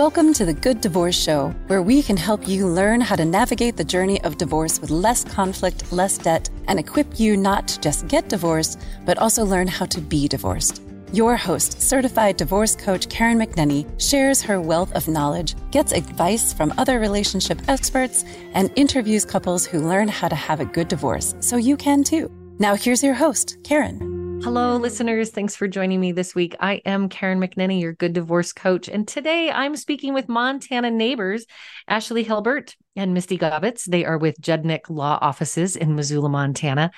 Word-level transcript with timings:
Welcome 0.00 0.32
to 0.32 0.46
the 0.46 0.54
Good 0.54 0.80
Divorce 0.80 1.22
Show, 1.22 1.54
where 1.66 1.82
we 1.82 2.02
can 2.02 2.16
help 2.16 2.48
you 2.48 2.66
learn 2.66 3.02
how 3.02 3.16
to 3.16 3.24
navigate 3.26 3.76
the 3.76 3.84
journey 3.84 4.18
of 4.22 4.38
divorce 4.38 4.80
with 4.80 4.88
less 4.88 5.24
conflict, 5.24 5.92
less 5.92 6.16
debt, 6.16 6.48
and 6.68 6.80
equip 6.80 7.20
you 7.20 7.36
not 7.36 7.68
to 7.68 7.80
just 7.80 8.08
get 8.08 8.30
divorced, 8.30 8.80
but 9.04 9.18
also 9.18 9.44
learn 9.44 9.68
how 9.68 9.84
to 9.84 10.00
be 10.00 10.26
divorced. 10.26 10.80
Your 11.12 11.36
host, 11.36 11.82
certified 11.82 12.38
divorce 12.38 12.74
coach 12.74 13.10
Karen 13.10 13.38
McNenny, 13.38 13.84
shares 14.00 14.40
her 14.40 14.58
wealth 14.58 14.90
of 14.94 15.06
knowledge, 15.06 15.54
gets 15.70 15.92
advice 15.92 16.54
from 16.54 16.72
other 16.78 16.98
relationship 16.98 17.60
experts, 17.68 18.24
and 18.54 18.72
interviews 18.76 19.26
couples 19.26 19.66
who 19.66 19.80
learn 19.80 20.08
how 20.08 20.28
to 20.28 20.34
have 20.34 20.60
a 20.60 20.64
good 20.64 20.88
divorce 20.88 21.34
so 21.40 21.58
you 21.58 21.76
can 21.76 22.04
too. 22.04 22.30
Now, 22.58 22.74
here's 22.74 23.04
your 23.04 23.12
host, 23.12 23.58
Karen. 23.64 24.19
Hello, 24.42 24.76
listeners. 24.76 25.30
Thanks 25.30 25.54
for 25.54 25.68
joining 25.68 26.00
me 26.00 26.12
this 26.12 26.34
week. 26.34 26.56
I 26.60 26.80
am 26.86 27.10
Karen 27.10 27.40
McNenny, 27.40 27.78
your 27.78 27.92
good 27.92 28.14
divorce 28.14 28.54
coach. 28.54 28.88
And 28.88 29.06
today 29.06 29.50
I'm 29.50 29.76
speaking 29.76 30.14
with 30.14 30.30
Montana 30.30 30.90
neighbors, 30.90 31.44
Ashley 31.86 32.24
Hurlbert 32.24 32.74
and 32.96 33.12
Misty 33.12 33.36
Gaubatz. 33.36 33.84
They 33.84 34.06
are 34.06 34.16
with 34.16 34.40
Judnich 34.40 34.88
Law 34.88 35.18
Offices 35.20 35.76
in 35.76 35.94
Missoula, 35.94 36.30
Montana. 36.30 36.90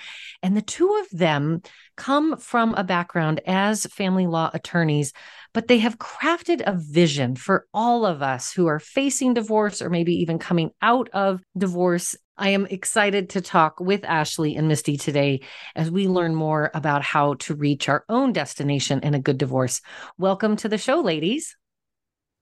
And 0.42 0.56
the 0.56 0.62
two 0.62 0.94
of 0.94 1.18
them 1.18 1.62
come 1.96 2.36
from 2.36 2.74
a 2.74 2.84
background 2.84 3.40
as 3.44 3.86
family 3.86 4.28
law 4.28 4.50
attorneys, 4.54 5.12
but 5.54 5.68
they 5.68 5.78
have 5.78 5.98
crafted 5.98 6.62
a 6.66 6.76
vision 6.76 7.36
for 7.36 7.66
all 7.74 8.06
of 8.06 8.22
us 8.22 8.52
who 8.52 8.66
are 8.66 8.78
facing 8.78 9.34
divorce 9.34 9.82
or 9.82 9.90
maybe 9.90 10.14
even 10.14 10.38
coming 10.38 10.70
out 10.80 11.08
of 11.12 11.42
divorce 11.56 12.16
I 12.36 12.48
am 12.48 12.66
excited 12.66 13.30
to 13.30 13.40
talk 13.42 13.78
with 13.78 14.04
Ashley 14.04 14.56
and 14.56 14.66
Misty 14.66 14.96
today 14.96 15.42
as 15.76 15.90
we 15.90 16.08
learn 16.08 16.34
more 16.34 16.70
about 16.72 17.02
how 17.02 17.34
to 17.34 17.54
reach 17.54 17.88
our 17.88 18.04
own 18.08 18.32
destination 18.32 19.00
in 19.00 19.14
a 19.14 19.20
good 19.20 19.36
divorce. 19.36 19.82
Welcome 20.16 20.56
to 20.56 20.68
the 20.68 20.78
show, 20.78 21.00
ladies. 21.02 21.56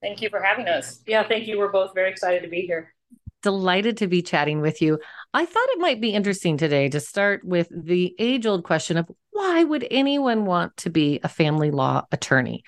Thank 0.01 0.23
you 0.23 0.31
for 0.31 0.41
having 0.41 0.69
us. 0.69 1.03
Yeah, 1.07 1.27
thank 1.27 1.49
you. 1.49 1.59
We're 1.59 1.73
both 1.73 1.93
very 1.93 2.09
excited 2.09 2.43
to 2.45 2.49
be 2.49 2.63
here. 2.63 2.95
Delighted 3.43 3.97
to 3.99 4.07
be 4.07 4.23
chatting 4.23 4.61
with 4.61 4.81
you. 4.81 5.01
I 5.35 5.45
thought 5.45 5.69
it 5.71 5.81
might 5.81 6.01
be 6.01 6.15
interesting 6.15 6.57
today 6.57 6.89
to 6.89 7.01
start 7.01 7.45
with 7.45 7.69
the 7.71 8.15
age 8.19 8.47
old 8.47 8.65
question 8.65 8.97
of 8.97 9.11
why 9.33 9.65
would 9.65 9.87
anyone 9.91 10.47
want 10.47 10.77
to 10.79 10.91
be 10.91 11.21
a 11.23 11.29
family 11.29 11.71
law 11.71 12.07
attorney? 12.13 12.63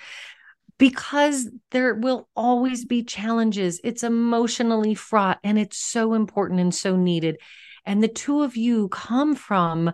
Because 0.79 1.49
there 1.71 1.95
will 1.95 2.29
always 2.35 2.85
be 2.85 3.05
challenges. 3.05 3.81
It's 3.85 4.03
emotionally 4.03 4.95
fraught 4.95 5.39
and 5.45 5.59
it's 5.59 5.79
so 5.79 6.15
important 6.15 6.61
and 6.61 6.75
so 6.75 6.97
needed. 6.97 7.39
And 7.85 8.03
the 8.03 8.09
two 8.09 8.43
of 8.43 8.57
you 8.57 8.89
come 8.89 9.35
from 9.35 9.93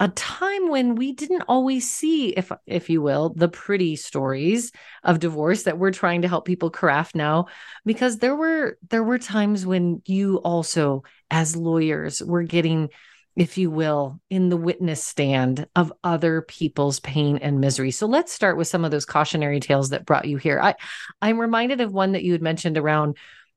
a 0.00 0.08
time 0.08 0.70
when 0.70 0.94
we 0.94 1.12
didn't 1.12 1.42
always 1.46 1.88
see 1.88 2.30
if 2.30 2.50
if 2.66 2.88
you 2.88 3.02
will 3.02 3.34
the 3.36 3.48
pretty 3.48 3.96
stories 3.96 4.72
of 5.04 5.20
divorce 5.20 5.64
that 5.64 5.78
we're 5.78 5.90
trying 5.90 6.22
to 6.22 6.28
help 6.28 6.46
people 6.46 6.70
craft 6.70 7.14
now 7.14 7.46
because 7.84 8.16
there 8.16 8.34
were 8.34 8.78
there 8.88 9.04
were 9.04 9.18
times 9.18 9.66
when 9.66 10.00
you 10.06 10.38
also 10.38 11.02
as 11.30 11.54
lawyers 11.54 12.22
were 12.22 12.42
getting 12.42 12.88
if 13.36 13.58
you 13.58 13.70
will, 13.70 14.20
in 14.28 14.48
the 14.48 14.56
witness 14.56 15.02
stand 15.02 15.66
of 15.76 15.92
other 16.02 16.42
people's 16.42 17.00
pain 17.00 17.38
and 17.38 17.60
misery. 17.60 17.90
So 17.90 18.06
let's 18.06 18.32
start 18.32 18.56
with 18.56 18.68
some 18.68 18.84
of 18.84 18.90
those 18.90 19.06
cautionary 19.06 19.60
tales 19.60 19.90
that 19.90 20.04
brought 20.04 20.26
you 20.26 20.36
here. 20.36 20.60
I, 20.60 20.74
I'm 21.22 21.40
reminded 21.40 21.80
of 21.80 21.92
one 21.92 22.12
that 22.12 22.22
you 22.22 22.32
had 22.32 22.42
mentioned 22.42 22.76
around 22.76 23.16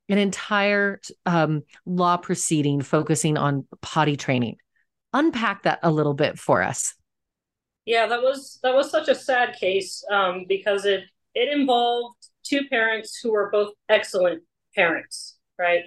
an 0.10 0.18
entire 0.18 1.00
um, 1.26 1.64
law 1.86 2.18
proceeding 2.18 2.82
focusing 2.82 3.38
on 3.38 3.68
potty 3.82 4.16
training. 4.16 4.58
Unpack 5.14 5.64
that 5.64 5.80
a 5.84 5.92
little 5.92 6.14
bit 6.14 6.40
for 6.40 6.62
us. 6.62 6.94
Yeah, 7.86 8.08
that 8.08 8.22
was 8.22 8.60
that 8.64 8.74
was 8.74 8.90
such 8.90 9.10
a 9.10 9.16
sad 9.16 9.56
case 9.60 10.04
um, 10.10 10.46
because 10.48 10.86
it 10.86 11.04
it 11.36 11.58
involved 11.58 12.18
two 12.44 12.68
parents 12.70 13.20
who 13.22 13.32
were 13.32 13.50
both 13.52 13.74
excellent 13.90 14.44
parents, 14.76 15.38
right? 15.58 15.84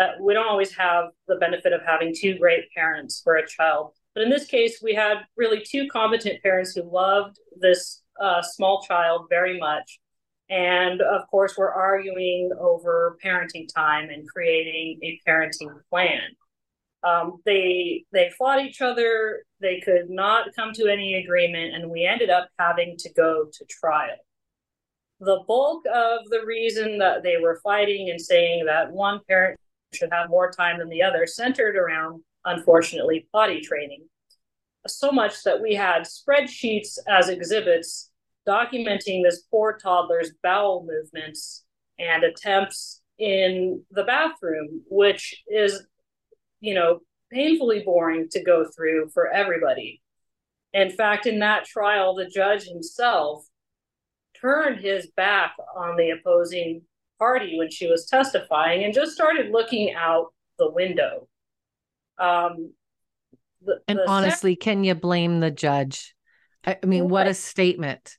Uh, 0.00 0.12
we 0.18 0.32
don't 0.32 0.48
always 0.48 0.74
have 0.74 1.10
the 1.28 1.36
benefit 1.36 1.74
of 1.74 1.82
having 1.86 2.14
two 2.16 2.38
great 2.38 2.64
parents 2.74 3.20
for 3.22 3.36
a 3.36 3.46
child. 3.46 3.92
But 4.14 4.24
in 4.24 4.30
this 4.30 4.46
case, 4.46 4.80
we 4.82 4.94
had 4.94 5.18
really 5.36 5.62
two 5.62 5.88
competent 5.88 6.42
parents 6.42 6.74
who 6.74 6.90
loved 6.90 7.36
this 7.60 8.02
uh, 8.20 8.40
small 8.42 8.82
child 8.82 9.26
very 9.28 9.58
much. 9.60 10.00
And 10.48 11.00
of 11.02 11.28
course, 11.30 11.54
we're 11.56 11.72
arguing 11.72 12.50
over 12.58 13.18
parenting 13.24 13.68
time 13.72 14.08
and 14.08 14.26
creating 14.26 14.98
a 15.02 15.20
parenting 15.28 15.70
plan. 15.90 16.22
Um, 17.02 17.40
they 17.46 18.04
they 18.12 18.30
fought 18.36 18.64
each 18.64 18.80
other. 18.80 19.44
They 19.60 19.80
could 19.80 20.10
not 20.10 20.54
come 20.56 20.72
to 20.74 20.88
any 20.88 21.14
agreement, 21.14 21.74
and 21.74 21.90
we 21.90 22.04
ended 22.04 22.30
up 22.30 22.48
having 22.58 22.96
to 22.98 23.12
go 23.12 23.46
to 23.50 23.64
trial. 23.66 24.16
The 25.20 25.40
bulk 25.46 25.84
of 25.86 26.28
the 26.30 26.44
reason 26.44 26.98
that 26.98 27.22
they 27.22 27.36
were 27.36 27.60
fighting 27.62 28.10
and 28.10 28.20
saying 28.20 28.64
that 28.66 28.90
one 28.90 29.20
parent 29.28 29.59
should 29.92 30.12
have 30.12 30.30
more 30.30 30.50
time 30.50 30.78
than 30.78 30.88
the 30.88 31.02
other, 31.02 31.26
centered 31.26 31.76
around, 31.76 32.22
unfortunately, 32.44 33.28
potty 33.32 33.60
training. 33.60 34.04
So 34.86 35.10
much 35.10 35.42
that 35.44 35.60
we 35.60 35.74
had 35.74 36.02
spreadsheets 36.02 36.98
as 37.08 37.28
exhibits 37.28 38.10
documenting 38.48 39.22
this 39.22 39.42
poor 39.50 39.76
toddler's 39.76 40.32
bowel 40.42 40.86
movements 40.86 41.64
and 41.98 42.24
attempts 42.24 43.02
in 43.18 43.82
the 43.90 44.04
bathroom, 44.04 44.82
which 44.88 45.42
is, 45.46 45.82
you 46.60 46.74
know, 46.74 47.00
painfully 47.30 47.82
boring 47.84 48.28
to 48.30 48.42
go 48.42 48.64
through 48.74 49.10
for 49.12 49.28
everybody. 49.28 50.00
In 50.72 50.90
fact, 50.90 51.26
in 51.26 51.40
that 51.40 51.66
trial, 51.66 52.14
the 52.14 52.26
judge 52.26 52.64
himself 52.64 53.44
turned 54.40 54.80
his 54.80 55.10
back 55.16 55.54
on 55.76 55.96
the 55.96 56.10
opposing 56.10 56.82
party 57.20 57.56
when 57.56 57.70
she 57.70 57.86
was 57.86 58.06
testifying 58.06 58.82
and 58.82 58.92
just 58.92 59.12
started 59.12 59.52
looking 59.52 59.94
out 59.94 60.32
the 60.58 60.70
window. 60.70 61.28
Um, 62.18 62.72
the, 63.62 63.80
and 63.86 63.98
the 63.98 64.08
honestly, 64.08 64.54
sec- 64.54 64.60
can 64.60 64.84
you 64.84 64.94
blame 64.94 65.38
the 65.38 65.50
judge? 65.50 66.14
I, 66.64 66.78
I 66.82 66.86
mean, 66.86 67.08
what 67.08 67.28
a 67.28 67.34
statement. 67.34 68.16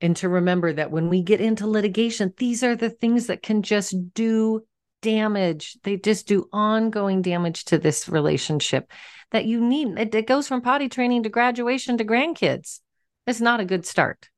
And 0.00 0.16
to 0.16 0.28
remember 0.28 0.72
that 0.72 0.90
when 0.90 1.08
we 1.08 1.22
get 1.22 1.40
into 1.40 1.66
litigation, 1.66 2.32
these 2.36 2.64
are 2.64 2.74
the 2.74 2.90
things 2.90 3.26
that 3.26 3.42
can 3.42 3.62
just 3.62 3.94
do 4.14 4.64
damage. 5.02 5.76
They 5.82 5.96
just 5.96 6.26
do 6.26 6.48
ongoing 6.52 7.22
damage 7.22 7.64
to 7.66 7.78
this 7.78 8.08
relationship 8.08 8.90
that 9.30 9.44
you 9.44 9.60
need. 9.60 9.98
It, 9.98 10.14
it 10.14 10.26
goes 10.26 10.48
from 10.48 10.62
potty 10.62 10.88
training 10.88 11.24
to 11.24 11.28
graduation 11.28 11.98
to 11.98 12.04
grandkids. 12.04 12.80
It's 13.26 13.40
not 13.40 13.60
a 13.60 13.64
good 13.64 13.84
start. 13.84 14.28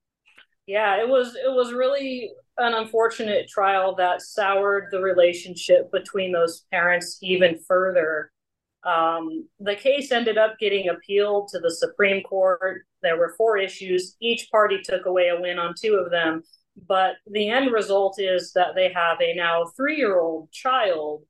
Yeah, 0.66 1.00
it 1.00 1.08
was 1.08 1.34
it 1.34 1.52
was 1.52 1.72
really 1.72 2.32
an 2.60 2.74
unfortunate 2.74 3.48
trial 3.48 3.94
that 3.96 4.22
soured 4.22 4.88
the 4.90 5.00
relationship 5.00 5.90
between 5.90 6.30
those 6.30 6.66
parents 6.70 7.18
even 7.22 7.58
further. 7.66 8.30
Um, 8.84 9.48
the 9.58 9.74
case 9.74 10.12
ended 10.12 10.38
up 10.38 10.58
getting 10.58 10.88
appealed 10.88 11.48
to 11.48 11.58
the 11.58 11.70
Supreme 11.70 12.22
Court. 12.22 12.82
There 13.02 13.18
were 13.18 13.34
four 13.36 13.58
issues. 13.58 14.16
Each 14.20 14.50
party 14.50 14.80
took 14.82 15.06
away 15.06 15.28
a 15.28 15.40
win 15.40 15.58
on 15.58 15.74
two 15.78 15.94
of 15.94 16.10
them. 16.10 16.42
But 16.86 17.16
the 17.26 17.50
end 17.50 17.72
result 17.72 18.18
is 18.18 18.52
that 18.52 18.74
they 18.74 18.92
have 18.92 19.20
a 19.20 19.34
now 19.34 19.66
three 19.76 19.96
year 19.96 20.18
old 20.20 20.50
child 20.52 21.22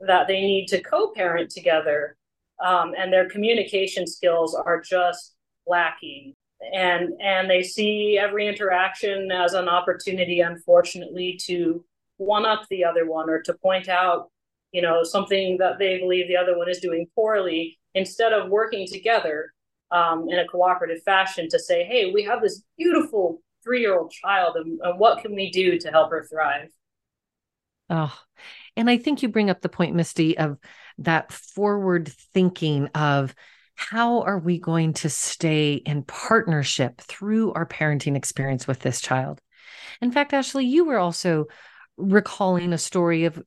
that 0.00 0.26
they 0.26 0.40
need 0.40 0.66
to 0.68 0.82
co 0.82 1.12
parent 1.12 1.50
together. 1.50 2.16
Um, 2.64 2.94
and 2.96 3.12
their 3.12 3.28
communication 3.28 4.06
skills 4.06 4.54
are 4.54 4.80
just 4.80 5.34
lacking 5.66 6.34
and 6.72 7.10
and 7.20 7.50
they 7.50 7.62
see 7.62 8.18
every 8.20 8.46
interaction 8.46 9.30
as 9.32 9.54
an 9.54 9.68
opportunity 9.68 10.40
unfortunately 10.40 11.38
to 11.42 11.84
one 12.18 12.46
up 12.46 12.62
the 12.70 12.84
other 12.84 13.06
one 13.06 13.28
or 13.28 13.40
to 13.42 13.54
point 13.54 13.88
out 13.88 14.30
you 14.70 14.80
know 14.82 15.02
something 15.02 15.58
that 15.58 15.78
they 15.78 15.98
believe 15.98 16.28
the 16.28 16.36
other 16.36 16.56
one 16.56 16.68
is 16.68 16.78
doing 16.78 17.06
poorly 17.14 17.78
instead 17.94 18.32
of 18.32 18.48
working 18.48 18.86
together 18.86 19.52
um, 19.90 20.28
in 20.30 20.38
a 20.38 20.46
cooperative 20.46 21.02
fashion 21.02 21.48
to 21.48 21.58
say 21.58 21.84
hey 21.84 22.12
we 22.12 22.22
have 22.22 22.40
this 22.40 22.62
beautiful 22.78 23.42
three-year-old 23.64 24.10
child 24.10 24.56
and, 24.56 24.80
and 24.82 24.98
what 24.98 25.22
can 25.22 25.34
we 25.34 25.50
do 25.50 25.78
to 25.78 25.88
help 25.90 26.10
her 26.10 26.26
thrive? 26.28 26.68
Oh 27.88 28.16
and 28.76 28.88
i 28.88 28.96
think 28.96 29.22
you 29.22 29.28
bring 29.28 29.50
up 29.50 29.60
the 29.60 29.68
point 29.68 29.94
misty 29.94 30.36
of 30.38 30.58
that 30.98 31.32
forward 31.32 32.08
thinking 32.32 32.86
of 32.94 33.34
how 33.74 34.22
are 34.22 34.38
we 34.38 34.58
going 34.58 34.92
to 34.94 35.08
stay 35.08 35.74
in 35.74 36.02
partnership 36.02 37.00
through 37.00 37.52
our 37.52 37.66
parenting 37.66 38.16
experience 38.16 38.66
with 38.66 38.80
this 38.80 39.00
child? 39.00 39.40
In 40.00 40.12
fact, 40.12 40.32
Ashley, 40.32 40.66
you 40.66 40.84
were 40.84 40.98
also 40.98 41.46
recalling 41.96 42.72
a 42.72 42.78
story 42.78 43.24
of 43.24 43.42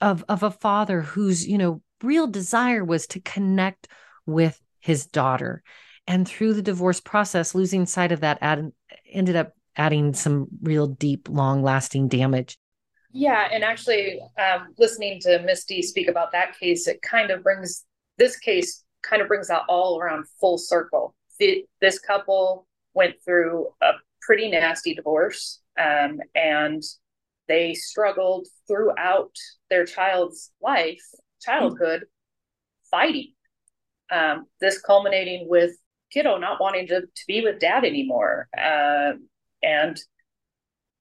of 0.00 0.24
of 0.28 0.42
a 0.42 0.50
father 0.50 1.00
whose, 1.00 1.46
you 1.46 1.58
know, 1.58 1.82
real 2.02 2.26
desire 2.26 2.84
was 2.84 3.06
to 3.08 3.20
connect 3.20 3.88
with 4.26 4.60
his 4.80 5.06
daughter. 5.06 5.62
And 6.06 6.26
through 6.26 6.54
the 6.54 6.62
divorce 6.62 7.00
process, 7.00 7.54
losing 7.54 7.86
sight 7.86 8.12
of 8.12 8.20
that 8.20 8.38
add, 8.40 8.70
ended 9.10 9.36
up 9.36 9.52
adding 9.76 10.14
some 10.14 10.46
real 10.62 10.86
deep, 10.86 11.28
long 11.28 11.62
lasting 11.62 12.08
damage. 12.08 12.58
Yeah. 13.12 13.48
And 13.50 13.64
actually, 13.64 14.20
um, 14.38 14.74
listening 14.78 15.20
to 15.22 15.40
Misty 15.40 15.82
speak 15.82 16.08
about 16.08 16.32
that 16.32 16.58
case, 16.58 16.86
it 16.86 17.02
kind 17.02 17.30
of 17.30 17.42
brings 17.42 17.84
this 18.18 18.38
case 18.38 18.84
kind 19.08 19.22
of 19.22 19.28
brings 19.28 19.48
that 19.48 19.62
all 19.68 19.98
around 20.00 20.26
full 20.40 20.58
circle. 20.58 21.14
The, 21.38 21.64
this 21.80 21.98
couple 21.98 22.66
went 22.94 23.14
through 23.24 23.68
a 23.82 23.92
pretty 24.22 24.50
nasty 24.50 24.94
divorce, 24.94 25.60
um, 25.78 26.20
and 26.34 26.82
they 27.48 27.74
struggled 27.74 28.48
throughout 28.66 29.32
their 29.70 29.84
child's 29.84 30.50
life, 30.60 31.02
childhood, 31.40 32.06
fighting. 32.90 33.32
Um, 34.10 34.46
this 34.60 34.80
culminating 34.80 35.46
with 35.48 35.72
kiddo 36.12 36.38
not 36.38 36.60
wanting 36.60 36.86
to, 36.88 37.02
to 37.02 37.24
be 37.26 37.42
with 37.42 37.60
dad 37.60 37.84
anymore. 37.84 38.48
Uh, 38.56 39.12
and 39.62 39.98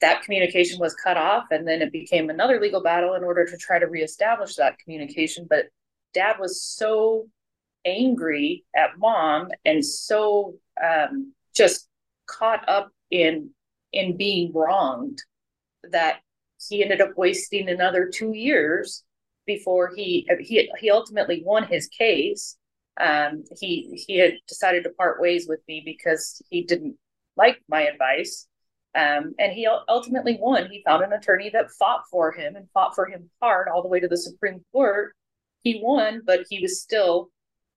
that 0.02 0.24
communication 0.24 0.80
was 0.80 0.94
cut 0.96 1.18
off, 1.18 1.46
and 1.52 1.68
then 1.68 1.82
it 1.82 1.92
became 1.92 2.30
another 2.30 2.60
legal 2.60 2.84
battle 2.84 3.14
in 3.14 3.24
order 3.24 3.46
to 3.46 3.58
try 3.58 3.80
to 3.80 3.88
reestablish 3.88 4.56
that 4.56 4.78
communication. 4.80 5.48
But 5.50 5.66
dad 6.14 6.36
was 6.40 6.62
so 6.62 7.28
angry 7.86 8.64
at 8.76 8.98
mom 8.98 9.50
and 9.64 9.86
so 9.86 10.56
um, 10.84 11.34
just 11.56 11.88
caught 12.28 12.68
up 12.68 12.92
in 13.12 13.50
in 13.94 14.18
being 14.18 14.52
wronged 14.54 15.22
that 15.92 16.20
he 16.68 16.84
ended 16.84 17.02
up 17.02 17.12
wasting 17.18 17.70
another 17.70 18.10
two 18.14 18.34
years 18.34 19.04
before 19.46 19.92
he 19.96 20.28
he 20.40 20.72
he 20.80 20.90
ultimately 20.90 21.42
won 21.46 21.68
his 21.68 21.88
case. 21.88 22.58
Um, 23.00 23.44
he 23.60 24.04
he 24.08 24.18
had 24.18 24.34
decided 24.48 24.84
to 24.84 24.90
part 24.92 25.22
ways 25.22 25.48
with 25.48 25.60
me 25.68 25.82
because 25.86 26.42
he 26.50 26.64
didn't 26.64 26.98
like 27.38 27.62
my 27.68 27.82
advice, 27.82 28.48
um, 28.96 29.34
and 29.38 29.54
he 29.54 29.68
ultimately 29.88 30.38
won. 30.40 30.70
He 30.70 30.84
found 30.86 31.04
an 31.04 31.14
attorney 31.14 31.50
that 31.52 31.72
fought 31.72 32.04
for 32.10 32.32
him 32.32 32.56
and 32.56 32.70
fought 32.74 32.96
for 32.96 33.06
him 33.06 33.30
hard 33.42 33.68
all 33.68 33.82
the 33.82 33.90
way 33.90 34.00
to 34.00 34.08
the 34.08 34.18
Supreme 34.18 34.64
Court. 34.72 35.14
He 35.64 35.82
won, 35.84 36.22
but 36.26 36.46
he 36.50 36.60
was 36.60 36.82
still 36.82 37.30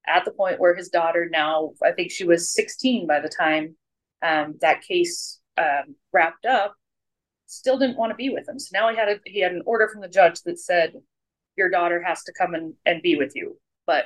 at 0.08 0.24
the 0.24 0.30
point 0.30 0.60
where 0.60 0.74
his 0.74 0.88
daughter 0.88 1.28
now, 1.30 1.72
I 1.84 1.92
think 1.92 2.10
she 2.10 2.24
was 2.24 2.52
16 2.52 3.06
by 3.06 3.20
the 3.20 3.28
time 3.28 3.76
um, 4.22 4.56
that 4.60 4.82
case 4.82 5.40
um, 5.56 5.94
wrapped 6.12 6.46
up, 6.46 6.74
still 7.46 7.78
didn't 7.78 7.96
want 7.96 8.10
to 8.10 8.16
be 8.16 8.30
with 8.30 8.48
him. 8.48 8.58
So 8.58 8.70
now 8.72 8.90
he 8.90 8.96
had 8.96 9.08
a 9.08 9.20
he 9.24 9.40
had 9.40 9.52
an 9.52 9.62
order 9.64 9.88
from 9.88 10.00
the 10.00 10.08
judge 10.08 10.40
that 10.42 10.58
said 10.58 10.94
your 11.56 11.70
daughter 11.70 12.02
has 12.02 12.22
to 12.24 12.32
come 12.32 12.54
and, 12.54 12.74
and 12.86 13.02
be 13.02 13.16
with 13.16 13.34
you. 13.34 13.58
But 13.86 14.04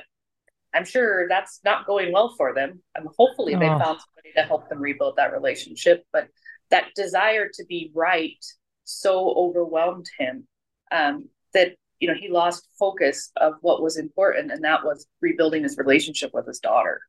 I'm 0.73 0.85
sure 0.85 1.27
that's 1.27 1.59
not 1.63 1.85
going 1.85 2.11
well 2.11 2.33
for 2.35 2.53
them. 2.53 2.81
And 2.95 3.07
hopefully 3.17 3.55
they 3.55 3.69
oh. 3.69 3.79
found 3.79 3.99
somebody 4.01 4.33
to 4.35 4.43
help 4.43 4.69
them 4.69 4.79
rebuild 4.79 5.17
that 5.17 5.33
relationship. 5.33 6.05
But 6.11 6.27
that 6.71 6.95
desire 6.95 7.49
to 7.53 7.65
be 7.65 7.91
right 7.93 8.43
so 8.83 9.33
overwhelmed 9.35 10.07
him 10.17 10.47
um, 10.91 11.29
that 11.53 11.75
you 12.03 12.09
know 12.09 12.19
he 12.19 12.29
lost 12.29 12.67
focus 12.77 13.31
of 13.37 13.53
what 13.61 13.81
was 13.81 13.95
important, 13.97 14.51
and 14.51 14.61
that 14.65 14.83
was 14.83 15.07
rebuilding 15.21 15.63
his 15.63 15.77
relationship 15.77 16.31
with 16.33 16.45
his 16.45 16.59
daughter. 16.59 16.99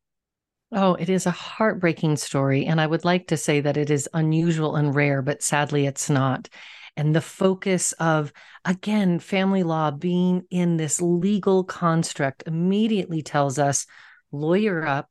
Oh, 0.70 0.94
it 0.94 1.08
is 1.08 1.26
a 1.26 1.30
heartbreaking 1.30 2.16
story. 2.16 2.66
And 2.66 2.80
I 2.80 2.86
would 2.86 3.04
like 3.04 3.28
to 3.28 3.36
say 3.36 3.60
that 3.60 3.76
it 3.76 3.90
is 3.90 4.08
unusual 4.14 4.76
and 4.76 4.94
rare, 4.94 5.20
but 5.20 5.42
sadly 5.42 5.86
it's 5.86 6.08
not. 6.08 6.48
And 6.96 7.14
the 7.14 7.20
focus 7.20 7.92
of, 7.92 8.32
again, 8.64 9.18
family 9.18 9.62
law 9.62 9.90
being 9.90 10.44
in 10.50 10.76
this 10.76 11.00
legal 11.00 11.64
construct 11.64 12.44
immediately 12.46 13.22
tells 13.22 13.58
us 13.58 13.86
lawyer 14.32 14.86
up, 14.86 15.10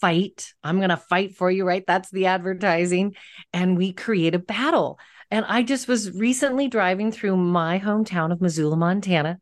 fight. 0.00 0.52
I'm 0.62 0.78
going 0.78 0.90
to 0.90 0.96
fight 0.96 1.36
for 1.36 1.50
you, 1.50 1.66
right? 1.66 1.84
That's 1.86 2.10
the 2.10 2.26
advertising. 2.26 3.14
And 3.52 3.76
we 3.76 3.92
create 3.92 4.34
a 4.34 4.38
battle. 4.38 4.98
And 5.30 5.44
I 5.48 5.62
just 5.62 5.88
was 5.88 6.12
recently 6.12 6.68
driving 6.68 7.10
through 7.10 7.36
my 7.36 7.78
hometown 7.78 8.32
of 8.32 8.40
Missoula, 8.40 8.76
Montana, 8.76 9.38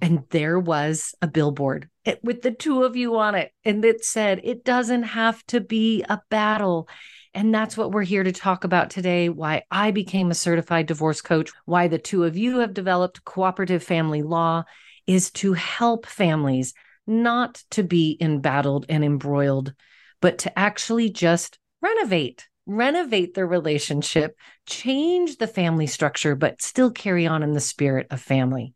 and 0.00 0.24
there 0.30 0.58
was 0.58 1.14
a 1.22 1.26
billboard 1.26 1.88
with 2.22 2.42
the 2.42 2.50
two 2.50 2.82
of 2.84 2.96
you 2.96 3.16
on 3.16 3.34
it. 3.34 3.50
And 3.64 3.84
it 3.84 4.04
said, 4.04 4.40
it 4.44 4.64
doesn't 4.64 5.04
have 5.04 5.44
to 5.46 5.60
be 5.60 6.04
a 6.08 6.20
battle. 6.28 6.88
And 7.34 7.54
that's 7.54 7.76
what 7.76 7.92
we're 7.92 8.02
here 8.02 8.22
to 8.22 8.32
talk 8.32 8.64
about 8.64 8.90
today 8.90 9.28
why 9.28 9.62
I 9.70 9.90
became 9.90 10.30
a 10.30 10.34
certified 10.34 10.86
divorce 10.86 11.20
coach, 11.22 11.50
why 11.64 11.88
the 11.88 11.98
two 11.98 12.24
of 12.24 12.36
you 12.36 12.58
have 12.58 12.74
developed 12.74 13.24
cooperative 13.24 13.82
family 13.82 14.22
law 14.22 14.64
is 15.06 15.30
to 15.32 15.54
help 15.54 16.06
families 16.06 16.74
not 17.06 17.62
to 17.70 17.82
be 17.82 18.16
embattled 18.20 18.86
and 18.88 19.04
embroiled, 19.04 19.74
but 20.20 20.38
to 20.38 20.58
actually 20.58 21.10
just 21.10 21.58
renovate, 21.80 22.48
renovate 22.66 23.34
their 23.34 23.46
relationship, 23.46 24.36
change 24.66 25.38
the 25.38 25.46
family 25.46 25.86
structure, 25.86 26.34
but 26.34 26.60
still 26.60 26.90
carry 26.90 27.26
on 27.26 27.42
in 27.42 27.52
the 27.52 27.60
spirit 27.60 28.08
of 28.10 28.20
family. 28.20 28.74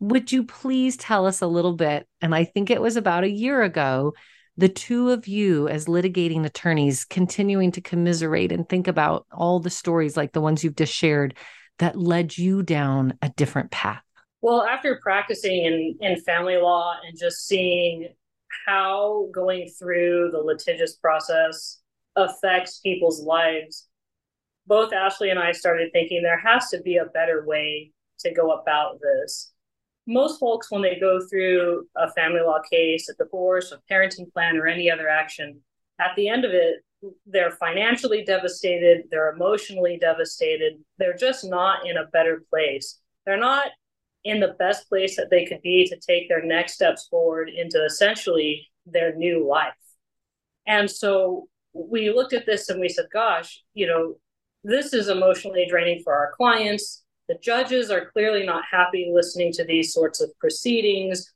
Would 0.00 0.32
you 0.32 0.44
please 0.44 0.96
tell 0.96 1.26
us 1.26 1.40
a 1.40 1.46
little 1.46 1.74
bit? 1.74 2.06
And 2.20 2.34
I 2.34 2.44
think 2.44 2.70
it 2.70 2.80
was 2.80 2.96
about 2.96 3.24
a 3.24 3.30
year 3.30 3.62
ago, 3.62 4.14
the 4.56 4.68
two 4.68 5.10
of 5.10 5.26
you 5.26 5.68
as 5.68 5.86
litigating 5.86 6.44
attorneys 6.44 7.04
continuing 7.04 7.72
to 7.72 7.80
commiserate 7.80 8.52
and 8.52 8.68
think 8.68 8.86
about 8.86 9.26
all 9.32 9.58
the 9.58 9.70
stories 9.70 10.16
like 10.16 10.32
the 10.32 10.40
ones 10.40 10.62
you've 10.62 10.76
just 10.76 10.94
shared 10.94 11.34
that 11.80 11.98
led 11.98 12.38
you 12.38 12.62
down 12.62 13.18
a 13.20 13.30
different 13.30 13.70
path. 13.72 14.02
Well, 14.42 14.62
after 14.62 15.00
practicing 15.02 15.64
in, 15.64 15.96
in 16.00 16.20
family 16.20 16.56
law 16.56 16.94
and 17.04 17.18
just 17.18 17.46
seeing 17.46 18.10
how 18.66 19.28
going 19.32 19.68
through 19.78 20.30
the 20.32 20.38
litigious 20.38 20.94
process 20.96 21.80
affects 22.16 22.80
people's 22.80 23.22
lives, 23.22 23.86
both 24.66 24.92
Ashley 24.92 25.30
and 25.30 25.38
I 25.38 25.52
started 25.52 25.90
thinking 25.92 26.22
there 26.22 26.38
has 26.38 26.68
to 26.70 26.80
be 26.80 26.96
a 26.96 27.06
better 27.06 27.44
way 27.46 27.92
to 28.20 28.32
go 28.32 28.52
about 28.52 29.00
this 29.00 29.52
most 30.06 30.38
folks, 30.38 30.70
when 30.70 30.82
they 30.82 30.98
go 30.98 31.20
through 31.26 31.86
a 31.96 32.10
family 32.12 32.40
law 32.40 32.60
case, 32.70 33.08
a 33.08 33.14
divorce, 33.14 33.72
a 33.72 33.80
parenting 33.90 34.32
plan, 34.32 34.56
or 34.56 34.66
any 34.66 34.90
other 34.90 35.08
action, 35.08 35.60
at 35.98 36.14
the 36.16 36.28
end 36.28 36.44
of 36.44 36.52
it, 36.52 36.84
they're 37.26 37.52
financially 37.52 38.24
devastated, 38.24 39.04
they're 39.10 39.32
emotionally 39.32 39.98
devastated, 39.98 40.74
they're 40.98 41.16
just 41.16 41.44
not 41.44 41.86
in 41.86 41.96
a 41.96 42.06
better 42.06 42.42
place. 42.50 43.00
They're 43.24 43.38
not 43.38 43.68
in 44.24 44.40
the 44.40 44.56
best 44.58 44.88
place 44.88 45.16
that 45.16 45.30
they 45.30 45.44
could 45.44 45.60
be 45.62 45.86
to 45.86 45.98
take 45.98 46.28
their 46.28 46.42
next 46.42 46.74
steps 46.74 47.06
forward 47.08 47.50
into 47.50 47.82
essentially 47.84 48.68
their 48.86 49.14
new 49.14 49.46
life. 49.46 49.72
And 50.66 50.90
so 50.90 51.48
we 51.74 52.10
looked 52.10 52.32
at 52.32 52.46
this 52.46 52.70
and 52.70 52.80
we 52.80 52.88
said, 52.88 53.06
gosh, 53.12 53.62
you 53.74 53.86
know, 53.86 54.14
this 54.62 54.94
is 54.94 55.08
emotionally 55.08 55.66
draining 55.68 56.02
for 56.02 56.14
our 56.14 56.32
clients 56.36 57.04
the 57.28 57.38
judges 57.42 57.90
are 57.90 58.10
clearly 58.10 58.44
not 58.44 58.64
happy 58.70 59.10
listening 59.12 59.52
to 59.52 59.64
these 59.64 59.92
sorts 59.92 60.20
of 60.20 60.30
proceedings. 60.38 61.32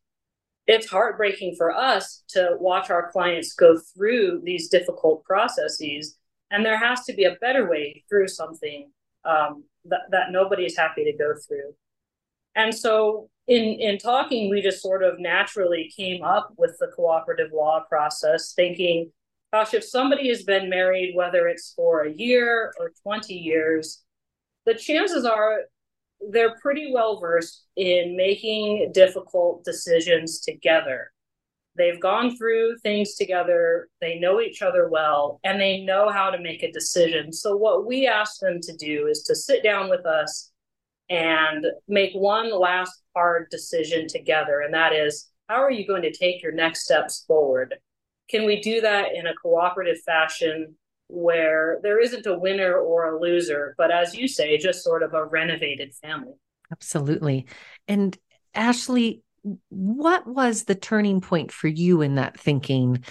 It's 0.67 0.89
heartbreaking 0.89 1.55
for 1.57 1.73
us 1.73 2.25
to 2.31 2.57
watch 2.61 2.91
our 2.91 3.11
clients 3.11 3.55
go 3.55 3.79
through 3.95 4.43
these 4.45 4.69
difficult 4.69 5.25
processes. 5.25 6.19
And 6.51 6.65
there 6.65 6.79
has 6.79 7.05
to 7.05 7.15
be 7.15 7.25
a 7.25 7.37
better 7.41 7.69
way 7.69 8.05
through 8.09 8.29
something 8.29 8.91
um, 9.25 9.65
that, 9.87 10.03
that 10.11 10.31
nobody's 10.31 10.77
happy 10.77 11.05
to 11.05 11.13
go 11.13 11.35
through. 11.47 11.75
And 12.55 12.75
so, 12.75 13.31
in, 13.47 13.81
in 13.81 13.97
talking, 13.97 14.51
we 14.51 14.61
just 14.61 14.83
sort 14.83 15.03
of 15.03 15.19
naturally 15.19 15.91
came 15.97 16.23
up 16.23 16.53
with 16.59 16.77
the 16.79 16.89
cooperative 16.89 17.51
law 17.53 17.85
process, 17.89 18.53
thinking, 18.53 19.11
gosh, 19.53 19.75
if 19.75 19.85
somebody 19.85 20.29
has 20.29 20.43
been 20.43 20.69
married, 20.69 21.15
whether 21.15 21.49
it's 21.49 21.73
for 21.75 22.03
a 22.03 22.13
year 22.13 22.73
or 22.79 22.93
20 23.03 23.35
years, 23.35 24.03
the 24.67 24.75
chances 24.75 25.25
are 25.25 25.61
they're 26.31 26.57
pretty 26.61 26.91
well 26.93 27.21
versed 27.21 27.65
in 27.77 28.17
making 28.17 28.91
difficult 28.93 29.65
decisions 29.65 30.41
together. 30.41 31.13
They've 31.77 32.01
gone 32.01 32.37
through 32.37 32.79
things 32.83 33.15
together, 33.15 33.89
they 34.01 34.19
know 34.19 34.41
each 34.41 34.63
other 34.63 34.89
well, 34.89 35.39
and 35.45 35.61
they 35.61 35.81
know 35.83 36.11
how 36.11 36.31
to 36.31 36.41
make 36.41 36.65
a 36.65 36.73
decision. 36.73 37.33
So, 37.33 37.57
what 37.57 37.87
we 37.87 38.09
ask 38.09 38.41
them 38.41 38.61
to 38.63 38.77
do 38.77 39.07
is 39.07 39.23
to 39.23 39.37
sit 39.37 39.63
down 39.63 39.89
with 39.89 40.05
us 40.05 40.51
and 41.09 41.65
make 41.87 42.13
one 42.15 42.51
last 42.53 43.01
hard 43.15 43.49
decision 43.51 44.09
together. 44.09 44.61
And 44.61 44.75
that 44.75 44.93
is, 44.93 45.31
how 45.49 45.63
are 45.63 45.71
you 45.71 45.87
going 45.87 46.03
to 46.03 46.13
take 46.13 46.43
your 46.43 46.53
next 46.53 46.85
steps 46.85 47.25
forward? 47.27 47.77
Can 48.29 48.45
we 48.45 48.61
do 48.61 48.81
that 48.83 49.15
in 49.15 49.27
a 49.27 49.35
cooperative 49.35 50.01
fashion 50.05 50.75
where 51.09 51.81
there 51.83 52.01
isn't 52.01 52.27
a 52.27 52.39
winner 52.39 52.77
or 52.79 53.15
a 53.15 53.21
loser, 53.21 53.75
but 53.79 53.91
as 53.91 54.15
you 54.15 54.29
say, 54.29 54.59
just 54.59 54.85
sort 54.85 55.03
of 55.03 55.15
a 55.15 55.25
renovated 55.25 55.95
family. 55.95 56.35
Absolutely. 56.71 57.47
And 57.89 58.17
Ashley, 58.55 59.23
what 59.71 60.27
was 60.27 60.65
the 60.65 60.75
turning 60.75 61.21
point 61.21 61.51
for 61.51 61.69
you 61.69 62.03
in 62.03 62.17
that 62.17 62.39
thinking? 62.39 63.05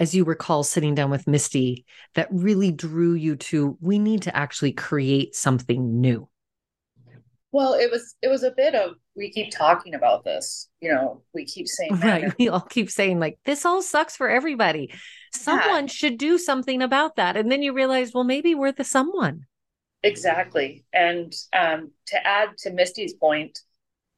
As 0.00 0.14
you 0.14 0.24
recall 0.24 0.64
sitting 0.64 0.94
down 0.94 1.10
with 1.10 1.26
Misty, 1.26 1.84
that 2.14 2.28
really 2.30 2.72
drew 2.72 3.14
you 3.14 3.36
to 3.36 3.76
we 3.80 3.98
need 3.98 4.22
to 4.22 4.36
actually 4.36 4.72
create 4.72 5.34
something 5.36 6.00
new. 6.00 6.28
Well, 7.54 7.74
it 7.74 7.88
was 7.88 8.16
it 8.20 8.26
was 8.26 8.42
a 8.42 8.50
bit 8.50 8.74
of 8.74 8.96
we 9.14 9.30
keep 9.30 9.52
talking 9.52 9.94
about 9.94 10.24
this. 10.24 10.68
You 10.80 10.92
know, 10.92 11.22
we 11.32 11.44
keep 11.44 11.68
saying 11.68 12.00
right. 12.00 12.34
We 12.38 12.48
all 12.48 12.60
keep 12.60 12.90
saying 12.90 13.20
like 13.20 13.38
this 13.44 13.64
all 13.64 13.80
sucks 13.80 14.16
for 14.16 14.28
everybody. 14.28 14.92
Someone 15.32 15.84
yeah. 15.84 15.86
should 15.86 16.18
do 16.18 16.36
something 16.36 16.82
about 16.82 17.14
that, 17.14 17.36
and 17.36 17.52
then 17.52 17.62
you 17.62 17.72
realize, 17.72 18.10
well, 18.12 18.24
maybe 18.24 18.56
we're 18.56 18.72
the 18.72 18.82
someone. 18.82 19.46
Exactly, 20.02 20.84
and 20.92 21.32
um, 21.52 21.92
to 22.08 22.26
add 22.26 22.58
to 22.58 22.72
Misty's 22.72 23.14
point, 23.14 23.60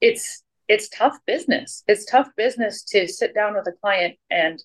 it's 0.00 0.42
it's 0.66 0.88
tough 0.88 1.18
business. 1.26 1.84
It's 1.86 2.06
tough 2.06 2.28
business 2.38 2.84
to 2.84 3.06
sit 3.06 3.34
down 3.34 3.52
with 3.52 3.68
a 3.68 3.78
client 3.82 4.16
and 4.30 4.64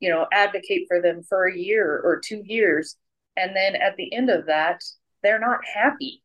you 0.00 0.10
know 0.10 0.26
advocate 0.30 0.84
for 0.86 1.00
them 1.00 1.22
for 1.26 1.48
a 1.48 1.56
year 1.56 2.02
or 2.04 2.20
two 2.20 2.42
years, 2.44 2.94
and 3.38 3.56
then 3.56 3.74
at 3.74 3.96
the 3.96 4.12
end 4.12 4.28
of 4.28 4.44
that, 4.48 4.82
they're 5.22 5.40
not 5.40 5.60
happy 5.64 6.22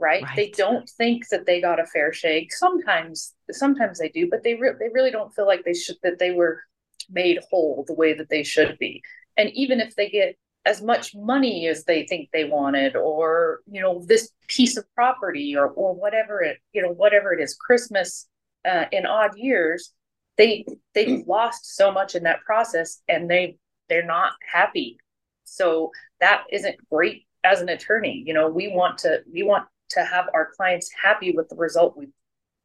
right? 0.00 0.22
right? 0.22 0.36
They 0.36 0.50
don't 0.50 0.88
think 0.88 1.28
that 1.28 1.46
they 1.46 1.60
got 1.60 1.78
a 1.78 1.86
fair 1.86 2.12
shake. 2.12 2.52
Sometimes, 2.52 3.34
sometimes 3.50 3.98
they 3.98 4.08
do, 4.08 4.28
but 4.28 4.42
they 4.42 4.54
re- 4.54 4.74
they 4.78 4.88
really 4.92 5.10
don't 5.10 5.34
feel 5.34 5.46
like 5.46 5.64
they 5.64 5.74
should 5.74 5.96
that 6.02 6.18
they 6.18 6.32
were 6.32 6.62
made 7.10 7.38
whole 7.50 7.84
the 7.86 7.94
way 7.94 8.14
that 8.14 8.28
they 8.28 8.42
should 8.42 8.78
be. 8.78 9.02
And 9.36 9.50
even 9.50 9.80
if 9.80 9.94
they 9.94 10.08
get 10.08 10.36
as 10.66 10.82
much 10.82 11.14
money 11.14 11.66
as 11.68 11.84
they 11.84 12.06
think 12.06 12.30
they 12.32 12.44
wanted, 12.44 12.96
or 12.96 13.60
you 13.70 13.80
know 13.80 14.02
this 14.06 14.30
piece 14.48 14.76
of 14.76 14.84
property, 14.94 15.54
or 15.56 15.68
or 15.68 15.94
whatever 15.94 16.42
it 16.42 16.58
you 16.72 16.82
know 16.82 16.90
whatever 16.90 17.32
it 17.32 17.40
is, 17.40 17.54
Christmas 17.54 18.26
uh, 18.64 18.86
in 18.90 19.06
odd 19.06 19.36
years, 19.36 19.92
they 20.36 20.64
they've 20.94 21.22
lost 21.26 21.76
so 21.76 21.92
much 21.92 22.14
in 22.14 22.24
that 22.24 22.40
process, 22.40 23.02
and 23.08 23.30
they 23.30 23.58
they're 23.88 24.04
not 24.04 24.32
happy. 24.50 24.98
So 25.44 25.90
that 26.20 26.44
isn't 26.52 26.76
great 26.88 27.26
as 27.42 27.60
an 27.60 27.68
attorney. 27.68 28.22
You 28.26 28.34
know, 28.34 28.48
we 28.48 28.68
want 28.68 28.98
to 28.98 29.22
we 29.32 29.42
want 29.42 29.66
to 29.90 30.04
have 30.04 30.26
our 30.34 30.50
clients 30.56 30.90
happy 31.02 31.32
with 31.32 31.48
the 31.48 31.56
result 31.56 31.96
we've 31.96 32.12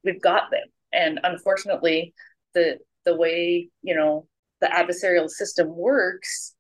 we've 0.04 0.22
got 0.22 0.52
them. 0.52 0.68
And 0.94 1.20
unfortunately, 1.24 2.14
the 2.54 2.80
the 3.06 3.16
way 3.16 3.70
you 3.82 3.96
know 3.96 4.28
the 4.62 4.68
adversarial 4.68 5.30
system 5.30 5.76
works, 5.76 6.56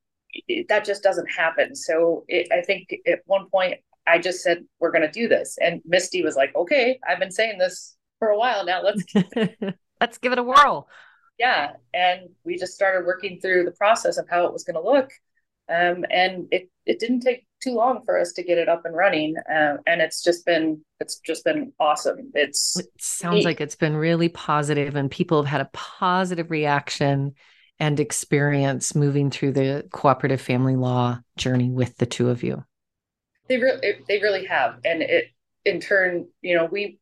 it, 0.47 0.67
that 0.67 0.85
just 0.85 1.03
doesn't 1.03 1.31
happen. 1.31 1.75
So 1.75 2.25
it, 2.27 2.47
I 2.51 2.61
think 2.61 2.93
at 3.07 3.19
one 3.25 3.49
point 3.49 3.79
I 4.07 4.19
just 4.19 4.41
said 4.41 4.65
we're 4.79 4.91
going 4.91 5.01
to 5.03 5.11
do 5.11 5.27
this, 5.27 5.57
and 5.61 5.81
Misty 5.85 6.23
was 6.23 6.35
like, 6.35 6.55
"Okay, 6.55 6.99
I've 7.07 7.19
been 7.19 7.31
saying 7.31 7.57
this 7.57 7.95
for 8.19 8.29
a 8.29 8.37
while 8.37 8.65
now. 8.65 8.81
Let's 8.83 9.03
let's 10.01 10.17
give 10.17 10.31
it 10.31 10.39
a 10.39 10.43
whirl." 10.43 10.87
Yeah, 11.37 11.73
and 11.93 12.29
we 12.43 12.57
just 12.57 12.73
started 12.73 13.05
working 13.05 13.39
through 13.41 13.65
the 13.65 13.71
process 13.71 14.17
of 14.17 14.27
how 14.29 14.45
it 14.45 14.53
was 14.53 14.63
going 14.63 14.75
to 14.75 14.81
look, 14.81 15.11
um, 15.69 16.05
and 16.09 16.47
it 16.51 16.69
it 16.85 16.99
didn't 16.99 17.21
take 17.21 17.45
too 17.65 17.73
long 17.73 18.01
for 18.05 18.19
us 18.19 18.31
to 18.33 18.43
get 18.43 18.59
it 18.59 18.69
up 18.69 18.85
and 18.85 18.95
running 18.95 19.35
uh, 19.51 19.77
and 19.87 19.99
it's 19.99 20.23
just 20.23 20.45
been 20.45 20.79
it's 20.99 21.19
just 21.19 21.43
been 21.43 21.73
awesome. 21.79 22.31
It's 22.35 22.77
it 22.77 22.85
sounds 22.99 23.43
like 23.43 23.59
it's 23.59 23.75
been 23.75 23.97
really 23.97 24.29
positive 24.29 24.95
and 24.95 25.09
people 25.09 25.41
have 25.41 25.51
had 25.51 25.61
a 25.61 25.69
positive 25.73 26.51
reaction 26.51 27.33
and 27.79 27.99
experience 27.99 28.95
moving 28.95 29.31
through 29.31 29.51
the 29.51 29.85
cooperative 29.91 30.39
family 30.39 30.75
law 30.75 31.19
journey 31.37 31.69
with 31.69 31.97
the 31.97 32.05
two 32.05 32.29
of 32.29 32.43
you. 32.43 32.63
They 33.49 33.57
really 33.57 33.95
they 34.07 34.21
really 34.21 34.45
have. 34.45 34.79
And 34.85 35.01
it 35.01 35.25
in 35.65 35.81
turn 35.81 36.27
you 36.41 36.55
know 36.55 36.65
we 36.71 36.99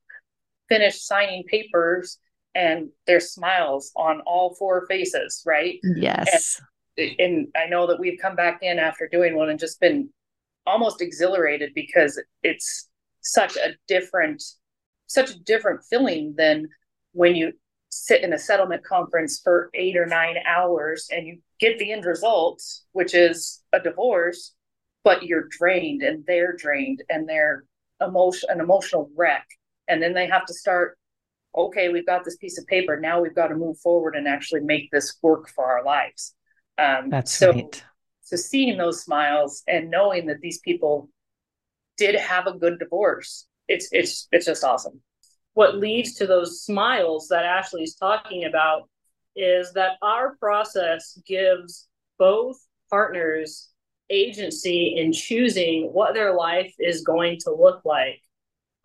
finished 0.70 1.06
signing 1.06 1.44
papers 1.44 2.18
and 2.56 2.90
there's 3.06 3.32
smiles 3.32 3.92
on 3.98 4.22
all 4.22 4.56
four 4.56 4.86
faces 4.88 5.44
right? 5.46 5.80
Yes. 5.84 6.62
And, 6.98 7.12
and 7.20 7.48
i 7.56 7.66
know 7.66 7.88
that 7.88 8.00
we've 8.00 8.20
come 8.22 8.36
back 8.36 8.60
in 8.62 8.78
after 8.78 9.10
doing 9.12 9.36
one 9.36 9.50
and 9.50 9.60
just 9.60 9.80
been 9.80 10.10
almost 10.66 11.02
exhilarated 11.02 11.72
because 11.74 12.22
it's 12.42 12.90
such 13.22 13.56
a 13.56 13.76
different 13.88 14.44
such 15.08 15.32
a 15.32 15.40
different 15.40 15.82
feeling 15.90 16.34
than 16.38 16.68
when 17.12 17.36
you 17.36 17.52
sit 17.90 18.24
in 18.24 18.34
a 18.34 18.40
settlement 18.40 18.84
conference 18.84 19.40
for 19.44 19.70
eight 19.76 19.96
or 19.96 20.06
nine 20.06 20.36
hours 20.48 21.08
and 21.12 21.28
you 21.28 21.38
get 21.60 21.78
the 21.78 21.92
end 21.92 22.06
result 22.06 22.62
which 22.94 23.14
is 23.14 23.62
a 23.74 23.80
divorce 23.80 24.56
but 25.04 25.24
you're 25.24 25.48
drained 25.50 26.02
and 26.02 26.24
they're 26.26 26.56
drained 26.56 27.04
and 27.10 27.28
they're 27.28 27.66
emotion 28.02 28.50
an 28.50 28.60
emotional 28.60 29.10
wreck. 29.16 29.46
And 29.88 30.02
then 30.02 30.14
they 30.14 30.28
have 30.28 30.46
to 30.46 30.54
start 30.54 30.98
okay 31.56 31.90
we've 31.90 32.06
got 32.06 32.24
this 32.24 32.38
piece 32.38 32.58
of 32.58 32.66
paper. 32.68 33.00
Now 33.00 33.22
we've 33.22 33.36
got 33.36 33.48
to 33.48 33.56
move 33.56 33.78
forward 33.80 34.16
and 34.16 34.28
actually 34.28 34.62
make 34.62 34.90
this 34.92 35.18
work 35.22 35.50
for 35.50 35.66
our 35.66 35.84
lives. 35.84 36.36
Um, 36.78 37.10
that's 37.10 37.34
so 37.34 37.52
right 37.52 37.84
seeing 38.38 38.78
those 38.78 39.04
smiles 39.04 39.64
and 39.68 39.90
knowing 39.90 40.28
that 40.28 40.42
these 40.42 40.60
people 40.60 41.10
did 41.98 42.16
have 42.16 42.48
a 42.48 42.58
good 42.58 42.80
divorce, 42.80 43.48
it's 43.68 43.90
it's 43.92 44.28
it's 44.32 44.46
just 44.46 44.64
awesome. 44.64 45.02
What 45.54 45.78
leads 45.78 46.16
to 46.16 46.28
those 46.28 46.62
smiles 46.62 47.28
that 47.30 47.46
Ashley's 47.46 47.96
talking 47.96 48.46
about 48.46 48.90
is 49.36 49.74
that 49.74 49.98
our 50.02 50.36
process 50.38 51.18
gives 51.26 51.88
both 52.18 52.58
partners 52.90 53.70
agency 54.10 54.96
in 54.98 55.12
choosing 55.12 55.90
what 55.92 56.14
their 56.14 56.36
life 56.36 56.74
is 56.80 57.04
going 57.04 57.40
to 57.40 57.52
look 57.52 57.82
like. 57.86 58.22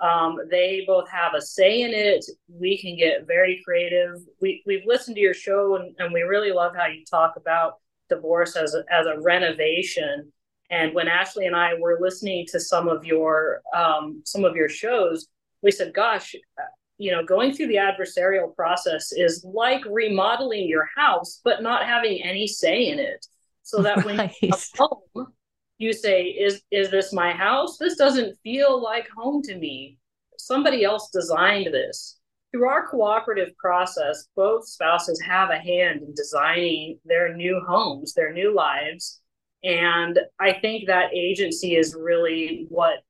Um, 0.00 0.38
they 0.50 0.84
both 0.86 1.08
have 1.10 1.34
a 1.34 1.42
say 1.42 1.82
in 1.82 1.92
it. 1.92 2.24
We 2.48 2.78
can 2.78 2.96
get 2.96 3.26
very 3.26 3.60
creative. 3.64 4.20
We, 4.40 4.62
we've 4.64 4.86
listened 4.86 5.16
to 5.16 5.20
your 5.20 5.34
show 5.34 5.76
and, 5.76 5.94
and 5.98 6.12
we 6.12 6.22
really 6.22 6.52
love 6.52 6.74
how 6.76 6.86
you 6.86 7.04
talk 7.04 7.34
about 7.36 7.74
divorce 8.08 8.56
as 8.56 8.74
a, 8.74 8.84
as 8.90 9.06
a 9.06 9.20
renovation. 9.20 10.32
And 10.70 10.94
when 10.94 11.08
Ashley 11.08 11.46
and 11.46 11.56
I 11.56 11.74
were 11.74 11.98
listening 12.00 12.46
to 12.48 12.60
some 12.60 12.88
of 12.88 13.04
your 13.04 13.62
um, 13.74 14.22
some 14.24 14.44
of 14.44 14.54
your 14.54 14.68
shows, 14.68 15.26
we 15.62 15.70
said, 15.70 15.94
"Gosh, 15.94 16.34
uh, 16.58 16.62
you 16.98 17.12
know, 17.12 17.24
going 17.24 17.54
through 17.54 17.68
the 17.68 17.76
adversarial 17.76 18.54
process 18.54 19.12
is 19.12 19.44
like 19.44 19.82
remodeling 19.86 20.68
your 20.68 20.88
house, 20.96 21.40
but 21.44 21.62
not 21.62 21.86
having 21.86 22.22
any 22.22 22.46
say 22.46 22.88
in 22.88 22.98
it. 22.98 23.24
So 23.62 23.82
that 23.82 24.04
when 24.04 24.16
right. 24.16 24.34
you 24.42 24.50
home, 24.78 25.26
you 25.78 25.92
say, 25.92 26.24
"Is 26.24 26.60
is 26.70 26.90
this 26.90 27.12
my 27.12 27.32
house? 27.32 27.78
This 27.78 27.96
doesn't 27.96 28.38
feel 28.42 28.82
like 28.82 29.08
home 29.16 29.42
to 29.44 29.56
me. 29.56 29.98
Somebody 30.36 30.84
else 30.84 31.10
designed 31.10 31.72
this." 31.72 32.17
Through 32.50 32.68
our 32.68 32.86
cooperative 32.86 33.56
process, 33.56 34.26
both 34.34 34.66
spouses 34.66 35.20
have 35.20 35.50
a 35.50 35.58
hand 35.58 36.02
in 36.02 36.14
designing 36.14 36.98
their 37.04 37.34
new 37.34 37.60
homes, 37.66 38.14
their 38.14 38.32
new 38.32 38.54
lives. 38.54 39.20
And 39.62 40.18
I 40.40 40.54
think 40.54 40.86
that 40.86 41.14
agency 41.14 41.76
is 41.76 41.94
really 41.94 42.66
what 42.68 43.00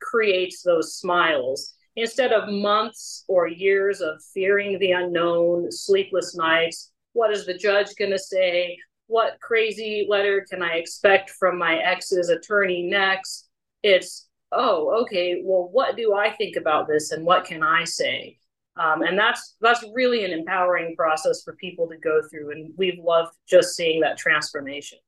creates 0.00 0.62
those 0.62 0.96
smiles. 0.96 1.74
Instead 1.96 2.32
of 2.32 2.48
months 2.48 3.24
or 3.28 3.46
years 3.46 4.00
of 4.00 4.22
fearing 4.34 4.78
the 4.78 4.92
unknown, 4.92 5.70
sleepless 5.70 6.34
nights, 6.34 6.92
what 7.12 7.30
is 7.30 7.46
the 7.46 7.56
judge 7.56 7.94
going 7.98 8.10
to 8.10 8.18
say? 8.18 8.76
What 9.06 9.38
crazy 9.40 10.06
letter 10.08 10.46
can 10.50 10.62
I 10.62 10.76
expect 10.76 11.30
from 11.30 11.58
my 11.58 11.76
ex's 11.76 12.30
attorney 12.30 12.84
next? 12.84 13.48
It's, 13.82 14.28
oh, 14.50 15.02
okay, 15.02 15.42
well, 15.44 15.68
what 15.70 15.96
do 15.96 16.14
I 16.14 16.30
think 16.30 16.56
about 16.56 16.88
this 16.88 17.12
and 17.12 17.24
what 17.24 17.44
can 17.44 17.62
I 17.62 17.84
say? 17.84 18.38
Um, 18.76 19.02
and 19.02 19.18
that's 19.18 19.56
that's 19.60 19.84
really 19.94 20.24
an 20.24 20.30
empowering 20.30 20.96
process 20.96 21.42
for 21.42 21.54
people 21.56 21.88
to 21.88 21.98
go 21.98 22.22
through 22.30 22.52
and 22.52 22.72
we've 22.76 22.98
loved 22.98 23.36
just 23.46 23.76
seeing 23.76 24.00
that 24.00 24.16
transformation. 24.16 24.98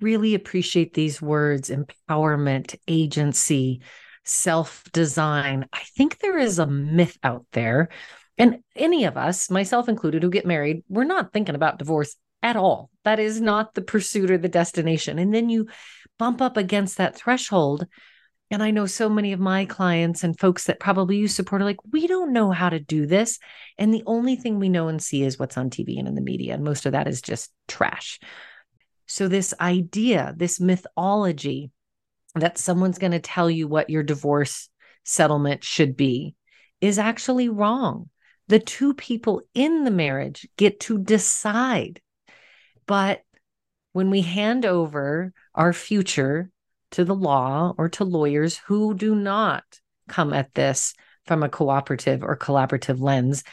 Really 0.00 0.34
appreciate 0.34 0.94
these 0.94 1.20
words 1.20 1.70
empowerment 1.70 2.76
agency 2.86 3.80
self-design. 4.24 5.66
I 5.72 5.80
think 5.96 6.18
there 6.18 6.38
is 6.38 6.60
a 6.60 6.66
myth 6.66 7.18
out 7.24 7.46
there 7.52 7.88
and 8.38 8.58
any 8.76 9.06
of 9.06 9.16
us 9.16 9.50
myself 9.50 9.88
included 9.88 10.22
who 10.22 10.30
get 10.30 10.46
married 10.46 10.84
we're 10.88 11.02
not 11.02 11.32
thinking 11.32 11.56
about 11.56 11.80
divorce 11.80 12.14
at 12.44 12.56
all. 12.56 12.90
That 13.04 13.18
is 13.18 13.40
not 13.40 13.74
the 13.74 13.82
pursuit 13.82 14.30
or 14.30 14.38
the 14.38 14.48
destination. 14.48 15.18
And 15.18 15.34
then 15.34 15.48
you 15.48 15.68
bump 16.18 16.40
up 16.40 16.56
against 16.56 16.98
that 16.98 17.16
threshold 17.16 17.86
and 18.52 18.62
I 18.62 18.70
know 18.70 18.84
so 18.84 19.08
many 19.08 19.32
of 19.32 19.40
my 19.40 19.64
clients 19.64 20.22
and 20.22 20.38
folks 20.38 20.64
that 20.64 20.78
probably 20.78 21.16
you 21.16 21.26
support 21.26 21.62
are 21.62 21.64
like, 21.64 21.82
we 21.90 22.06
don't 22.06 22.34
know 22.34 22.50
how 22.50 22.68
to 22.68 22.78
do 22.78 23.06
this. 23.06 23.38
And 23.78 23.94
the 23.94 24.02
only 24.04 24.36
thing 24.36 24.58
we 24.58 24.68
know 24.68 24.88
and 24.88 25.02
see 25.02 25.22
is 25.22 25.38
what's 25.38 25.56
on 25.56 25.70
TV 25.70 25.98
and 25.98 26.06
in 26.06 26.14
the 26.14 26.20
media. 26.20 26.52
And 26.52 26.62
most 26.62 26.84
of 26.84 26.92
that 26.92 27.08
is 27.08 27.22
just 27.22 27.50
trash. 27.66 28.20
So, 29.06 29.26
this 29.26 29.54
idea, 29.58 30.34
this 30.36 30.60
mythology 30.60 31.70
that 32.34 32.58
someone's 32.58 32.98
going 32.98 33.12
to 33.12 33.20
tell 33.20 33.50
you 33.50 33.68
what 33.68 33.88
your 33.88 34.02
divorce 34.02 34.68
settlement 35.02 35.64
should 35.64 35.96
be 35.96 36.34
is 36.82 36.98
actually 36.98 37.48
wrong. 37.48 38.10
The 38.48 38.58
two 38.58 38.92
people 38.92 39.40
in 39.54 39.84
the 39.84 39.90
marriage 39.90 40.46
get 40.58 40.78
to 40.80 40.98
decide. 40.98 42.02
But 42.86 43.22
when 43.94 44.10
we 44.10 44.20
hand 44.20 44.66
over 44.66 45.32
our 45.54 45.72
future 45.72 46.50
to 46.92 47.04
the 47.04 47.14
law 47.14 47.74
or 47.76 47.88
to 47.90 48.04
lawyers 48.04 48.58
who 48.58 48.94
do 48.94 49.14
not 49.14 49.64
come 50.08 50.32
at 50.32 50.54
this 50.54 50.94
from 51.26 51.42
a 51.42 51.48
cooperative 51.48 52.22
or 52.22 52.36
collaborative 52.36 53.00
lens, 53.00 53.44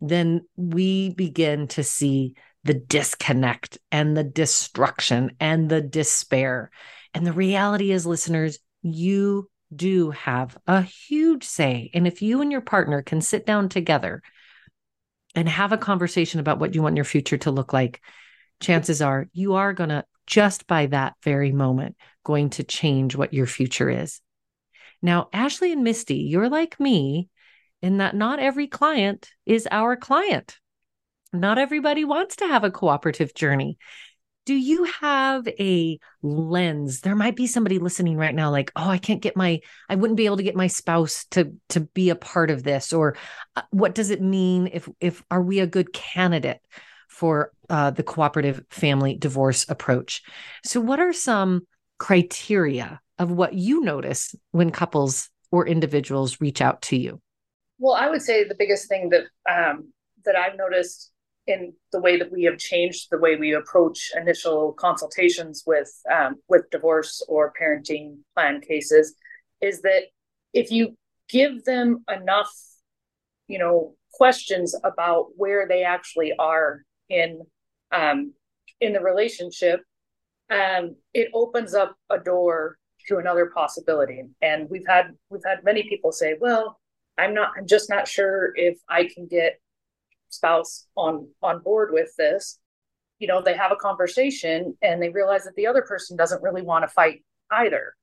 then 0.00 0.46
we 0.56 1.10
begin 1.10 1.68
to 1.68 1.82
see 1.82 2.34
the 2.64 2.74
disconnect 2.74 3.78
and 3.90 4.16
the 4.16 4.24
destruction 4.24 5.32
and 5.40 5.68
the 5.68 5.80
despair. 5.80 6.70
And 7.14 7.26
the 7.26 7.32
reality 7.32 7.90
is, 7.90 8.06
listeners, 8.06 8.58
you 8.82 9.50
do 9.74 10.10
have 10.10 10.56
a 10.66 10.82
huge 10.82 11.44
say. 11.44 11.90
And 11.94 12.06
if 12.06 12.22
you 12.22 12.40
and 12.40 12.50
your 12.50 12.60
partner 12.60 13.02
can 13.02 13.20
sit 13.20 13.46
down 13.46 13.68
together 13.68 14.22
and 15.34 15.48
have 15.48 15.72
a 15.72 15.78
conversation 15.78 16.40
about 16.40 16.58
what 16.58 16.74
you 16.74 16.82
want 16.82 16.96
your 16.96 17.04
future 17.04 17.38
to 17.38 17.50
look 17.50 17.72
like, 17.72 18.00
chances 18.60 19.02
are 19.02 19.28
you 19.32 19.54
are 19.54 19.72
going 19.72 19.90
to, 19.90 20.04
just 20.28 20.66
by 20.66 20.86
that 20.86 21.14
very 21.24 21.50
moment, 21.50 21.96
going 22.22 22.50
to 22.50 22.62
change 22.62 23.16
what 23.16 23.32
your 23.32 23.46
future 23.46 23.88
is. 23.88 24.20
Now, 25.00 25.28
Ashley 25.32 25.72
and 25.72 25.82
Misty, 25.82 26.18
you're 26.18 26.50
like 26.50 26.78
me 26.78 27.30
in 27.80 27.98
that 27.98 28.14
not 28.14 28.38
every 28.38 28.66
client 28.66 29.30
is 29.46 29.66
our 29.70 29.96
client. 29.96 30.58
Not 31.32 31.58
everybody 31.58 32.04
wants 32.04 32.36
to 32.36 32.46
have 32.46 32.62
a 32.62 32.70
cooperative 32.70 33.34
journey. 33.34 33.78
do 34.44 34.54
you 34.54 34.84
have 34.84 35.46
a 35.60 35.98
lens 36.22 37.02
there 37.02 37.14
might 37.14 37.36
be 37.36 37.46
somebody 37.46 37.78
listening 37.78 38.16
right 38.16 38.34
now 38.34 38.50
like 38.50 38.72
oh 38.76 38.88
i 38.88 38.96
can't 38.96 39.20
get 39.20 39.36
my 39.36 39.60
i 39.90 39.94
wouldn't 39.94 40.16
be 40.16 40.24
able 40.24 40.38
to 40.38 40.42
get 40.42 40.56
my 40.56 40.68
spouse 40.68 41.26
to 41.30 41.52
to 41.68 41.80
be 41.80 42.08
a 42.08 42.16
part 42.16 42.50
of 42.50 42.62
this 42.62 42.94
or 42.94 43.14
uh, 43.56 43.62
what 43.70 43.94
does 43.94 44.08
it 44.08 44.22
mean 44.22 44.70
if 44.72 44.88
if 45.00 45.22
are 45.30 45.42
we 45.42 45.60
a 45.60 45.66
good 45.66 45.92
candidate 45.92 46.60
for 47.08 47.52
uh, 47.68 47.90
the 47.90 48.02
cooperative 48.02 48.64
family 48.70 49.16
divorce 49.16 49.68
approach. 49.68 50.22
So 50.64 50.80
what 50.80 51.00
are 51.00 51.12
some 51.12 51.66
criteria 51.98 53.00
of 53.18 53.30
what 53.30 53.54
you 53.54 53.80
notice 53.80 54.34
when 54.52 54.70
couples 54.70 55.28
or 55.50 55.66
individuals 55.66 56.40
reach 56.40 56.60
out 56.60 56.82
to 56.82 56.96
you? 56.96 57.20
Well 57.78 57.94
i 57.94 58.08
would 58.08 58.22
say 58.22 58.44
the 58.44 58.56
biggest 58.58 58.88
thing 58.88 59.10
that 59.10 59.24
um, 59.48 59.92
that 60.24 60.36
i've 60.36 60.56
noticed 60.56 61.12
in 61.46 61.72
the 61.92 62.00
way 62.00 62.18
that 62.18 62.30
we 62.30 62.44
have 62.44 62.58
changed 62.58 63.08
the 63.10 63.18
way 63.18 63.36
we 63.36 63.54
approach 63.54 64.10
initial 64.14 64.72
consultations 64.72 65.64
with 65.66 65.90
um, 66.12 66.36
with 66.48 66.70
divorce 66.70 67.24
or 67.28 67.52
parenting 67.60 68.18
plan 68.34 68.60
cases 68.60 69.14
is 69.60 69.80
that 69.82 70.02
if 70.52 70.70
you 70.70 70.96
give 71.28 71.64
them 71.64 72.04
enough 72.14 72.52
you 73.46 73.58
know 73.58 73.94
questions 74.12 74.74
about 74.84 75.28
where 75.36 75.66
they 75.68 75.84
actually 75.84 76.32
are 76.38 76.82
in 77.08 77.42
um, 77.92 78.32
in 78.80 78.92
the 78.92 79.00
relationship 79.00 79.80
um, 80.50 80.96
it 81.12 81.28
opens 81.34 81.74
up 81.74 81.96
a 82.10 82.18
door 82.18 82.78
to 83.06 83.18
another 83.18 83.46
possibility. 83.46 84.22
And 84.42 84.68
we've 84.70 84.86
had 84.86 85.16
we've 85.30 85.44
had 85.44 85.64
many 85.64 85.82
people 85.84 86.12
say 86.12 86.36
well 86.40 86.78
i'm 87.16 87.34
not 87.34 87.50
i'm 87.56 87.66
just 87.66 87.90
not 87.90 88.06
sure 88.06 88.52
if 88.54 88.78
i 88.88 89.08
can 89.12 89.26
get 89.26 89.58
spouse 90.30 90.86
on 90.96 91.28
on 91.42 91.60
board 91.60 91.90
with 91.92 92.14
this. 92.16 92.58
You 93.18 93.28
know 93.28 93.42
they 93.42 93.56
have 93.56 93.72
a 93.72 93.76
conversation 93.76 94.76
and 94.82 95.02
they 95.02 95.08
realize 95.08 95.44
that 95.44 95.54
the 95.56 95.66
other 95.66 95.82
person 95.82 96.16
doesn't 96.16 96.42
really 96.42 96.62
want 96.62 96.84
to 96.84 96.88
fight 96.88 97.24
either. 97.50 97.94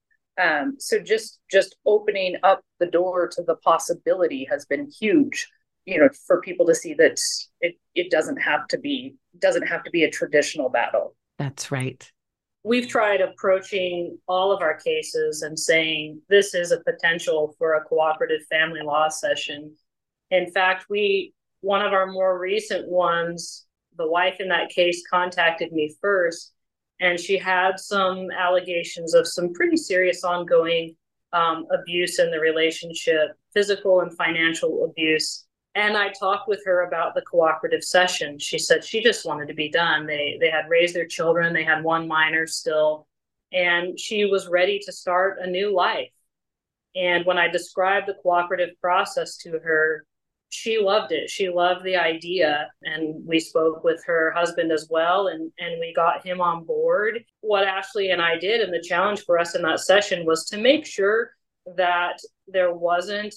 Um, 0.42 0.76
so 0.80 1.00
just 1.00 1.40
just 1.50 1.78
opening 1.86 2.36
up 2.44 2.62
the 2.80 2.88
door 2.88 3.28
to 3.30 3.44
the 3.44 3.56
possibility 3.58 4.46
has 4.50 4.66
been 4.66 4.90
huge 5.00 5.48
you 5.86 6.00
know 6.00 6.10
for 6.28 6.42
people 6.42 6.66
to 6.66 6.76
see 6.76 6.94
that 6.96 7.20
it 7.62 7.76
it 7.94 8.12
doesn't 8.12 8.38
have 8.38 8.68
to 8.68 8.78
be 8.78 9.16
doesn't 9.40 9.68
have 9.68 9.84
to 9.84 9.92
be 9.92 10.04
a 10.04 10.12
traditional 10.12 10.70
battle. 10.70 11.16
That's 11.38 11.72
right. 11.72 12.12
We've 12.64 12.88
tried 12.88 13.22
approaching 13.22 14.18
all 14.28 14.52
of 14.52 14.62
our 14.62 14.76
cases 14.76 15.44
and 15.44 15.58
saying 15.58 16.22
this 16.30 16.56
is 16.56 16.72
a 16.72 16.80
potential 16.80 17.56
for 17.60 17.76
a 17.76 17.84
cooperative 17.84 18.42
family 18.50 18.82
law 18.82 19.10
session. 19.10 19.76
In 20.32 20.52
fact 20.52 20.86
we 20.90 21.34
one 21.62 21.82
of 21.82 21.94
our 21.94 22.12
more 22.12 22.40
recent 22.40 22.88
ones, 22.88 23.66
the 23.98 24.08
wife 24.08 24.40
in 24.40 24.50
that 24.50 24.70
case 24.70 25.04
contacted 25.10 25.72
me 25.72 25.96
first, 26.02 26.54
and 27.02 27.20
she 27.20 27.38
had 27.38 27.80
some 27.80 28.30
allegations 28.32 29.14
of 29.14 29.28
some 29.28 29.54
pretty 29.54 29.78
serious 29.78 30.24
ongoing 30.24 30.96
um, 31.34 31.66
abuse 31.72 32.20
in 32.20 32.32
the 32.32 32.40
relationship, 32.40 33.32
physical 33.54 34.02
and 34.02 34.16
financial 34.16 34.86
abuse. 34.86 35.45
And 35.76 35.98
I 35.98 36.10
talked 36.10 36.48
with 36.48 36.64
her 36.66 36.88
about 36.88 37.16
the 37.16 37.22
cooperative 37.22 37.84
session. 37.84 38.40
She 38.40 38.58
said 38.58 38.84
she 38.84 39.04
just 39.04 39.26
wanted 39.26 39.50
to 39.50 39.54
be 39.54 39.70
done. 39.70 40.06
They 40.06 40.38
they 40.40 40.50
had 40.50 40.70
raised 40.70 40.96
their 40.96 41.08
children. 41.08 41.54
They 41.54 41.66
had 41.66 41.84
one 41.84 42.08
minor 42.08 42.48
still, 42.48 43.08
and 43.52 44.00
she 44.00 44.26
was 44.26 44.48
ready 44.48 44.80
to 44.86 44.92
start 44.92 45.40
a 45.42 45.48
new 45.48 45.74
life. 45.74 46.12
And 46.96 47.26
when 47.26 47.38
I 47.38 47.50
described 47.50 48.08
the 48.08 48.14
cooperative 48.14 48.70
process 48.80 49.36
to 49.40 49.60
her, 49.60 50.06
she 50.50 50.80
loved 50.80 51.12
it. 51.12 51.30
She 51.30 51.50
loved 51.50 51.84
the 51.84 51.98
idea. 51.98 52.70
And 52.84 53.26
we 53.26 53.40
spoke 53.40 53.84
with 53.84 54.02
her 54.06 54.32
husband 54.32 54.72
as 54.72 54.88
well 54.90 55.28
and, 55.28 55.52
and 55.60 55.80
we 55.80 55.94
got 55.94 56.26
him 56.26 56.40
on 56.40 56.64
board. 56.64 57.24
What 57.42 57.68
Ashley 57.68 58.12
and 58.12 58.22
I 58.22 58.38
did, 58.38 58.62
and 58.62 58.74
the 58.74 58.82
challenge 58.82 59.26
for 59.26 59.38
us 59.38 59.56
in 59.56 59.64
that 59.64 59.82
session 59.82 60.26
was 60.26 60.46
to 60.46 60.58
make 60.58 60.86
sure 60.86 61.32
that 61.76 62.20
there 62.48 62.74
wasn't 62.74 63.36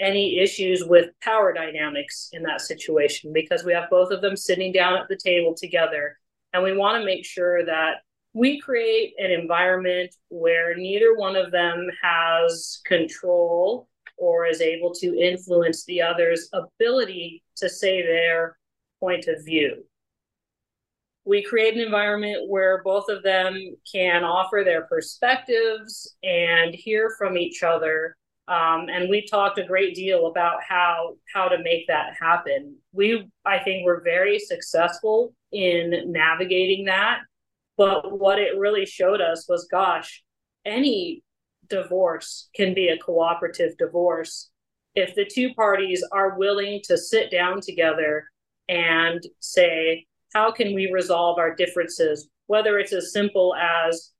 any 0.00 0.38
issues 0.38 0.84
with 0.84 1.10
power 1.22 1.52
dynamics 1.52 2.30
in 2.32 2.42
that 2.42 2.60
situation 2.60 3.32
because 3.32 3.64
we 3.64 3.72
have 3.72 3.90
both 3.90 4.10
of 4.10 4.20
them 4.20 4.36
sitting 4.36 4.72
down 4.72 4.94
at 4.94 5.08
the 5.08 5.16
table 5.16 5.54
together. 5.54 6.18
And 6.52 6.62
we 6.62 6.76
want 6.76 7.00
to 7.00 7.06
make 7.06 7.24
sure 7.24 7.64
that 7.64 7.98
we 8.32 8.60
create 8.60 9.14
an 9.18 9.30
environment 9.30 10.14
where 10.28 10.76
neither 10.76 11.14
one 11.14 11.36
of 11.36 11.52
them 11.52 11.88
has 12.02 12.80
control 12.84 13.88
or 14.16 14.46
is 14.46 14.60
able 14.60 14.92
to 14.94 15.18
influence 15.18 15.84
the 15.84 16.02
other's 16.02 16.48
ability 16.52 17.42
to 17.56 17.68
say 17.68 18.02
their 18.02 18.58
point 19.00 19.26
of 19.28 19.44
view. 19.44 19.84
We 21.24 21.42
create 21.42 21.74
an 21.74 21.80
environment 21.80 22.48
where 22.48 22.82
both 22.82 23.08
of 23.08 23.22
them 23.22 23.76
can 23.90 24.24
offer 24.24 24.62
their 24.64 24.82
perspectives 24.82 26.16
and 26.22 26.74
hear 26.74 27.14
from 27.16 27.38
each 27.38 27.62
other. 27.62 28.16
Um, 28.46 28.88
and 28.90 29.08
we 29.08 29.26
talked 29.26 29.58
a 29.58 29.64
great 29.64 29.94
deal 29.94 30.26
about 30.26 30.58
how 30.62 31.16
how 31.32 31.48
to 31.48 31.62
make 31.62 31.86
that 31.88 32.14
happen. 32.20 32.76
We, 32.92 33.28
I 33.44 33.58
think, 33.58 33.84
were 33.84 34.02
very 34.04 34.38
successful 34.38 35.34
in 35.52 36.12
navigating 36.12 36.84
that. 36.86 37.20
But 37.76 38.18
what 38.18 38.38
it 38.38 38.58
really 38.58 38.86
showed 38.86 39.20
us 39.20 39.46
was, 39.48 39.66
gosh, 39.70 40.22
any 40.64 41.22
divorce 41.68 42.48
can 42.54 42.74
be 42.74 42.88
a 42.88 42.98
cooperative 42.98 43.76
divorce 43.78 44.50
if 44.94 45.14
the 45.14 45.24
two 45.24 45.52
parties 45.54 46.04
are 46.12 46.38
willing 46.38 46.80
to 46.84 46.96
sit 46.96 47.30
down 47.30 47.60
together 47.60 48.28
and 48.68 49.22
say, 49.40 50.06
how 50.34 50.52
can 50.52 50.74
we 50.74 50.90
resolve 50.92 51.38
our 51.38 51.54
differences? 51.54 52.28
Whether 52.46 52.78
it's 52.78 52.92
as 52.92 53.12
simple 53.12 53.54
as 53.56 54.12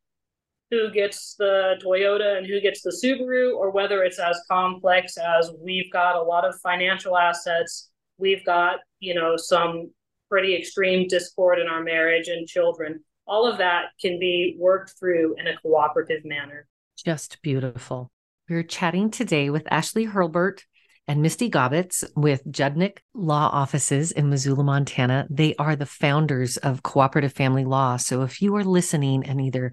who 0.75 0.91
gets 0.93 1.37
the 1.39 1.75
Toyota 1.85 2.39
and 2.39 2.47
who 2.47 2.61
gets 2.61 2.83
the 2.83 2.91
Subaru, 2.91 3.57
or 3.57 3.71
whether 3.71 4.03
it's 4.03 4.19
as 4.19 4.41
complex 4.51 5.17
as 5.17 5.53
we've 5.61 5.93
got 5.93 6.17
a 6.17 6.23
lot 6.23 6.45
of 6.45 6.55
financial 6.61 7.17
assets, 7.17 7.91
we've 8.19 8.45
got, 8.45 8.81
you 9.01 9.15
know, 9.15 9.37
some 9.37 9.91
pretty 10.29 10.57
extreme 10.57 11.07
discord 11.07 11.59
in 11.59 11.69
our 11.69 11.83
marriage 11.83 12.29
and 12.29 12.49
children. 12.49 13.05
All 13.27 13.47
of 13.47 13.59
that 13.59 13.87
can 14.01 14.19
be 14.19 14.57
worked 14.59 14.95
through 14.99 15.37
in 15.39 15.47
a 15.47 15.57
cooperative 15.57 16.25
manner. 16.25 16.67
Just 16.97 17.41
beautiful. 17.43 18.11
We're 18.49 18.63
chatting 18.63 19.11
today 19.11 19.51
with 19.51 19.67
Ashley 19.71 20.07
Hurlbert 20.07 20.65
and 21.07 21.23
Misty 21.23 21.51
Gaubatz 21.51 22.05
with 22.17 22.47
Judnich 22.47 22.99
Law 23.15 23.49
Offices 23.53 24.11
in 24.13 24.31
Missoula, 24.31 24.65
Montana. 24.65 25.27
They 25.31 25.55
are 25.57 25.77
the 25.77 25.87
founders 25.87 26.57
of 26.57 26.83
Cooperative 26.83 27.33
Family 27.33 27.65
Law. 27.65 27.97
So 27.97 28.23
if 28.23 28.43
you 28.43 28.57
are 28.57 28.65
listening 28.65 29.25
and 29.27 29.41
either 29.41 29.73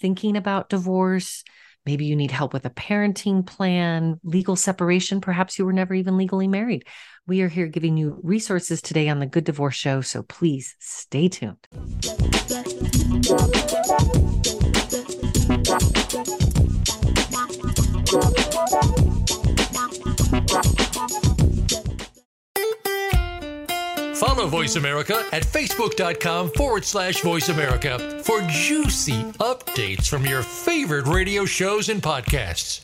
thinking 0.00 0.36
about 0.36 0.68
divorce, 0.68 1.44
maybe 1.86 2.04
you 2.06 2.16
need 2.16 2.30
help 2.30 2.52
with 2.52 2.64
a 2.64 2.70
parenting 2.70 3.46
plan, 3.46 4.18
legal 4.24 4.56
separation, 4.56 5.20
perhaps 5.20 5.58
you 5.58 5.64
were 5.64 5.72
never 5.72 5.94
even 5.94 6.16
legally 6.16 6.48
married. 6.48 6.84
We 7.26 7.42
are 7.42 7.48
here 7.48 7.66
giving 7.66 7.96
you 7.96 8.18
resources 8.22 8.82
today 8.82 9.08
on 9.08 9.20
the 9.20 9.26
Good 9.26 9.44
Divorce 9.44 9.76
Show. 9.76 10.00
So 10.00 10.22
please 10.22 10.74
stay 10.78 11.28
tuned. 11.28 11.66
Follow 24.20 24.46
Voice 24.48 24.76
America 24.76 25.24
at 25.32 25.42
facebook.com 25.44 26.50
forward 26.50 26.84
slash 26.84 27.22
voice 27.22 27.48
America 27.48 28.20
for 28.22 28.42
juicy 28.42 29.22
updates 29.40 30.06
from 30.08 30.26
your 30.26 30.42
favorite 30.42 31.06
radio 31.06 31.46
shows 31.46 31.88
and 31.88 32.02
podcasts. 32.02 32.82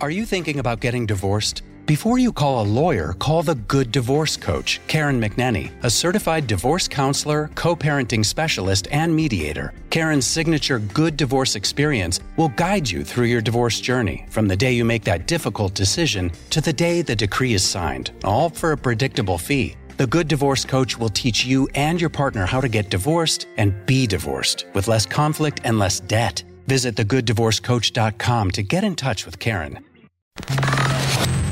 Are 0.00 0.10
you 0.10 0.24
thinking 0.24 0.60
about 0.60 0.78
getting 0.78 1.04
divorced? 1.04 1.62
Before 1.86 2.18
you 2.18 2.32
call 2.32 2.60
a 2.60 2.66
lawyer, 2.66 3.12
call 3.20 3.44
the 3.44 3.54
Good 3.54 3.92
Divorce 3.92 4.36
Coach, 4.36 4.80
Karen 4.88 5.20
McNenny, 5.20 5.70
a 5.84 5.88
certified 5.88 6.48
divorce 6.48 6.88
counselor, 6.88 7.48
co 7.54 7.76
parenting 7.76 8.24
specialist, 8.24 8.88
and 8.90 9.14
mediator. 9.14 9.72
Karen's 9.90 10.26
signature 10.26 10.80
Good 10.80 11.16
Divorce 11.16 11.54
experience 11.54 12.18
will 12.36 12.48
guide 12.48 12.90
you 12.90 13.04
through 13.04 13.26
your 13.26 13.40
divorce 13.40 13.80
journey 13.80 14.26
from 14.30 14.48
the 14.48 14.56
day 14.56 14.72
you 14.72 14.84
make 14.84 15.04
that 15.04 15.28
difficult 15.28 15.74
decision 15.74 16.32
to 16.50 16.60
the 16.60 16.72
day 16.72 17.02
the 17.02 17.14
decree 17.14 17.54
is 17.54 17.62
signed, 17.62 18.10
all 18.24 18.50
for 18.50 18.72
a 18.72 18.76
predictable 18.76 19.38
fee. 19.38 19.76
The 19.96 20.08
Good 20.08 20.26
Divorce 20.26 20.64
Coach 20.64 20.98
will 20.98 21.08
teach 21.08 21.44
you 21.44 21.68
and 21.76 22.00
your 22.00 22.10
partner 22.10 22.46
how 22.46 22.60
to 22.60 22.68
get 22.68 22.90
divorced 22.90 23.46
and 23.58 23.72
be 23.86 24.08
divorced 24.08 24.66
with 24.74 24.88
less 24.88 25.06
conflict 25.06 25.60
and 25.62 25.78
less 25.78 26.00
debt. 26.00 26.42
Visit 26.66 26.96
thegooddivorcecoach.com 26.96 28.50
to 28.50 28.62
get 28.64 28.82
in 28.82 28.96
touch 28.96 29.24
with 29.24 29.38
Karen. 29.38 29.78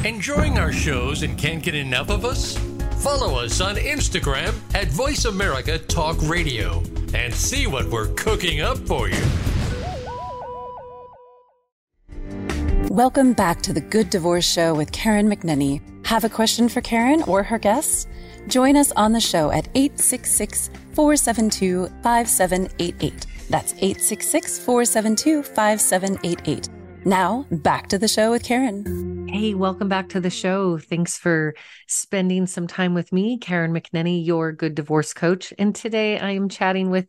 Enjoying 0.04 0.58
our 0.58 0.70
shows 0.70 1.22
and 1.22 1.38
can't 1.38 1.62
get 1.62 1.74
enough 1.74 2.10
of 2.10 2.26
us? 2.26 2.58
Follow 3.02 3.42
us 3.42 3.62
on 3.62 3.76
Instagram 3.76 4.54
at 4.74 4.88
Voice 4.88 5.24
America 5.24 5.78
Talk 5.78 6.18
Radio 6.28 6.82
and 7.14 7.32
see 7.32 7.66
what 7.66 7.86
we're 7.86 8.08
cooking 8.08 8.60
up 8.60 8.76
for 8.76 9.08
you. 9.08 9.24
Welcome 12.90 13.32
back 13.32 13.62
to 13.62 13.72
the 13.72 13.80
Good 13.80 14.10
Divorce 14.10 14.44
Show 14.44 14.74
with 14.74 14.92
Karen 14.92 15.26
McNenny. 15.26 15.80
Have 16.06 16.24
a 16.24 16.28
question 16.28 16.68
for 16.68 16.82
Karen 16.82 17.22
or 17.22 17.42
her 17.42 17.58
guests? 17.58 18.06
Join 18.46 18.76
us 18.76 18.92
on 18.96 19.12
the 19.12 19.20
show 19.20 19.50
at 19.52 19.68
866 19.74 20.68
472 20.92 21.86
5788. 22.02 23.26
That's 23.48 23.72
866 23.72 24.58
472 24.58 25.42
5788. 25.44 26.68
Now, 27.06 27.46
back 27.50 27.88
to 27.88 27.98
the 27.98 28.08
show 28.08 28.32
with 28.32 28.44
Karen. 28.44 29.13
Hey, 29.34 29.52
mm. 29.52 29.56
welcome 29.56 29.88
back 29.88 30.10
to 30.10 30.20
the 30.20 30.30
show. 30.30 30.78
Thanks 30.78 31.18
for 31.18 31.56
spending 31.88 32.46
some 32.46 32.68
time 32.68 32.94
with 32.94 33.12
me, 33.12 33.36
Karen 33.36 33.72
McNenny, 33.72 34.24
your 34.24 34.52
good 34.52 34.76
divorce 34.76 35.12
coach. 35.12 35.52
And 35.58 35.74
today 35.74 36.20
I 36.20 36.30
am 36.30 36.48
chatting 36.48 36.88
with 36.88 37.08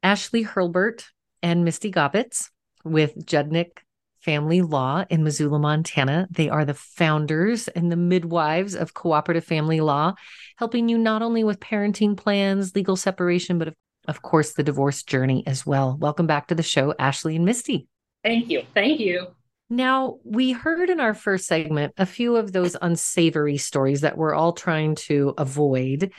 Ashley 0.00 0.44
Hurlbert 0.44 1.06
and 1.42 1.64
Misty 1.64 1.90
Gaubatz 1.90 2.50
with 2.84 3.16
Judnich 3.26 3.78
Family 4.20 4.62
Law 4.62 5.06
in 5.10 5.24
Missoula, 5.24 5.58
Montana. 5.58 6.28
They 6.30 6.48
are 6.48 6.64
the 6.64 6.74
founders 6.74 7.66
and 7.66 7.90
the 7.90 7.96
midwives 7.96 8.76
of 8.76 8.94
cooperative 8.94 9.44
family 9.44 9.80
law, 9.80 10.14
helping 10.58 10.88
you 10.88 10.96
not 10.96 11.20
only 11.20 11.42
with 11.42 11.58
parenting 11.58 12.16
plans, 12.16 12.76
legal 12.76 12.94
separation, 12.94 13.58
but 13.58 13.66
of, 13.66 13.74
of 14.06 14.22
course, 14.22 14.52
the 14.52 14.62
divorce 14.62 15.02
journey 15.02 15.42
as 15.48 15.66
well. 15.66 15.96
Welcome 15.98 16.28
back 16.28 16.46
to 16.46 16.54
the 16.54 16.62
show, 16.62 16.94
Ashley 16.96 17.34
and 17.34 17.44
Misty. 17.44 17.88
Thank 18.22 18.50
you. 18.50 18.62
Thank 18.72 19.00
you. 19.00 19.35
Now, 19.68 20.18
we 20.24 20.52
heard 20.52 20.90
in 20.90 21.00
our 21.00 21.14
first 21.14 21.46
segment 21.46 21.94
a 21.96 22.06
few 22.06 22.36
of 22.36 22.52
those 22.52 22.76
unsavory 22.80 23.56
stories 23.56 24.02
that 24.02 24.16
we're 24.16 24.34
all 24.34 24.52
trying 24.52 24.94
to 25.06 25.34
avoid. 25.36 26.12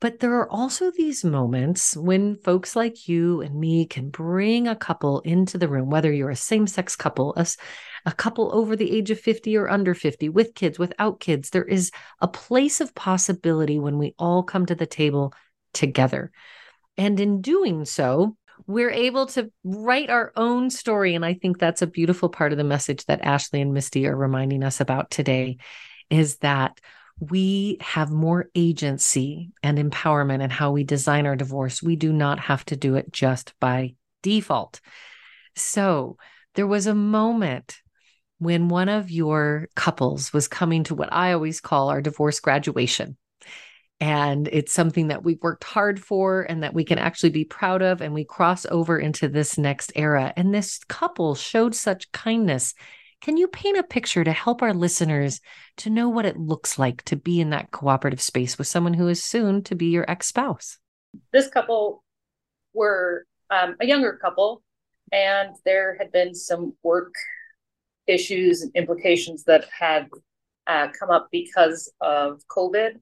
But 0.00 0.20
there 0.20 0.34
are 0.34 0.50
also 0.50 0.90
these 0.92 1.24
moments 1.24 1.96
when 1.96 2.36
folks 2.36 2.76
like 2.76 3.08
you 3.08 3.40
and 3.42 3.54
me 3.58 3.84
can 3.84 4.10
bring 4.10 4.68
a 4.68 4.76
couple 4.76 5.20
into 5.20 5.58
the 5.58 5.68
room, 5.68 5.90
whether 5.90 6.12
you're 6.12 6.30
a 6.30 6.36
same 6.36 6.66
sex 6.68 6.94
couple, 6.94 7.34
a, 7.36 7.46
a 8.06 8.12
couple 8.12 8.54
over 8.54 8.76
the 8.76 8.90
age 8.96 9.10
of 9.10 9.18
50 9.18 9.56
or 9.56 9.68
under 9.68 9.94
50, 9.94 10.28
with 10.28 10.54
kids, 10.54 10.78
without 10.78 11.18
kids. 11.18 11.50
There 11.50 11.64
is 11.64 11.90
a 12.20 12.28
place 12.28 12.80
of 12.80 12.94
possibility 12.94 13.78
when 13.78 13.98
we 13.98 14.14
all 14.18 14.44
come 14.44 14.66
to 14.66 14.76
the 14.76 14.86
table 14.86 15.34
together. 15.74 16.30
And 16.96 17.18
in 17.18 17.42
doing 17.42 17.84
so, 17.84 18.36
we're 18.68 18.90
able 18.90 19.24
to 19.24 19.50
write 19.64 20.10
our 20.10 20.30
own 20.36 20.68
story. 20.68 21.14
And 21.14 21.24
I 21.24 21.32
think 21.32 21.58
that's 21.58 21.80
a 21.80 21.86
beautiful 21.86 22.28
part 22.28 22.52
of 22.52 22.58
the 22.58 22.64
message 22.64 23.04
that 23.06 23.24
Ashley 23.24 23.62
and 23.62 23.72
Misty 23.72 24.06
are 24.06 24.14
reminding 24.14 24.62
us 24.62 24.80
about 24.80 25.10
today 25.10 25.56
is 26.10 26.36
that 26.36 26.78
we 27.18 27.78
have 27.80 28.10
more 28.10 28.50
agency 28.54 29.50
and 29.62 29.78
empowerment 29.78 30.42
in 30.42 30.50
how 30.50 30.70
we 30.70 30.84
design 30.84 31.26
our 31.26 31.34
divorce. 31.34 31.82
We 31.82 31.96
do 31.96 32.12
not 32.12 32.38
have 32.40 32.62
to 32.66 32.76
do 32.76 32.96
it 32.96 33.10
just 33.10 33.54
by 33.58 33.94
default. 34.22 34.80
So 35.56 36.18
there 36.54 36.66
was 36.66 36.86
a 36.86 36.94
moment 36.94 37.78
when 38.38 38.68
one 38.68 38.90
of 38.90 39.10
your 39.10 39.68
couples 39.76 40.32
was 40.34 40.46
coming 40.46 40.84
to 40.84 40.94
what 40.94 41.10
I 41.10 41.32
always 41.32 41.62
call 41.62 41.88
our 41.88 42.02
divorce 42.02 42.38
graduation. 42.38 43.16
And 44.00 44.48
it's 44.52 44.72
something 44.72 45.08
that 45.08 45.24
we've 45.24 45.42
worked 45.42 45.64
hard 45.64 45.98
for 45.98 46.42
and 46.42 46.62
that 46.62 46.74
we 46.74 46.84
can 46.84 46.98
actually 46.98 47.30
be 47.30 47.44
proud 47.44 47.82
of. 47.82 48.00
And 48.00 48.14
we 48.14 48.24
cross 48.24 48.64
over 48.66 48.98
into 48.98 49.28
this 49.28 49.58
next 49.58 49.92
era. 49.96 50.32
And 50.36 50.54
this 50.54 50.78
couple 50.84 51.34
showed 51.34 51.74
such 51.74 52.12
kindness 52.12 52.74
can 53.20 53.36
you 53.36 53.48
paint 53.48 53.78
a 53.78 53.82
picture 53.82 54.22
to 54.22 54.32
help 54.32 54.62
our 54.62 54.72
listeners 54.72 55.40
to 55.78 55.90
know 55.90 56.08
what 56.08 56.24
it 56.24 56.38
looks 56.38 56.78
like 56.78 57.02
to 57.04 57.16
be 57.16 57.40
in 57.40 57.50
that 57.50 57.72
cooperative 57.72 58.20
space 58.20 58.56
with 58.56 58.68
someone 58.68 58.94
who 58.94 59.08
is 59.08 59.22
soon 59.22 59.62
to 59.64 59.74
be 59.74 59.86
your 59.86 60.08
ex 60.08 60.28
spouse? 60.28 60.78
This 61.32 61.48
couple 61.48 62.04
were 62.74 63.26
um, 63.50 63.74
a 63.80 63.86
younger 63.86 64.18
couple, 64.22 64.62
and 65.10 65.56
there 65.64 65.96
had 65.98 66.12
been 66.12 66.34
some 66.34 66.74
work 66.84 67.12
issues 68.06 68.62
and 68.62 68.70
implications 68.76 69.42
that 69.44 69.64
had 69.76 70.08
uh, 70.68 70.88
come 70.98 71.10
up 71.10 71.28
because 71.32 71.92
of 72.00 72.40
COVID, 72.48 73.00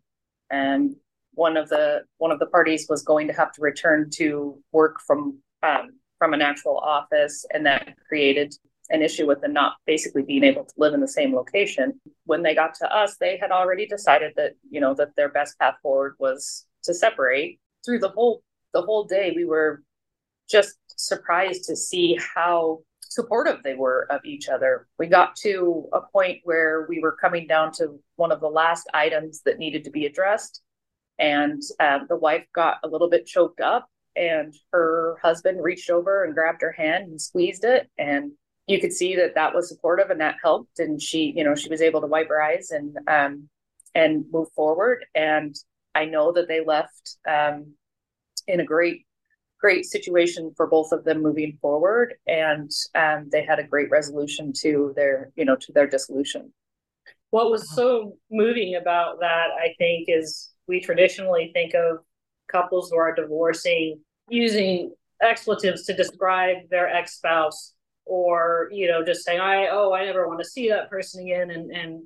and 0.51 0.97
one 1.35 1.57
of 1.57 1.69
the 1.69 2.03
one 2.19 2.33
of 2.33 2.39
the 2.39 2.47
parties 2.47 2.87
was 2.89 3.03
going 3.03 3.27
to 3.29 3.33
have 3.33 3.53
to 3.53 3.61
return 3.61 4.11
to 4.15 4.59
work 4.73 4.97
from 5.07 5.39
um, 5.63 5.91
from 6.19 6.35
an 6.35 6.43
actual 6.43 6.79
office, 6.79 7.45
and 7.53 7.67
that 7.67 7.95
created 8.09 8.55
an 8.91 9.03
issue 9.03 9.27
with 9.27 9.41
them 9.41 9.53
not 9.53 9.75
basically 9.87 10.23
being 10.23 10.45
able 10.45 10.65
to 10.65 10.75
live 10.77 10.95
in 10.95 11.01
the 11.01 11.09
same 11.09 11.35
location. 11.35 12.01
When 12.25 12.43
they 12.43 12.55
got 12.55 12.75
to 12.77 12.95
us, 12.95 13.17
they 13.17 13.37
had 13.37 13.51
already 13.51 13.87
decided 13.87 14.33
that, 14.37 14.53
you 14.71 14.81
know, 14.81 14.95
that 14.95 15.17
their 15.17 15.29
best 15.29 15.59
path 15.59 15.75
forward 15.83 16.15
was 16.19 16.67
to 16.85 16.95
separate. 16.95 17.59
Through 17.85 18.01
the 18.01 18.11
whole 18.11 18.43
the 18.73 18.83
whole 18.83 19.05
day, 19.05 19.33
we 19.35 19.45
were 19.45 19.83
just 20.49 20.77
surprised 20.97 21.65
to 21.65 21.77
see 21.77 22.19
how 22.35 22.81
supportive 23.17 23.63
they 23.63 23.75
were 23.75 24.07
of 24.11 24.25
each 24.25 24.49
other. 24.49 24.87
We 24.99 25.09
got 25.09 25.35
to 25.37 25.89
a 25.93 26.01
point 26.01 26.41
where 26.45 26.87
we 26.89 27.01
were 27.01 27.17
coming 27.21 27.49
down 27.49 27.73
to 27.73 27.99
one 28.15 28.31
of 28.31 28.41
the 28.41 28.49
last 28.49 28.89
items 28.95 29.43
that 29.45 29.59
needed 29.59 29.83
to 29.85 29.91
be 29.91 30.07
addressed. 30.07 30.63
And 31.19 31.61
um, 31.81 32.07
the 32.09 32.17
wife 32.17 32.47
got 32.55 32.77
a 32.85 32.89
little 32.89 33.09
bit 33.09 33.27
choked 33.27 33.61
up, 33.61 33.89
and 34.15 34.55
her 34.73 35.17
husband 35.23 35.65
reached 35.65 35.91
over 35.91 36.25
and 36.25 36.35
grabbed 36.35 36.61
her 36.63 36.73
hand 36.73 37.09
and 37.09 37.21
squeezed 37.21 37.65
it. 37.65 37.91
And 37.99 38.33
you 38.67 38.81
could 38.81 38.93
see 38.93 39.17
that 39.17 39.35
that 39.35 39.55
was 39.55 39.69
supportive 39.69 40.11
and 40.11 40.21
that 40.21 40.37
helped 40.43 40.79
and 40.79 41.01
she 41.01 41.33
you 41.37 41.45
know 41.45 41.55
she 41.55 41.69
was 41.69 41.81
able 41.81 42.01
to 42.01 42.07
wipe 42.07 42.29
her 42.29 42.43
eyes 42.43 42.71
and 42.71 42.97
um 43.09 43.49
and 43.95 44.25
move 44.33 44.49
forward 44.55 45.05
and 45.15 45.55
i 45.95 46.05
know 46.05 46.33
that 46.33 46.49
they 46.49 46.65
left 46.65 47.17
um 47.29 47.75
in 48.47 48.61
a 48.61 48.65
great 48.65 49.06
great 49.67 49.85
situation 49.85 50.53
for 50.57 50.67
both 50.67 50.93
of 50.93 51.05
them 51.05 51.21
moving 51.23 51.59
forward 51.61 52.15
and 52.27 52.71
um 52.95 53.29
they 53.33 53.45
had 53.45 53.59
a 53.59 53.67
great 53.73 53.91
resolution 53.91 54.53
to 54.53 54.93
their 54.95 55.31
you 55.37 55.45
know 55.45 55.57
to 55.57 55.73
their 55.73 55.89
dissolution. 55.89 56.53
What 57.31 57.51
was 57.51 57.75
so 57.75 58.17
moving 58.31 58.77
about 58.77 59.19
that 59.21 59.49
i 59.67 59.69
think 59.79 60.07
is 60.09 60.53
we 60.69 60.81
traditionally 60.81 61.51
think 61.53 61.75
of 61.75 61.99
couples 62.49 62.91
who 62.91 62.97
are 62.97 63.15
divorcing 63.15 64.01
using 64.29 64.95
expletives 65.21 65.85
to 65.87 65.97
describe 66.03 66.59
their 66.71 66.89
ex-spouse 66.89 67.75
or 68.05 68.69
you 68.71 68.87
know 68.87 69.05
just 69.05 69.25
saying 69.25 69.41
i 69.41 69.67
oh 69.77 69.93
i 69.93 70.05
never 70.05 70.29
want 70.29 70.39
to 70.39 70.53
see 70.55 70.69
that 70.69 70.89
person 70.89 71.25
again 71.25 71.51
and 71.51 71.71
and 71.71 72.03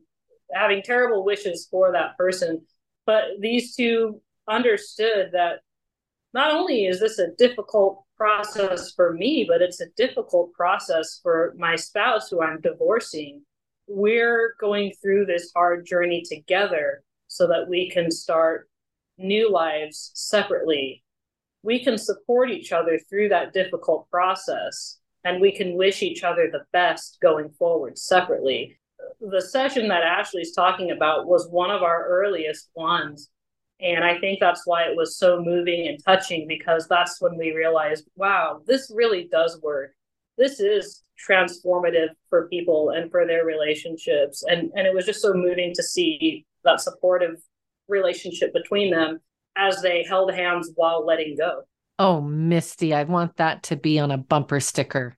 having 0.53 0.83
terrible 0.83 1.25
wishes 1.25 1.68
for 1.70 1.92
that 1.92 2.16
person. 2.16 2.62
But 3.07 3.25
these 3.40 3.75
two 3.75 4.20
understood 4.49 5.31
that 5.33 5.61
not 6.33 6.53
only 6.53 6.87
is 6.87 7.01
this 7.01 7.19
a 7.19 7.35
difficult 7.38 8.05
process 8.16 8.93
for 8.93 9.12
me 9.12 9.45
but 9.49 9.62
it's 9.62 9.81
a 9.81 9.90
difficult 9.97 10.53
process 10.53 11.21
for 11.23 11.55
my 11.57 11.77
spouse 11.77 12.29
who 12.29 12.43
i'm 12.43 12.61
divorcing 12.61 13.43
we're 13.88 14.55
going 14.61 14.93
through 15.03 15.27
this 15.27 15.51
hard 15.55 15.85
journey 15.87 16.23
together 16.25 17.03
so 17.27 17.47
that 17.47 17.69
we 17.69 17.90
can 17.90 18.11
start 18.11 18.69
new 19.19 19.51
lives 19.51 20.12
separately 20.14 21.03
we 21.62 21.83
can 21.83 21.99
support 21.99 22.51
each 22.51 22.73
other 22.73 22.99
through 23.09 23.29
that 23.29 23.53
difficult 23.53 24.09
process 24.11 24.99
and 25.25 25.40
we 25.40 25.53
can 25.53 25.77
wish 25.77 26.03
each 26.03 26.25
other 26.25 26.49
the 26.51 26.64
best 26.73 27.19
going 27.21 27.51
forward 27.51 27.99
separately. 27.99 28.79
The 29.21 29.43
session 29.43 29.88
that 29.88 30.03
Ashley's 30.03 30.55
talking 30.55 30.90
about 30.90 31.27
was 31.27 31.49
one 31.49 31.71
of 31.71 31.83
our 31.83 32.07
earliest 32.07 32.71
ones. 32.75 33.29
And 33.83 34.05
I 34.05 34.19
think 34.19 34.40
that's 34.40 34.66
why 34.66 34.83
it 34.85 34.97
was 34.97 35.16
so 35.16 35.43
moving 35.43 35.88
and 35.88 36.03
touching 36.05 36.47
because 36.47 36.87
that's 36.88 37.21
when 37.21 37.37
we 37.37 37.53
realized, 37.53 38.09
wow, 38.16 38.61
this 38.66 38.93
really 38.95 39.29
does 39.31 39.59
work. 39.62 39.93
This 40.37 40.61
is 40.61 41.03
transformative 41.29 42.09
for 42.29 42.49
people 42.49 42.90
and 42.90 43.11
for 43.11 43.27
their 43.27 43.45
relationships. 43.45 44.45
And, 44.47 44.71
and 44.75 44.87
it 44.87 44.95
was 44.95 45.07
just 45.07 45.23
so 45.23 45.33
moving 45.33 45.73
to 45.75 45.83
see 45.83 46.45
that 46.64 46.81
supportive 46.81 47.37
relationship 47.88 48.53
between 48.53 48.90
them 48.90 49.21
as 49.57 49.83
they 49.83 50.05
held 50.05 50.33
hands 50.33 50.71
while 50.75 51.05
letting 51.05 51.37
go. 51.37 51.62
Oh, 51.99 52.21
Misty, 52.21 52.95
I 52.95 53.05
want 53.05 53.37
that 53.37 53.64
to 53.64 53.77
be 53.77 53.99
on 53.99 54.11
a 54.11 54.19
bumper 54.19 54.61
sticker. 54.61 55.16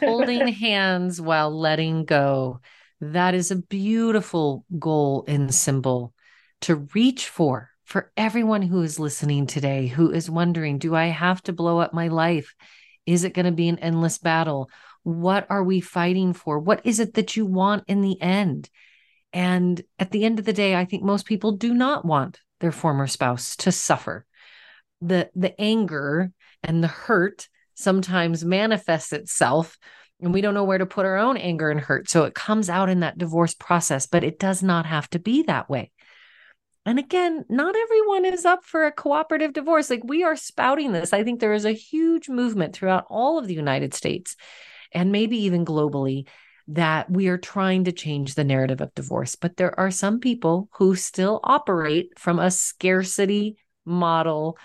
Holding 0.00 0.48
hands 0.52 1.20
while 1.20 1.50
letting 1.50 2.04
go. 2.04 2.60
That 3.00 3.34
is 3.34 3.50
a 3.50 3.56
beautiful 3.56 4.64
goal 4.78 5.24
and 5.28 5.54
symbol 5.54 6.14
to 6.62 6.76
reach 6.94 7.28
for 7.28 7.70
for 7.86 8.12
everyone 8.16 8.62
who 8.62 8.82
is 8.82 8.98
listening 8.98 9.46
today 9.46 9.86
who 9.86 10.10
is 10.10 10.28
wondering 10.28 10.78
do 10.78 10.94
I 10.94 11.06
have 11.06 11.42
to 11.44 11.52
blow 11.52 11.78
up 11.78 11.94
my 11.94 12.08
life? 12.08 12.54
Is 13.06 13.24
it 13.24 13.32
going 13.32 13.46
to 13.46 13.52
be 13.52 13.68
an 13.68 13.78
endless 13.78 14.18
battle? 14.18 14.68
What 15.04 15.46
are 15.48 15.62
we 15.62 15.80
fighting 15.80 16.32
for? 16.32 16.58
What 16.58 16.84
is 16.84 17.00
it 17.00 17.14
that 17.14 17.36
you 17.36 17.46
want 17.46 17.84
in 17.86 18.02
the 18.02 18.20
end? 18.20 18.68
And 19.32 19.80
at 19.98 20.10
the 20.10 20.24
end 20.24 20.40
of 20.40 20.44
the 20.44 20.52
day, 20.52 20.74
I 20.74 20.84
think 20.84 21.04
most 21.04 21.26
people 21.26 21.52
do 21.52 21.72
not 21.72 22.04
want 22.04 22.40
their 22.60 22.72
former 22.72 23.06
spouse 23.06 23.56
to 23.56 23.72
suffer 23.72 24.26
the 25.00 25.30
the 25.34 25.58
anger 25.60 26.32
and 26.62 26.82
the 26.82 26.88
hurt 26.88 27.48
sometimes 27.74 28.44
manifests 28.44 29.12
itself 29.12 29.78
and 30.20 30.32
we 30.32 30.40
don't 30.40 30.54
know 30.54 30.64
where 30.64 30.78
to 30.78 30.86
put 30.86 31.04
our 31.04 31.18
own 31.18 31.36
anger 31.36 31.70
and 31.70 31.80
hurt 31.80 32.08
so 32.08 32.24
it 32.24 32.34
comes 32.34 32.70
out 32.70 32.88
in 32.88 33.00
that 33.00 33.18
divorce 33.18 33.54
process 33.54 34.06
but 34.06 34.24
it 34.24 34.38
does 34.38 34.62
not 34.62 34.86
have 34.86 35.08
to 35.10 35.18
be 35.18 35.42
that 35.42 35.68
way 35.68 35.90
and 36.86 36.98
again 36.98 37.44
not 37.48 37.76
everyone 37.76 38.24
is 38.24 38.46
up 38.46 38.64
for 38.64 38.86
a 38.86 38.92
cooperative 38.92 39.52
divorce 39.52 39.90
like 39.90 40.02
we 40.04 40.24
are 40.24 40.36
spouting 40.36 40.92
this 40.92 41.12
i 41.12 41.22
think 41.22 41.40
there 41.40 41.52
is 41.52 41.66
a 41.66 41.72
huge 41.72 42.28
movement 42.28 42.74
throughout 42.74 43.04
all 43.10 43.38
of 43.38 43.46
the 43.46 43.54
united 43.54 43.92
states 43.92 44.36
and 44.92 45.12
maybe 45.12 45.36
even 45.36 45.64
globally 45.64 46.24
that 46.68 47.10
we 47.10 47.28
are 47.28 47.38
trying 47.38 47.84
to 47.84 47.92
change 47.92 48.34
the 48.34 48.44
narrative 48.44 48.80
of 48.80 48.94
divorce. 48.94 49.36
But 49.36 49.56
there 49.56 49.78
are 49.78 49.90
some 49.90 50.18
people 50.20 50.68
who 50.72 50.96
still 50.96 51.40
operate 51.44 52.18
from 52.18 52.38
a 52.38 52.50
scarcity 52.50 53.56
model 53.84 54.58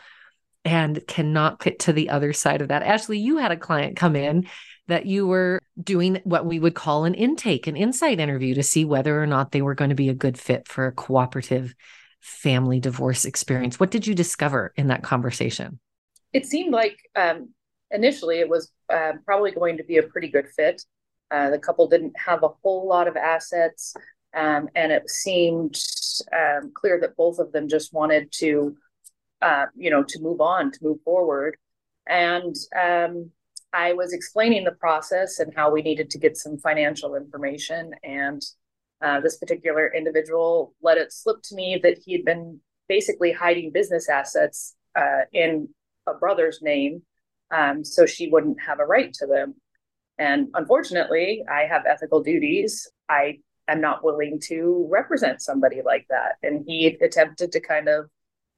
and 0.65 1.05
cannot 1.07 1.59
get 1.59 1.79
to 1.79 1.93
the 1.93 2.09
other 2.09 2.33
side 2.33 2.61
of 2.61 2.69
that. 2.69 2.83
Ashley, 2.83 3.19
you 3.19 3.37
had 3.37 3.51
a 3.51 3.57
client 3.57 3.97
come 3.97 4.15
in 4.15 4.47
that 4.87 5.05
you 5.05 5.27
were 5.27 5.59
doing 5.81 6.19
what 6.23 6.45
we 6.45 6.59
would 6.59 6.75
call 6.75 7.05
an 7.05 7.13
intake, 7.13 7.67
an 7.67 7.75
insight 7.75 8.19
interview 8.19 8.55
to 8.55 8.63
see 8.63 8.83
whether 8.83 9.21
or 9.21 9.27
not 9.27 9.51
they 9.51 9.61
were 9.61 9.75
going 9.75 9.89
to 9.89 9.95
be 9.95 10.09
a 10.09 10.13
good 10.13 10.37
fit 10.37 10.67
for 10.67 10.87
a 10.87 10.91
cooperative 10.91 11.73
family 12.21 12.79
divorce 12.79 13.25
experience. 13.25 13.79
What 13.79 13.91
did 13.91 14.07
you 14.07 14.15
discover 14.15 14.73
in 14.75 14.87
that 14.87 15.03
conversation? 15.03 15.79
It 16.33 16.45
seemed 16.45 16.71
like 16.71 16.97
um, 17.15 17.49
initially 17.89 18.39
it 18.39 18.47
was 18.47 18.71
uh, 18.89 19.13
probably 19.25 19.51
going 19.51 19.77
to 19.77 19.83
be 19.83 19.97
a 19.97 20.03
pretty 20.03 20.29
good 20.29 20.47
fit. 20.55 20.83
Uh, 21.29 21.49
the 21.49 21.59
couple 21.59 21.87
didn't 21.87 22.13
have 22.17 22.43
a 22.43 22.49
whole 22.61 22.87
lot 22.87 23.07
of 23.07 23.15
assets, 23.15 23.93
um, 24.35 24.69
and 24.75 24.91
it 24.91 25.09
seemed 25.09 25.75
um, 26.37 26.71
clear 26.73 26.99
that 26.99 27.15
both 27.15 27.39
of 27.39 27.51
them 27.51 27.67
just 27.67 27.93
wanted 27.93 28.31
to, 28.31 28.75
uh, 29.41 29.65
you 29.75 29.89
know, 29.89 30.03
to 30.03 30.19
move 30.21 30.41
on, 30.41 30.71
to 30.71 30.79
move 30.81 31.01
forward. 31.03 31.57
And 32.07 32.55
um, 32.79 33.31
I 33.73 33.93
was 33.93 34.13
explaining 34.13 34.65
the 34.65 34.71
process 34.73 35.39
and 35.39 35.53
how 35.55 35.71
we 35.71 35.81
needed 35.81 36.09
to 36.11 36.19
get 36.19 36.37
some 36.37 36.57
financial 36.57 37.15
information. 37.15 37.93
And 38.03 38.41
uh, 39.01 39.19
this 39.19 39.37
particular 39.37 39.93
individual 39.93 40.73
let 40.81 40.97
it 40.97 41.11
slip 41.11 41.41
to 41.43 41.55
me 41.55 41.79
that 41.81 41.97
he 42.05 42.13
had 42.13 42.25
been 42.25 42.59
basically 42.87 43.31
hiding 43.31 43.71
business 43.71 44.09
assets 44.09 44.75
uh, 44.95 45.21
in 45.33 45.69
a 46.07 46.13
brother's 46.13 46.61
name 46.61 47.01
um, 47.51 47.83
so 47.83 48.05
she 48.05 48.29
wouldn't 48.29 48.59
have 48.61 48.79
a 48.79 48.85
right 48.85 49.13
to 49.13 49.27
them. 49.27 49.55
And 50.17 50.49
unfortunately, 50.53 51.43
I 51.51 51.63
have 51.63 51.85
ethical 51.85 52.21
duties. 52.21 52.89
I 53.09 53.39
am 53.67 53.81
not 53.81 54.03
willing 54.03 54.39
to 54.47 54.87
represent 54.89 55.41
somebody 55.41 55.81
like 55.83 56.05
that. 56.09 56.35
And 56.43 56.63
he 56.65 56.87
attempted 56.87 57.51
to 57.51 57.59
kind 57.59 57.87
of 57.87 58.05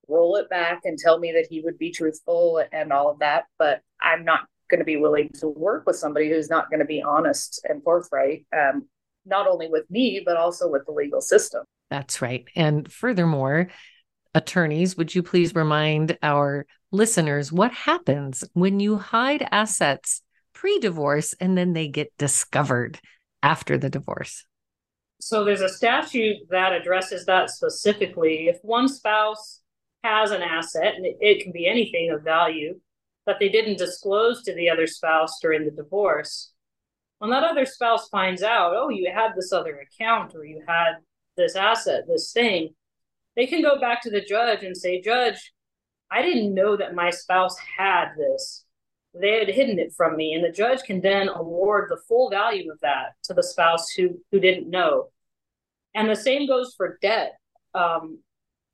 roll 0.08 0.36
it 0.36 0.50
back 0.50 0.82
and 0.84 0.98
tell 0.98 1.20
me 1.20 1.32
that 1.34 1.48
he 1.50 1.62
would 1.62 1.78
be 1.78 1.92
truthful 1.92 2.64
and 2.72 2.92
all 2.92 3.10
of 3.10 3.20
that. 3.20 3.46
But 3.58 3.82
I'm 4.02 4.26
not 4.26 4.42
going 4.70 4.80
to 4.80 4.86
be 4.86 4.98
willing 4.98 5.30
to 5.40 5.48
work 5.48 5.86
with 5.86 5.96
somebody 5.96 6.30
who's 6.30 6.50
not 6.50 6.70
going 6.70 6.80
to 6.80 6.86
be 6.86 7.02
honest 7.02 7.66
and 7.68 7.84
forthright, 7.84 8.46
um, 8.56 8.88
not 9.26 9.48
only 9.48 9.68
with 9.68 9.90
me, 9.90 10.22
but 10.26 10.38
also 10.38 10.70
with 10.70 10.86
the 10.86 10.92
legal 10.92 11.22
system. 11.22 11.64
That's 11.90 12.22
right. 12.22 12.46
And 12.56 12.92
furthermore, 12.92 13.70
attorneys, 14.34 14.98
would 14.98 15.14
you 15.14 15.24
please 15.24 15.56
remind 15.56 16.18
our 16.24 16.66
listeners 16.92 17.52
what 17.52 17.72
happens 17.72 18.44
when 18.54 18.80
you 18.80 18.98
hide 18.98 19.48
assets 19.52 20.22
pre 20.54 20.80
divorce 20.80 21.34
and 21.40 21.58
then 21.58 21.74
they 21.74 21.88
get 21.88 22.12
discovered 22.18 23.00
after 23.42 23.78
the 23.78 23.90
divorce? 23.90 24.46
So 25.20 25.44
there's 25.44 25.62
a 25.62 25.70
statute 25.70 26.38
that 26.50 26.74
addresses 26.74 27.26
that 27.26 27.50
specifically. 27.50 28.48
If 28.48 28.58
one 28.62 28.88
spouse 28.88 29.62
has 30.04 30.32
an 30.32 30.42
asset, 30.42 30.96
and 30.96 31.06
it, 31.06 31.18
it 31.22 31.44
can 31.44 31.52
be 31.52 31.68
anything 31.68 32.12
of 32.12 32.24
value, 32.24 32.80
that 33.26 33.38
they 33.40 33.50
didn't 33.50 33.78
disclose 33.78 34.44
to 34.44 34.54
the 34.54 34.70
other 34.70 34.88
spouse 34.88 35.40
during 35.42 35.64
the 35.64 35.72
divorce, 35.72 36.53
when 37.24 37.30
that 37.30 37.46
other 37.46 37.66
spouse 37.66 38.10
finds 38.10 38.44
out, 38.44 38.74
oh, 38.76 38.90
you 38.90 39.10
had 39.10 39.32
this 39.34 39.54
other 39.54 39.80
account 39.80 40.36
or 40.36 40.44
you 40.44 40.62
had 40.68 40.96
this 41.38 41.56
asset, 41.56 42.04
this 42.06 42.34
thing, 42.34 42.76
they 43.38 43.48
can 43.48 43.62
go 43.62 43.80
back 43.80 44.02
to 44.02 44.10
the 44.10 44.20
judge 44.20 44.62
and 44.64 44.76
say, 44.76 45.00
Judge, 45.00 45.54
I 46.12 46.22
didn't 46.22 46.54
know 46.54 46.76
that 46.76 46.96
my 46.96 47.12
spouse 47.12 47.56
had 47.78 48.10
this. 48.18 48.66
They 49.14 49.40
had 49.40 49.48
hidden 49.48 49.80
it 49.80 49.94
from 49.96 50.18
me. 50.18 50.34
And 50.34 50.44
the 50.44 50.52
judge 50.52 50.84
can 50.84 51.00
then 51.00 51.30
award 51.30 51.90
the 51.90 52.02
full 52.10 52.30
value 52.30 52.70
of 52.70 52.82
that 52.82 53.14
to 53.24 53.34
the 53.34 53.42
spouse 53.42 53.90
who, 53.92 54.20
who 54.34 54.42
didn't 54.42 54.70
know. 54.70 55.08
And 55.96 56.10
the 56.10 56.18
same 56.18 56.46
goes 56.46 56.74
for 56.76 56.98
debt. 57.02 57.38
Um, 57.74 58.20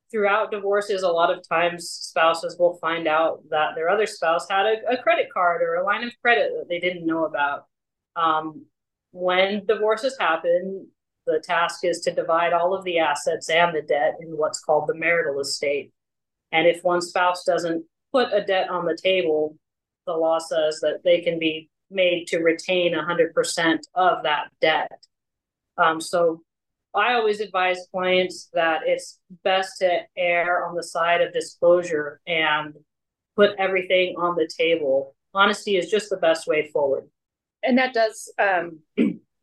throughout 0.10 0.50
divorces, 0.50 1.04
a 1.04 1.08
lot 1.08 1.30
of 1.32 1.48
times 1.48 1.88
spouses 1.88 2.58
will 2.58 2.80
find 2.82 3.08
out 3.08 3.44
that 3.52 3.76
their 3.76 3.90
other 3.90 4.08
spouse 4.08 4.48
had 4.50 4.66
a, 4.66 4.94
a 4.94 5.04
credit 5.04 5.28
card 5.32 5.62
or 5.62 5.76
a 5.76 5.86
line 5.86 6.04
of 6.04 6.14
credit 6.24 6.52
that 6.58 6.68
they 6.68 6.80
didn't 6.80 7.06
know 7.06 7.26
about. 7.26 7.69
Um, 8.20 8.66
when 9.12 9.66
divorces 9.66 10.18
happen, 10.20 10.88
the 11.26 11.40
task 11.40 11.84
is 11.84 12.02
to 12.02 12.14
divide 12.14 12.54
all 12.54 12.76
of 12.76 12.84
the 12.84 13.00
assets 13.00 13.50
and 13.50 13.76
the 13.76 13.82
debt 13.82 14.16
in 14.20 14.38
what's 14.38 14.60
called 14.60 14.88
the 14.88 14.96
marital 14.96 15.40
estate. 15.40 15.92
And 16.52 16.68
if 16.68 16.84
one 16.84 17.02
spouse 17.02 17.44
doesn't 17.44 17.86
put 18.12 18.34
a 18.34 18.44
debt 18.44 18.70
on 18.70 18.86
the 18.86 18.98
table, 19.02 19.56
the 20.06 20.14
law 20.14 20.40
says 20.40 20.80
that 20.82 21.04
they 21.04 21.22
can 21.22 21.40
be 21.40 21.70
made 21.92 22.28
to 22.28 22.40
retain 22.40 22.94
100% 22.94 23.80
of 23.96 24.24
that 24.24 24.50
debt. 24.60 25.06
Um, 25.78 26.02
so 26.02 26.42
I 26.96 27.14
always 27.14 27.40
advise 27.40 27.88
clients 27.92 28.50
that 28.54 28.82
it's 28.86 29.20
best 29.44 29.80
to 29.80 30.02
err 30.18 30.66
on 30.66 30.76
the 30.76 30.84
side 30.84 31.22
of 31.22 31.34
disclosure 31.34 32.20
and 32.28 32.74
put 33.36 33.52
everything 33.60 34.16
on 34.18 34.36
the 34.36 34.50
table. 34.58 35.16
Honesty 35.34 35.78
is 35.78 35.90
just 35.90 36.10
the 36.10 36.18
best 36.18 36.48
way 36.48 36.70
forward. 36.72 37.08
And 37.64 37.78
that 37.78 37.94
does 37.94 38.32
um, 38.40 38.80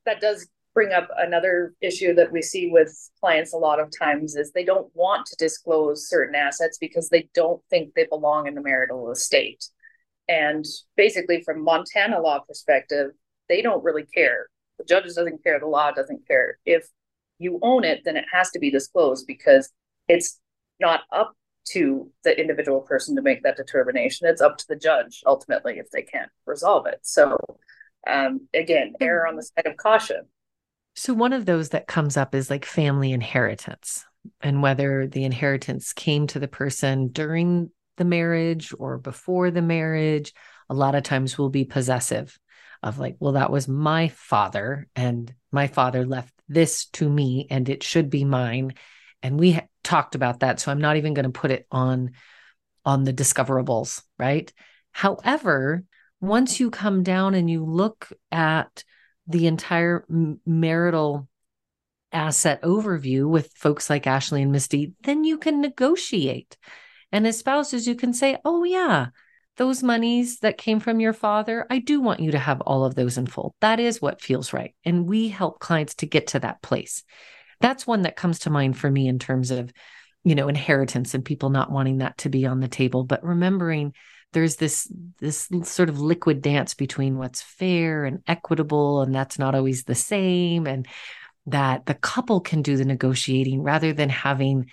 that 0.06 0.20
does 0.20 0.48
bring 0.74 0.92
up 0.92 1.08
another 1.16 1.74
issue 1.80 2.14
that 2.14 2.30
we 2.30 2.42
see 2.42 2.68
with 2.70 2.94
clients 3.18 3.54
a 3.54 3.56
lot 3.56 3.80
of 3.80 3.90
times 3.98 4.36
is 4.36 4.52
they 4.52 4.64
don't 4.64 4.94
want 4.94 5.24
to 5.24 5.34
disclose 5.36 6.06
certain 6.06 6.34
assets 6.34 6.76
because 6.76 7.08
they 7.08 7.28
don't 7.34 7.62
think 7.70 7.94
they 7.94 8.04
belong 8.04 8.46
in 8.46 8.54
the 8.54 8.60
marital 8.60 9.10
estate. 9.10 9.64
And 10.28 10.66
basically, 10.96 11.42
from 11.42 11.64
Montana 11.64 12.20
law 12.20 12.40
perspective, 12.40 13.12
they 13.48 13.62
don't 13.62 13.82
really 13.84 14.04
care. 14.04 14.48
The 14.78 14.84
judges 14.84 15.14
doesn't 15.14 15.42
care. 15.42 15.58
The 15.58 15.66
law 15.66 15.92
doesn't 15.92 16.26
care. 16.26 16.58
If 16.66 16.86
you 17.38 17.58
own 17.62 17.84
it, 17.84 18.02
then 18.04 18.16
it 18.16 18.24
has 18.32 18.50
to 18.50 18.58
be 18.58 18.70
disclosed 18.70 19.26
because 19.26 19.70
it's 20.08 20.38
not 20.80 21.02
up 21.10 21.32
to 21.68 22.10
the 22.22 22.38
individual 22.38 22.80
person 22.80 23.16
to 23.16 23.22
make 23.22 23.42
that 23.42 23.56
determination. 23.56 24.26
It's 24.26 24.40
up 24.40 24.58
to 24.58 24.66
the 24.68 24.76
judge 24.76 25.22
ultimately 25.26 25.78
if 25.78 25.90
they 25.90 26.02
can't 26.02 26.30
resolve 26.44 26.86
it. 26.86 27.00
So, 27.02 27.38
um, 28.06 28.48
again, 28.54 28.94
err 29.00 29.26
on 29.26 29.36
the 29.36 29.42
side 29.42 29.66
of 29.66 29.76
caution. 29.76 30.22
So, 30.94 31.12
one 31.12 31.32
of 31.32 31.44
those 31.44 31.70
that 31.70 31.86
comes 31.86 32.16
up 32.16 32.34
is 32.34 32.48
like 32.48 32.64
family 32.64 33.12
inheritance 33.12 34.04
and 34.40 34.62
whether 34.62 35.06
the 35.06 35.24
inheritance 35.24 35.92
came 35.92 36.26
to 36.28 36.38
the 36.38 36.48
person 36.48 37.08
during 37.08 37.70
the 37.96 38.04
marriage 38.04 38.72
or 38.78 38.98
before 38.98 39.50
the 39.50 39.62
marriage. 39.62 40.32
A 40.68 40.74
lot 40.74 40.94
of 40.94 41.02
times 41.02 41.36
we'll 41.36 41.50
be 41.50 41.64
possessive 41.64 42.36
of 42.82 42.98
like, 42.98 43.16
well, 43.20 43.32
that 43.32 43.52
was 43.52 43.68
my 43.68 44.08
father, 44.08 44.88
and 44.96 45.32
my 45.52 45.66
father 45.66 46.06
left 46.06 46.32
this 46.48 46.86
to 46.86 47.08
me, 47.08 47.46
and 47.50 47.68
it 47.68 47.82
should 47.82 48.08
be 48.08 48.24
mine. 48.24 48.74
And 49.22 49.38
we 49.38 49.52
ha- 49.52 49.66
talked 49.84 50.14
about 50.14 50.40
that. 50.40 50.60
So, 50.60 50.72
I'm 50.72 50.80
not 50.80 50.96
even 50.96 51.14
going 51.14 51.24
to 51.24 51.30
put 51.30 51.50
it 51.50 51.66
on 51.70 52.12
on 52.86 53.04
the 53.04 53.12
discoverables, 53.12 54.02
right? 54.18 54.50
However, 54.92 55.84
once 56.20 56.60
you 56.60 56.70
come 56.70 57.02
down 57.02 57.34
and 57.34 57.50
you 57.50 57.64
look 57.64 58.08
at 58.32 58.84
the 59.26 59.46
entire 59.46 60.04
marital 60.46 61.28
asset 62.12 62.62
overview 62.62 63.28
with 63.28 63.52
folks 63.54 63.90
like 63.90 64.06
Ashley 64.06 64.42
and 64.42 64.52
Misty, 64.52 64.92
then 65.02 65.24
you 65.24 65.38
can 65.38 65.60
negotiate. 65.60 66.56
And 67.12 67.26
as 67.26 67.38
spouses, 67.38 67.86
you 67.86 67.94
can 67.94 68.12
say, 68.12 68.38
oh, 68.44 68.64
yeah, 68.64 69.08
those 69.56 69.82
monies 69.82 70.40
that 70.40 70.58
came 70.58 70.80
from 70.80 71.00
your 71.00 71.12
father, 71.12 71.66
I 71.70 71.78
do 71.78 72.00
want 72.00 72.20
you 72.20 72.32
to 72.32 72.38
have 72.38 72.60
all 72.60 72.84
of 72.84 72.94
those 72.94 73.18
in 73.18 73.26
full. 73.26 73.54
That 73.60 73.80
is 73.80 74.02
what 74.02 74.20
feels 74.20 74.52
right. 74.52 74.74
And 74.84 75.08
we 75.08 75.28
help 75.28 75.60
clients 75.60 75.94
to 75.96 76.06
get 76.06 76.28
to 76.28 76.40
that 76.40 76.62
place. 76.62 77.02
That's 77.60 77.86
one 77.86 78.02
that 78.02 78.16
comes 78.16 78.40
to 78.40 78.50
mind 78.50 78.76
for 78.76 78.90
me 78.90 79.08
in 79.08 79.18
terms 79.18 79.50
of, 79.50 79.72
you 80.24 80.34
know, 80.34 80.48
inheritance 80.48 81.14
and 81.14 81.24
people 81.24 81.50
not 81.50 81.70
wanting 81.70 81.98
that 81.98 82.18
to 82.18 82.28
be 82.28 82.46
on 82.46 82.60
the 82.60 82.68
table, 82.68 83.04
but 83.04 83.24
remembering 83.24 83.94
there's 84.32 84.56
this 84.56 84.90
this 85.18 85.48
sort 85.62 85.88
of 85.88 86.00
liquid 86.00 86.42
dance 86.42 86.74
between 86.74 87.16
what's 87.16 87.42
fair 87.42 88.04
and 88.04 88.22
equitable 88.26 89.02
and 89.02 89.14
that's 89.14 89.38
not 89.38 89.54
always 89.54 89.84
the 89.84 89.94
same 89.94 90.66
and 90.66 90.86
that 91.46 91.86
the 91.86 91.94
couple 91.94 92.40
can 92.40 92.62
do 92.62 92.76
the 92.76 92.84
negotiating 92.84 93.62
rather 93.62 93.92
than 93.92 94.08
having 94.08 94.66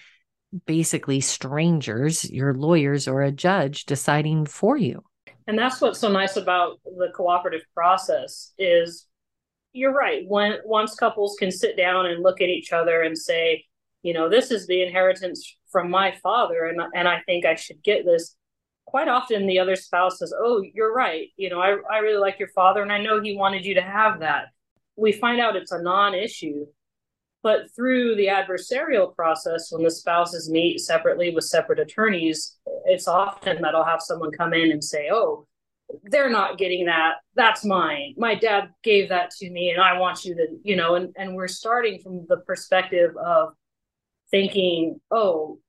basically 0.65 1.19
strangers 1.19 2.29
your 2.29 2.53
lawyers 2.53 3.07
or 3.07 3.21
a 3.21 3.31
judge 3.31 3.85
deciding 3.85 4.45
for 4.45 4.77
you. 4.77 5.03
And 5.47 5.57
that's 5.57 5.81
what's 5.81 5.99
so 5.99 6.09
nice 6.09 6.35
about 6.35 6.79
the 6.83 7.09
cooperative 7.13 7.63
process 7.73 8.53
is 8.57 9.07
you're 9.73 9.93
right 9.93 10.23
when 10.27 10.57
once 10.65 10.95
couples 10.95 11.35
can 11.39 11.51
sit 11.51 11.75
down 11.75 12.05
and 12.05 12.21
look 12.23 12.41
at 12.41 12.49
each 12.49 12.71
other 12.71 13.01
and 13.01 13.17
say 13.17 13.65
you 14.03 14.13
know 14.13 14.29
this 14.29 14.51
is 14.51 14.67
the 14.67 14.83
inheritance 14.83 15.57
from 15.71 15.89
my 15.89 16.13
father 16.21 16.65
and 16.65 16.79
and 16.93 17.07
I 17.07 17.21
think 17.25 17.45
I 17.45 17.55
should 17.55 17.81
get 17.83 18.05
this 18.05 18.35
quite 18.85 19.07
often 19.07 19.47
the 19.47 19.59
other 19.59 19.75
spouse 19.75 20.19
says, 20.19 20.33
Oh, 20.37 20.63
you're 20.73 20.93
right. 20.93 21.29
You 21.37 21.49
know, 21.49 21.59
I, 21.59 21.77
I 21.91 21.97
really 21.99 22.19
like 22.19 22.39
your 22.39 22.49
father 22.49 22.81
and 22.81 22.91
I 22.91 23.01
know 23.01 23.21
he 23.21 23.35
wanted 23.35 23.65
you 23.65 23.75
to 23.75 23.81
have 23.81 24.19
that. 24.19 24.47
We 24.95 25.11
find 25.11 25.39
out 25.41 25.55
it's 25.55 25.71
a 25.71 25.81
non 25.81 26.13
issue. 26.13 26.65
But 27.41 27.75
through 27.75 28.15
the 28.15 28.27
adversarial 28.27 29.13
process, 29.13 29.67
when 29.69 29.83
the 29.83 29.91
spouses 29.91 30.49
meet 30.49 30.79
separately 30.79 31.35
with 31.35 31.43
separate 31.43 31.79
attorneys, 31.79 32.57
it's 32.85 33.07
often 33.07 33.61
that 33.61 33.75
I'll 33.75 33.83
have 33.83 34.01
someone 34.01 34.31
come 34.31 34.53
in 34.53 34.71
and 34.71 34.81
say, 34.81 35.09
Oh, 35.11 35.45
they're 36.05 36.29
not 36.29 36.57
getting 36.57 36.85
that 36.85 37.15
that's 37.35 37.63
mine 37.63 38.13
my 38.17 38.35
dad 38.35 38.69
gave 38.83 39.09
that 39.09 39.29
to 39.31 39.49
me 39.49 39.69
and 39.69 39.81
i 39.81 39.97
want 39.97 40.25
you 40.25 40.33
to 40.35 40.47
you 40.63 40.75
know 40.75 40.95
and 40.95 41.13
and 41.17 41.35
we're 41.35 41.47
starting 41.47 41.99
from 42.01 42.25
the 42.29 42.37
perspective 42.37 43.11
of 43.17 43.53
thinking 44.31 44.99
oh 45.11 45.59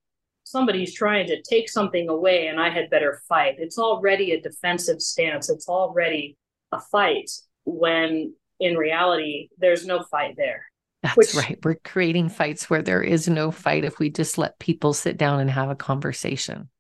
somebody's 0.44 0.94
trying 0.94 1.26
to 1.26 1.42
take 1.42 1.68
something 1.68 2.08
away 2.08 2.46
and 2.46 2.60
i 2.60 2.70
had 2.70 2.90
better 2.90 3.20
fight. 3.28 3.56
It's 3.58 3.78
already 3.78 4.32
a 4.32 4.40
defensive 4.40 5.00
stance. 5.00 5.50
It's 5.50 5.68
already 5.68 6.36
a 6.72 6.80
fight 6.80 7.30
when 7.64 8.34
in 8.60 8.76
reality 8.76 9.48
there's 9.58 9.86
no 9.86 10.02
fight 10.04 10.34
there. 10.36 10.66
That's 11.02 11.16
which, 11.16 11.34
right. 11.34 11.58
We're 11.62 11.76
creating 11.84 12.30
fights 12.30 12.70
where 12.70 12.82
there 12.82 13.02
is 13.02 13.28
no 13.28 13.50
fight 13.50 13.84
if 13.84 13.98
we 13.98 14.08
just 14.08 14.38
let 14.38 14.58
people 14.58 14.94
sit 14.94 15.18
down 15.18 15.40
and 15.40 15.50
have 15.50 15.68
a 15.68 15.74
conversation. 15.74 16.70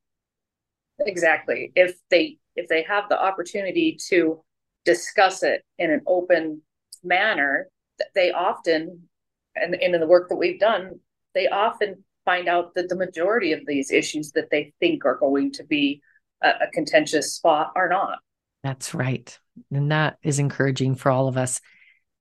Exactly. 1.00 1.72
If 1.74 1.96
they 2.10 2.38
if 2.56 2.68
they 2.68 2.82
have 2.84 3.08
the 3.08 3.20
opportunity 3.20 3.98
to 4.08 4.42
discuss 4.84 5.42
it 5.42 5.62
in 5.78 5.90
an 5.90 6.02
open 6.06 6.62
manner, 7.02 7.68
they 8.14 8.30
often, 8.30 9.08
and, 9.56 9.74
and 9.74 9.94
in 9.94 10.00
the 10.00 10.06
work 10.06 10.28
that 10.28 10.36
we've 10.36 10.60
done, 10.60 11.00
they 11.34 11.48
often 11.48 12.04
find 12.24 12.48
out 12.48 12.74
that 12.74 12.88
the 12.88 12.96
majority 12.96 13.52
of 13.52 13.60
these 13.66 13.90
issues 13.90 14.32
that 14.32 14.50
they 14.50 14.72
think 14.80 15.04
are 15.04 15.18
going 15.18 15.52
to 15.52 15.64
be 15.64 16.00
a, 16.42 16.48
a 16.48 16.70
contentious 16.72 17.34
spot 17.34 17.72
are 17.76 17.88
not. 17.88 18.18
That's 18.62 18.94
right. 18.94 19.38
And 19.70 19.92
that 19.92 20.18
is 20.22 20.38
encouraging 20.38 20.94
for 20.94 21.10
all 21.10 21.28
of 21.28 21.36
us. 21.36 21.60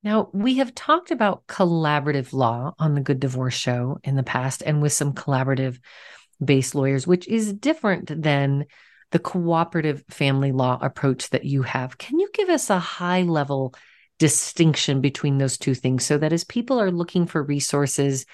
Now, 0.02 0.28
we 0.34 0.58
have 0.58 0.74
talked 0.74 1.10
about 1.10 1.46
collaborative 1.46 2.34
law 2.34 2.74
on 2.78 2.94
the 2.94 3.00
Good 3.00 3.20
Divorce 3.20 3.54
Show 3.54 3.98
in 4.04 4.16
the 4.16 4.22
past 4.22 4.62
and 4.64 4.82
with 4.82 4.92
some 4.92 5.14
collaborative 5.14 5.78
based 6.44 6.74
lawyers, 6.74 7.06
which 7.06 7.26
is 7.26 7.54
different 7.54 8.22
than 8.22 8.66
the 9.12 9.18
cooperative 9.18 10.04
family 10.10 10.52
law 10.52 10.78
approach 10.82 11.30
that 11.30 11.44
you 11.44 11.62
have. 11.62 11.96
Can 11.96 12.18
you 12.18 12.28
give 12.34 12.50
us 12.50 12.68
a 12.68 12.78
high 12.78 13.22
level 13.22 13.74
distinction 14.18 15.00
between 15.00 15.38
those 15.38 15.56
two 15.56 15.74
things 15.74 16.04
so 16.04 16.18
that 16.18 16.32
as 16.32 16.44
people 16.44 16.80
are 16.80 16.90
looking 16.90 17.26
for 17.26 17.42
resources, 17.42 18.26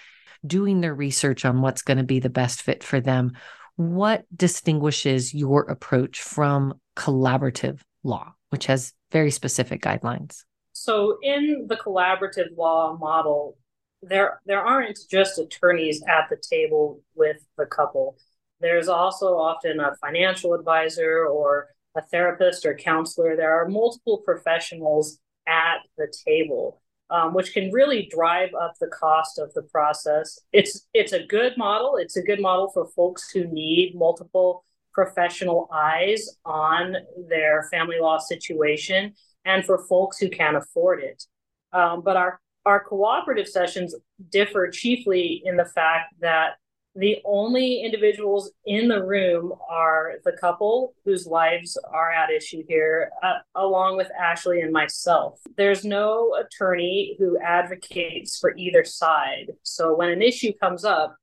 doing 0.47 0.81
their 0.81 0.95
research 0.95 1.45
on 1.45 1.63
what's 1.63 1.83
going 1.83 1.99
to 1.99 2.05
be 2.05 2.21
the 2.21 2.31
best 2.31 2.63
fit 2.63 2.83
for 2.83 3.01
them, 3.01 3.33
what 3.77 4.25
distinguishes 4.35 5.33
your 5.33 5.63
approach 5.63 6.21
from 6.21 6.75
collaborative 6.97 7.81
law, 8.03 8.35
which 8.51 8.67
has 8.67 8.93
very 9.11 9.31
specific 9.31 9.83
guidelines? 9.83 10.45
So, 10.73 11.19
in 11.23 11.67
the 11.69 11.77
collaborative 11.77 12.57
law 12.57 12.97
model, 12.99 13.57
there 14.03 14.41
there 14.47 14.63
aren't 14.63 14.99
just 15.11 15.39
attorneys 15.39 16.03
at 16.09 16.29
the 16.31 16.37
table 16.37 17.03
with 17.15 17.37
the 17.59 17.67
couple 17.67 18.17
there's 18.61 18.89
also 18.89 19.39
often 19.39 19.81
a 19.81 19.97
financial 19.97 20.55
advisor 20.55 21.27
or 21.27 21.69
a 21.97 22.03
therapist 22.03 22.67
or 22.67 22.75
counselor. 22.75 23.35
There 23.35 23.59
are 23.59 23.69
multiple 23.69 24.19
professionals 24.19 25.19
at 25.49 25.79
the 25.97 26.13
table, 26.27 26.81
um, 27.11 27.35
which 27.35 27.53
can 27.53 27.73
really 27.73 28.09
drive 28.11 28.51
up 28.55 28.75
the 28.81 28.89
cost 28.89 29.39
of 29.39 29.53
the 29.55 29.63
process. 29.63 30.39
It's 30.53 30.87
it's 30.95 31.13
a 31.13 31.25
good 31.25 31.57
model. 31.57 31.97
It's 31.97 32.17
a 32.17 32.23
good 32.23 32.41
model 32.41 32.71
for 32.73 32.89
folks 32.89 33.31
who 33.31 33.45
need 33.47 33.95
multiple 33.95 34.65
professional 34.93 35.69
eyes 35.73 36.29
on 36.45 36.97
their 37.29 37.69
family 37.71 37.97
law 38.01 38.19
situation, 38.19 39.15
and 39.45 39.65
for 39.65 39.87
folks 39.87 40.19
who 40.19 40.29
can't 40.29 40.57
afford 40.57 41.03
it. 41.03 41.25
Um, 41.73 42.03
but 42.03 42.17
our 42.17 42.41
our 42.67 42.85
cooperative 42.85 43.49
sessions 43.49 43.95
differ 44.31 44.69
chiefly 44.69 45.43
in 45.45 45.57
the 45.57 45.65
fact 45.65 46.15
that 46.21 46.55
the 46.97 47.19
only 47.25 47.83
individuals 47.83 48.51
in 48.67 48.89
the 48.89 49.05
room 49.05 49.53
are 49.69 50.15
the 50.25 50.33
couple 50.33 50.93
whose 51.05 51.27
lives 51.27 51.79
are 51.93 52.11
at 52.11 52.31
issue 52.31 52.65
here, 52.69 53.11
uh, 53.23 53.39
along 53.55 53.97
with 53.97 54.11
Ashley 54.19 54.61
and 54.61 54.73
myself. 54.73 55.41
There's 55.57 55.85
no 55.85 56.35
attorney 56.35 57.17
who 57.19 57.39
advocates 57.39 58.39
for 58.39 58.57
either 58.57 58.85
side. 58.85 59.53
So 59.63 59.95
when 59.95 60.11
an 60.11 60.21
issue 60.21 60.53
comes 60.61 60.85
up, 60.85 61.17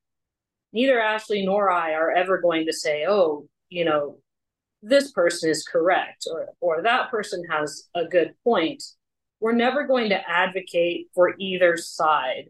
neither 0.71 1.01
Ashley 1.01 1.45
nor 1.45 1.69
I 1.69 1.93
are 1.93 2.11
ever 2.11 2.39
going 2.39 2.65
to 2.67 2.73
say, 2.73 3.05
oh, 3.05 3.47
you 3.69 3.83
know, 3.83 4.19
this 4.81 5.11
person 5.11 5.49
is 5.49 5.67
correct 5.67 6.27
or, 6.31 6.47
or 6.61 6.81
that 6.83 7.11
person 7.11 7.43
has 7.49 7.89
a 7.93 8.05
good 8.05 8.33
point. 8.43 8.83
We're 9.41 9.51
never 9.51 9.85
going 9.85 10.09
to 10.09 10.29
advocate 10.29 11.07
for 11.13 11.35
either 11.37 11.75
side 11.75 12.45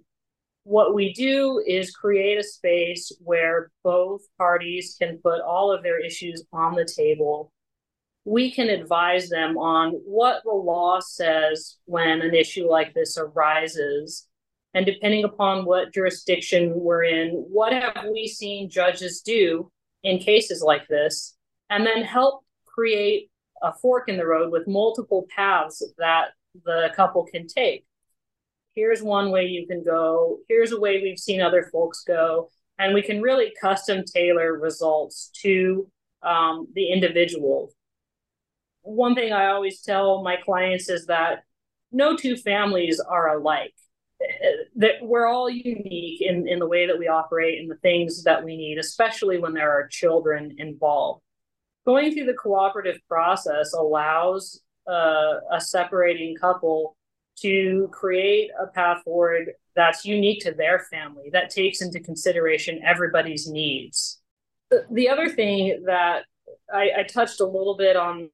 what 0.67 0.93
we 0.93 1.13
do 1.13 1.63
is 1.65 1.95
create 1.95 2.37
a 2.37 2.43
space 2.43 3.09
where 3.21 3.71
both 3.85 4.21
parties 4.37 4.97
can 4.99 5.17
put 5.23 5.39
all 5.39 5.71
of 5.71 5.81
their 5.81 5.97
issues 5.97 6.43
on 6.51 6.75
the 6.75 6.83
table. 6.83 7.53
We 8.25 8.51
can 8.51 8.67
advise 8.67 9.29
them 9.29 9.57
on 9.57 9.91
what 9.91 10.41
the 10.43 10.51
law 10.51 10.99
says 10.99 11.77
when 11.85 12.21
an 12.21 12.35
issue 12.35 12.69
like 12.69 12.93
this 12.93 13.17
arises. 13.17 14.27
And 14.73 14.85
depending 14.85 15.23
upon 15.23 15.63
what 15.63 15.93
jurisdiction 15.93 16.73
we're 16.75 17.05
in, 17.05 17.29
what 17.29 17.71
have 17.71 18.05
we 18.11 18.27
seen 18.27 18.69
judges 18.69 19.21
do 19.21 19.71
in 20.03 20.19
cases 20.19 20.61
like 20.61 20.85
this? 20.89 21.37
And 21.69 21.87
then 21.87 22.03
help 22.03 22.43
create 22.65 23.31
a 23.63 23.71
fork 23.71 24.09
in 24.09 24.17
the 24.17 24.27
road 24.27 24.51
with 24.51 24.67
multiple 24.67 25.27
paths 25.33 25.81
that 25.97 26.31
the 26.65 26.89
couple 26.93 27.25
can 27.25 27.47
take 27.47 27.86
here's 28.77 29.01
one 29.01 29.31
way 29.31 29.43
you 29.43 29.65
can 29.65 29.83
go 29.83 30.37
here's 30.47 30.71
a 30.71 30.79
way 30.79 31.01
we've 31.01 31.17
seen 31.17 31.41
other 31.41 31.67
folks 31.71 32.03
go 32.03 32.47
and 32.77 32.93
we 32.93 33.01
can 33.01 33.23
really 33.23 33.51
custom 33.59 34.03
tailor 34.05 34.53
results 34.59 35.31
to 35.41 35.89
um, 36.21 36.67
the 36.75 36.91
individual. 36.91 37.71
One 38.83 39.15
thing 39.15 39.33
i 39.33 39.47
always 39.47 39.81
tell 39.81 40.23
my 40.23 40.37
clients 40.37 40.89
is 40.89 41.07
that 41.07 41.43
no 41.91 42.15
two 42.15 42.37
families 42.37 42.99
are 42.99 43.35
alike. 43.35 43.73
That 44.75 44.95
we're 45.01 45.27
all 45.27 45.49
unique 45.49 46.21
in, 46.21 46.47
in 46.47 46.59
the 46.59 46.67
way 46.67 46.85
that 46.87 46.99
we 46.99 47.07
operate 47.07 47.59
and 47.59 47.69
the 47.69 47.75
things 47.77 48.23
that 48.23 48.43
we 48.43 48.55
need 48.55 48.77
especially 48.77 49.39
when 49.39 49.53
there 49.53 49.71
are 49.71 49.87
children 49.87 50.55
involved. 50.59 51.21
Going 51.85 52.13
through 52.13 52.25
the 52.25 52.33
cooperative 52.33 52.99
process 53.07 53.73
allows 53.73 54.61
uh, 54.87 55.39
a 55.51 55.59
separating 55.59 56.35
couple 56.35 56.96
to 57.41 57.89
create 57.91 58.49
a 58.61 58.67
path 58.67 59.03
forward 59.03 59.51
that's 59.75 60.05
unique 60.05 60.43
to 60.43 60.51
their 60.51 60.79
family 60.91 61.29
that 61.31 61.49
takes 61.49 61.81
into 61.81 61.99
consideration 61.99 62.81
everybody's 62.83 63.47
needs. 63.47 64.19
The 64.91 65.07
other 65.07 65.29
thing 65.29 65.83
that 65.85 66.23
I, 66.73 66.91
I, 66.99 67.03
touched 67.03 67.39
a 67.39 67.45
little 67.45 67.77
bit 67.77 67.95
on 67.95 68.29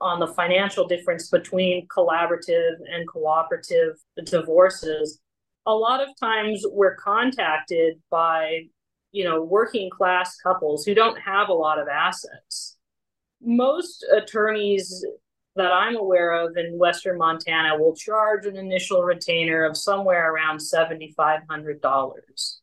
on 0.00 0.20
the 0.20 0.26
financial 0.26 0.86
difference 0.86 1.30
between 1.30 1.86
collaborative 1.88 2.74
and 2.92 3.08
cooperative 3.08 3.96
divorces 4.24 5.20
a 5.66 5.74
lot 5.74 6.02
of 6.02 6.08
times 6.18 6.64
we're 6.70 6.96
contacted 6.96 8.00
by 8.10 8.64
you 9.12 9.24
know 9.24 9.42
working 9.42 9.90
class 9.90 10.36
couples 10.36 10.84
who 10.84 10.94
don't 10.94 11.18
have 11.20 11.48
a 11.48 11.54
lot 11.54 11.78
of 11.78 11.88
assets. 11.88 12.76
Most 13.42 14.04
attorneys 14.14 15.04
that 15.56 15.72
I'm 15.72 15.96
aware 15.96 16.32
of 16.32 16.56
in 16.56 16.78
Western 16.78 17.18
Montana 17.18 17.78
will 17.78 17.94
charge 17.94 18.46
an 18.46 18.56
initial 18.56 19.02
retainer 19.02 19.64
of 19.64 19.76
somewhere 19.76 20.32
around 20.32 20.58
$7,500. 20.58 22.56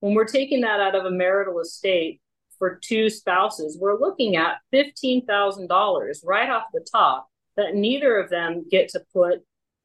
When 0.00 0.14
we're 0.14 0.24
taking 0.26 0.60
that 0.60 0.80
out 0.80 0.94
of 0.94 1.06
a 1.06 1.10
marital 1.10 1.60
estate 1.60 2.20
for 2.58 2.78
two 2.82 3.08
spouses, 3.08 3.78
we're 3.80 3.98
looking 3.98 4.36
at 4.36 4.58
$15,000 4.72 6.20
right 6.24 6.50
off 6.50 6.64
the 6.72 6.86
top 6.90 7.28
that 7.56 7.74
neither 7.74 8.18
of 8.18 8.28
them 8.28 8.64
get 8.70 8.90
to 8.90 9.02
put 9.12 9.42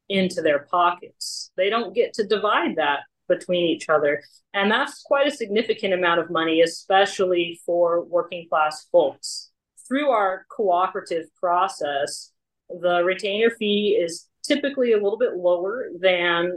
into 0.10 0.42
their 0.42 0.68
pockets. 0.70 1.52
They 1.56 1.70
don't 1.70 1.96
get 1.96 2.14
to 2.16 2.28
divide 2.28 2.76
that 2.76 3.00
between 3.30 3.66
each 3.66 3.88
other. 3.88 4.22
And 4.54 4.70
that's 4.70 5.02
quite 5.04 5.28
a 5.28 5.32
significant 5.32 5.94
amount 5.94 6.20
of 6.20 6.30
money, 6.30 6.62
especially 6.62 7.62
for 7.66 8.04
working 8.04 8.48
class 8.50 8.88
folks. 8.92 9.52
Through 9.88 10.10
our 10.10 10.46
cooperative 10.50 11.28
process, 11.40 12.31
the 12.80 13.04
retainer 13.04 13.50
fee 13.52 14.00
is 14.02 14.28
typically 14.44 14.94
a 14.94 14.98
little 14.98 15.18
bit 15.18 15.36
lower 15.36 15.90
than 16.00 16.54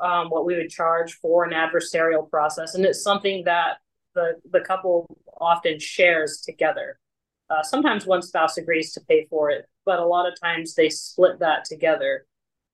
um, 0.00 0.28
what 0.28 0.46
we 0.46 0.56
would 0.56 0.70
charge 0.70 1.14
for 1.14 1.44
an 1.44 1.52
adversarial 1.52 2.28
process, 2.28 2.74
and 2.74 2.84
it's 2.84 3.02
something 3.02 3.44
that 3.44 3.78
the 4.14 4.34
the 4.50 4.60
couple 4.60 5.06
often 5.40 5.78
shares 5.78 6.42
together. 6.44 6.98
Uh, 7.50 7.62
sometimes 7.62 8.06
one 8.06 8.22
spouse 8.22 8.56
agrees 8.56 8.92
to 8.92 9.00
pay 9.08 9.26
for 9.28 9.50
it, 9.50 9.66
but 9.84 9.98
a 9.98 10.06
lot 10.06 10.30
of 10.30 10.38
times 10.40 10.74
they 10.74 10.88
split 10.88 11.40
that 11.40 11.64
together. 11.64 12.24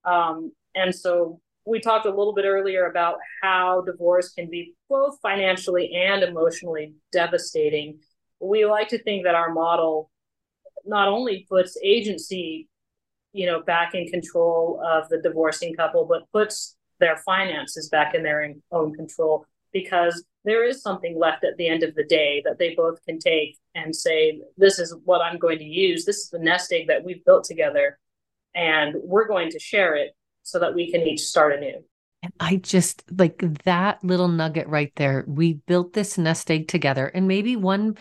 Um, 0.05 0.53
and 0.75 0.95
so 0.95 1.41
we 1.65 1.81
talked 1.81 2.07
a 2.07 2.11
little 2.11 2.35
bit 2.35 2.45
earlier 2.45 2.87
about 2.87 3.17
how 3.43 3.81
divorce 3.81 4.31
can 4.31 4.49
be 4.49 4.75
both 4.89 5.19
financially 5.21 5.93
and 5.95 6.23
emotionally 6.23 6.95
devastating. 7.11 7.99
We 8.39 8.67
like 8.67 8.89
to 8.89 9.03
think 9.03 9.25
that 9.25 9.35
our 9.35 9.53
model 9.53 10.11
not 10.85 11.09
only 11.09 11.47
puts 11.49 11.77
agency, 11.83 12.69
you 13.33 13.47
know, 13.47 13.63
back 13.63 13.95
in 13.95 14.07
control 14.09 14.83
of 14.85 15.09
the 15.09 15.19
divorcing 15.19 15.75
couple, 15.75 16.05
but 16.07 16.31
puts 16.33 16.77
their 16.99 17.17
finances 17.19 17.89
back 17.89 18.15
in 18.15 18.23
their 18.23 18.55
own 18.73 18.95
control 18.95 19.45
because 19.73 20.25
there 20.45 20.65
is 20.65 20.81
something 20.81 21.19
left 21.19 21.45
at 21.45 21.57
the 21.59 21.69
end 21.69 21.83
of 21.83 21.95
the 21.95 22.05
day 22.05 22.41
that 22.45 22.59
they 22.59 22.75
both 22.75 23.05
can 23.05 23.19
take 23.19 23.59
and 23.75 23.95
say, 23.95 24.41
This 24.57 24.79
is 24.79 24.95
what 25.05 25.21
I'm 25.21 25.39
going 25.39 25.59
to 25.59 25.65
use. 25.65 26.05
This 26.05 26.19
is 26.19 26.31
the 26.31 26.39
nest 26.39 26.73
egg 26.73 26.87
that 26.89 27.05
we've 27.05 27.25
built 27.25 27.45
together, 27.45 27.99
and 28.55 28.95
we're 29.03 29.27
going 29.27 29.51
to 29.51 29.59
share 29.59 29.97
it 29.97 30.13
so 30.43 30.59
that 30.61 30.75
we 30.75 30.91
can 30.91 31.03
each 31.03 31.21
start 31.21 31.55
anew. 31.55 31.85
And 32.23 32.33
I 32.41 32.57
just 32.57 33.03
like 33.19 33.43
that 33.65 34.03
little 34.03 34.29
nugget 34.29 34.69
right 34.69 34.93
there. 34.97 35.25
We 35.27 35.55
built 35.55 35.93
this 35.93 36.17
nest 36.17 36.51
egg 36.51 36.69
together, 36.69 37.07
and 37.07 37.29
maybe 37.29 37.57
one 37.57 37.99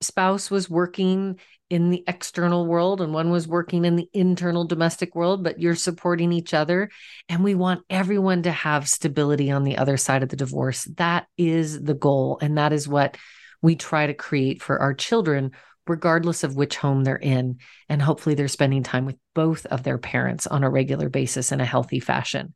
spouse 0.00 0.50
was 0.50 0.68
working 0.68 1.40
in 1.74 1.90
the 1.90 2.04
external 2.06 2.66
world 2.66 3.00
and 3.00 3.12
one 3.12 3.30
was 3.30 3.48
working 3.48 3.84
in 3.84 3.96
the 3.96 4.08
internal 4.12 4.64
domestic 4.64 5.16
world, 5.16 5.42
but 5.42 5.58
you're 5.58 5.74
supporting 5.74 6.32
each 6.32 6.54
other. 6.54 6.88
And 7.28 7.42
we 7.42 7.56
want 7.56 7.84
everyone 7.90 8.44
to 8.44 8.52
have 8.52 8.88
stability 8.88 9.50
on 9.50 9.64
the 9.64 9.76
other 9.76 9.96
side 9.96 10.22
of 10.22 10.28
the 10.28 10.36
divorce. 10.36 10.84
That 10.98 11.26
is 11.36 11.82
the 11.82 11.94
goal. 11.94 12.38
And 12.40 12.58
that 12.58 12.72
is 12.72 12.86
what 12.86 13.16
we 13.60 13.74
try 13.74 14.06
to 14.06 14.14
create 14.14 14.62
for 14.62 14.78
our 14.78 14.94
children, 14.94 15.50
regardless 15.88 16.44
of 16.44 16.54
which 16.54 16.76
home 16.76 17.02
they're 17.02 17.16
in. 17.16 17.58
And 17.88 18.00
hopefully 18.00 18.36
they're 18.36 18.46
spending 18.46 18.84
time 18.84 19.04
with 19.04 19.16
both 19.34 19.66
of 19.66 19.82
their 19.82 19.98
parents 19.98 20.46
on 20.46 20.62
a 20.62 20.70
regular 20.70 21.08
basis 21.08 21.50
in 21.50 21.60
a 21.60 21.64
healthy 21.64 21.98
fashion. 21.98 22.54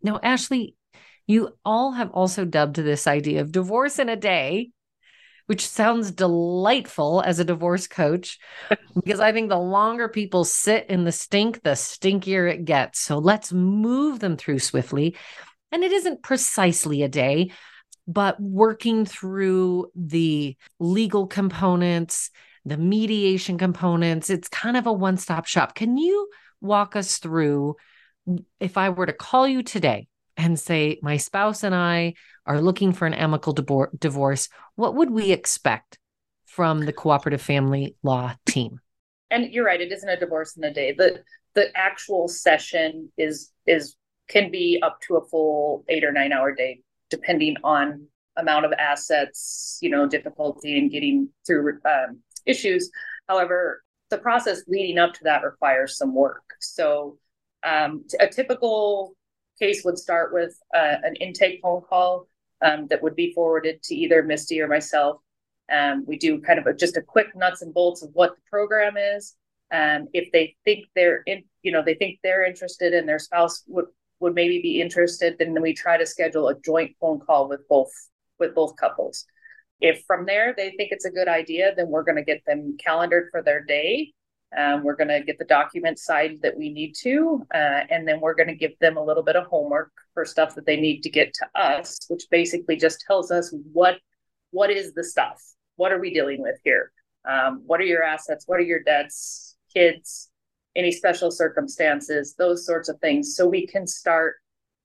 Now, 0.00 0.20
Ashley, 0.22 0.76
you 1.26 1.56
all 1.64 1.90
have 1.90 2.12
also 2.12 2.44
dubbed 2.44 2.76
this 2.76 3.08
idea 3.08 3.40
of 3.40 3.50
divorce 3.50 3.98
in 3.98 4.08
a 4.08 4.14
day 4.14 4.70
which 5.48 5.66
sounds 5.66 6.10
delightful 6.10 7.22
as 7.22 7.38
a 7.38 7.44
divorce 7.44 7.86
coach 7.86 8.38
because 8.94 9.18
I 9.18 9.32
think 9.32 9.48
the 9.48 9.58
longer 9.58 10.06
people 10.06 10.44
sit 10.44 10.86
in 10.90 11.04
the 11.04 11.12
stink, 11.12 11.62
the 11.62 11.70
stinkier 11.70 12.52
it 12.52 12.66
gets. 12.66 13.00
So 13.00 13.16
let's 13.16 13.50
move 13.50 14.20
them 14.20 14.36
through 14.36 14.58
swiftly. 14.58 15.16
And 15.72 15.82
it 15.82 15.90
isn't 15.90 16.22
precisely 16.22 17.02
a 17.02 17.08
day, 17.08 17.50
but 18.06 18.38
working 18.38 19.06
through 19.06 19.90
the 19.96 20.54
legal 20.78 21.26
components, 21.26 22.30
the 22.66 22.76
mediation 22.76 23.56
components, 23.56 24.28
it's 24.28 24.48
kind 24.48 24.76
of 24.76 24.86
a 24.86 24.92
one 24.92 25.16
stop 25.16 25.46
shop. 25.46 25.74
Can 25.74 25.96
you 25.96 26.28
walk 26.60 26.94
us 26.94 27.16
through 27.16 27.76
if 28.60 28.76
I 28.76 28.90
were 28.90 29.06
to 29.06 29.14
call 29.14 29.48
you 29.48 29.62
today 29.62 30.08
and 30.38 30.58
say, 30.58 30.98
My 31.02 31.18
spouse 31.18 31.62
and 31.62 31.74
I 31.74 32.14
are 32.46 32.62
looking 32.62 32.92
for 32.92 33.06
an 33.06 33.12
amicable 33.12 33.88
divorce, 33.98 34.48
what 34.76 34.94
would 34.94 35.10
we 35.10 35.32
expect 35.32 35.98
from 36.46 36.86
the 36.86 36.92
cooperative 36.92 37.42
family 37.42 37.96
law 38.02 38.34
team? 38.46 38.80
And 39.30 39.52
you're 39.52 39.66
right, 39.66 39.80
it 39.80 39.92
isn't 39.92 40.08
a 40.08 40.18
divorce 40.18 40.56
in 40.56 40.64
a 40.64 40.72
day. 40.72 40.92
The 40.92 41.22
the 41.54 41.76
actual 41.76 42.28
session 42.28 43.12
is 43.18 43.52
is 43.66 43.96
can 44.28 44.50
be 44.50 44.80
up 44.82 45.00
to 45.02 45.16
a 45.16 45.24
full 45.26 45.84
eight 45.88 46.04
or 46.04 46.12
nine 46.12 46.32
hour 46.32 46.54
day, 46.54 46.80
depending 47.10 47.56
on 47.64 48.06
amount 48.36 48.64
of 48.64 48.72
assets, 48.78 49.78
you 49.82 49.90
know, 49.90 50.06
difficulty 50.06 50.78
in 50.78 50.88
getting 50.88 51.28
through 51.46 51.80
um, 51.84 52.20
issues. 52.46 52.90
However, 53.28 53.82
the 54.10 54.18
process 54.18 54.62
leading 54.68 54.98
up 54.98 55.12
to 55.14 55.24
that 55.24 55.42
requires 55.42 55.98
some 55.98 56.14
work. 56.14 56.44
So, 56.60 57.18
um, 57.64 58.04
a 58.20 58.28
typical 58.28 59.14
case 59.58 59.84
would 59.84 59.98
start 59.98 60.32
with 60.32 60.58
uh, 60.74 60.96
an 61.02 61.16
intake 61.16 61.60
phone 61.62 61.82
call 61.82 62.26
um, 62.62 62.86
that 62.88 63.02
would 63.02 63.14
be 63.14 63.32
forwarded 63.32 63.82
to 63.84 63.94
either 63.94 64.22
Misty 64.22 64.60
or 64.60 64.68
myself. 64.68 65.20
Um, 65.70 66.04
we 66.06 66.16
do 66.16 66.40
kind 66.40 66.58
of 66.58 66.66
a, 66.66 66.74
just 66.74 66.96
a 66.96 67.02
quick 67.02 67.28
nuts 67.36 67.62
and 67.62 67.74
bolts 67.74 68.02
of 68.02 68.10
what 68.14 68.36
the 68.36 68.42
program 68.50 68.96
is. 68.96 69.36
Um, 69.70 70.08
if 70.14 70.32
they 70.32 70.56
think 70.64 70.86
they're 70.94 71.22
in, 71.26 71.44
you 71.62 71.72
know, 71.72 71.82
they 71.84 71.94
think 71.94 72.20
they're 72.22 72.46
interested 72.46 72.94
and 72.94 73.08
their 73.08 73.18
spouse 73.18 73.64
would 73.66 73.86
would 74.20 74.34
maybe 74.34 74.60
be 74.60 74.80
interested, 74.80 75.36
then 75.38 75.60
we 75.60 75.72
try 75.74 75.96
to 75.96 76.06
schedule 76.06 76.48
a 76.48 76.60
joint 76.60 76.96
phone 77.00 77.20
call 77.20 77.48
with 77.48 77.68
both 77.68 77.90
with 78.38 78.54
both 78.54 78.76
couples. 78.76 79.26
If 79.80 80.02
from 80.06 80.24
there 80.24 80.54
they 80.56 80.70
think 80.70 80.90
it's 80.90 81.04
a 81.04 81.10
good 81.10 81.28
idea, 81.28 81.74
then 81.76 81.88
we're 81.88 82.02
going 82.02 82.16
to 82.16 82.24
get 82.24 82.44
them 82.46 82.76
calendared 82.82 83.28
for 83.30 83.42
their 83.42 83.62
day 83.62 84.12
um, 84.56 84.82
we're 84.82 84.96
going 84.96 85.08
to 85.08 85.22
get 85.22 85.38
the 85.38 85.44
documents 85.44 86.04
signed 86.04 86.40
that 86.42 86.56
we 86.56 86.72
need 86.72 86.94
to, 87.02 87.46
uh, 87.54 87.80
and 87.90 88.08
then 88.08 88.20
we're 88.20 88.34
going 88.34 88.48
to 88.48 88.54
give 88.54 88.78
them 88.80 88.96
a 88.96 89.04
little 89.04 89.22
bit 89.22 89.36
of 89.36 89.46
homework 89.46 89.92
for 90.14 90.24
stuff 90.24 90.54
that 90.54 90.64
they 90.64 90.76
need 90.76 91.02
to 91.02 91.10
get 91.10 91.34
to 91.34 91.46
us, 91.54 91.98
which 92.08 92.24
basically 92.30 92.76
just 92.76 93.04
tells 93.06 93.30
us 93.30 93.54
what 93.72 93.96
what 94.50 94.70
is 94.70 94.94
the 94.94 95.04
stuff. 95.04 95.42
What 95.76 95.92
are 95.92 96.00
we 96.00 96.12
dealing 96.12 96.40
with 96.40 96.56
here? 96.64 96.92
Um, 97.28 97.62
what 97.66 97.80
are 97.80 97.84
your 97.84 98.02
assets? 98.02 98.44
What 98.48 98.58
are 98.58 98.62
your 98.62 98.82
debts? 98.82 99.56
Kids? 99.74 100.30
Any 100.74 100.92
special 100.92 101.30
circumstances? 101.30 102.34
Those 102.38 102.64
sorts 102.64 102.88
of 102.88 102.98
things, 103.00 103.36
so 103.36 103.46
we 103.46 103.66
can 103.66 103.86
start 103.86 104.36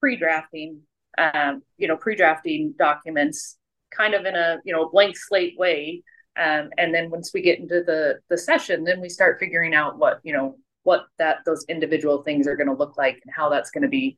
pre-drafting. 0.01 0.81
Um, 1.17 1.61
you 1.77 1.87
know, 1.87 1.95
pre-drafting 1.95 2.73
documents, 2.77 3.57
kind 3.95 4.13
of 4.13 4.25
in 4.25 4.35
a 4.35 4.57
you 4.65 4.73
know 4.73 4.89
blank 4.89 5.15
slate 5.15 5.57
way 5.57 6.03
um, 6.35 6.69
and 6.77 6.93
then 6.93 7.09
once 7.09 7.31
we 7.33 7.41
get 7.41 7.59
into 7.59 7.83
the 7.83 8.19
the 8.29 8.37
session, 8.37 8.83
then 8.83 8.99
we 8.99 9.09
start 9.09 9.39
figuring 9.39 9.73
out 9.73 9.97
what 9.97 10.19
you 10.23 10.33
know 10.33 10.57
what 10.83 11.05
that 11.17 11.37
those 11.45 11.65
individual 11.69 12.23
things 12.23 12.47
are 12.47 12.55
going 12.55 12.67
to 12.67 12.75
look 12.75 12.97
like 12.97 13.19
and 13.23 13.33
how 13.33 13.49
that's 13.49 13.71
going 13.71 13.83
to 13.83 13.87
be, 13.87 14.17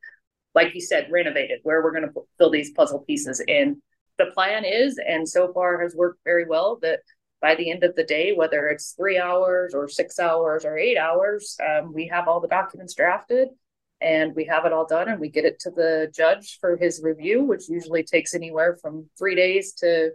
like 0.53 0.73
you 0.73 0.81
said, 0.81 1.07
renovated. 1.11 1.59
Where 1.63 1.83
we're 1.83 1.91
going 1.91 2.07
to 2.07 2.21
fill 2.37 2.51
these 2.51 2.71
puzzle 2.71 2.99
pieces 2.99 3.41
in. 3.47 3.81
The 4.17 4.27
plan 4.27 4.63
is, 4.63 4.97
and 5.05 5.27
so 5.27 5.51
far 5.51 5.81
has 5.81 5.93
worked 5.93 6.19
very 6.23 6.45
well, 6.45 6.79
that 6.81 7.01
by 7.41 7.55
the 7.55 7.69
end 7.69 7.83
of 7.83 7.95
the 7.95 8.03
day, 8.03 8.33
whether 8.33 8.69
it's 8.69 8.93
three 8.93 9.19
hours 9.19 9.73
or 9.73 9.89
six 9.89 10.19
hours 10.19 10.63
or 10.63 10.77
eight 10.77 10.97
hours, 10.97 11.57
um, 11.67 11.93
we 11.93 12.07
have 12.07 12.29
all 12.29 12.39
the 12.39 12.47
documents 12.47 12.95
drafted 12.95 13.49
and 14.01 14.35
we 14.35 14.45
have 14.45 14.65
it 14.65 14.73
all 14.73 14.85
done 14.85 15.09
and 15.09 15.19
we 15.19 15.29
get 15.29 15.45
it 15.45 15.59
to 15.59 15.69
the 15.71 16.11
judge 16.15 16.57
for 16.61 16.77
his 16.77 17.01
review, 17.03 17.43
which 17.43 17.69
usually 17.69 18.03
takes 18.03 18.33
anywhere 18.33 18.77
from 18.81 19.09
three 19.17 19.35
days 19.35 19.73
to 19.73 20.11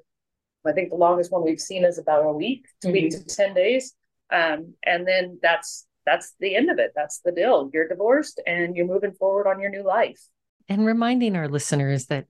I 0.66 0.72
think 0.72 0.90
the 0.90 0.96
longest 0.96 1.32
one 1.32 1.44
we've 1.44 1.60
seen 1.60 1.84
is 1.84 1.98
about 1.98 2.24
a 2.24 2.32
week, 2.32 2.66
mm-hmm. 2.84 2.92
week 2.92 3.10
to 3.12 3.24
10 3.24 3.54
days. 3.54 3.94
Um, 4.32 4.74
and 4.84 5.06
then 5.06 5.38
that's 5.42 5.86
that's 6.06 6.34
the 6.40 6.56
end 6.56 6.70
of 6.70 6.78
it. 6.78 6.92
That's 6.94 7.20
the 7.20 7.32
deal. 7.32 7.70
You're 7.72 7.88
divorced 7.88 8.40
and 8.46 8.74
you're 8.74 8.86
moving 8.86 9.12
forward 9.12 9.46
on 9.46 9.60
your 9.60 9.70
new 9.70 9.82
life. 9.82 10.20
And 10.68 10.86
reminding 10.86 11.36
our 11.36 11.48
listeners 11.48 12.06
that 12.06 12.26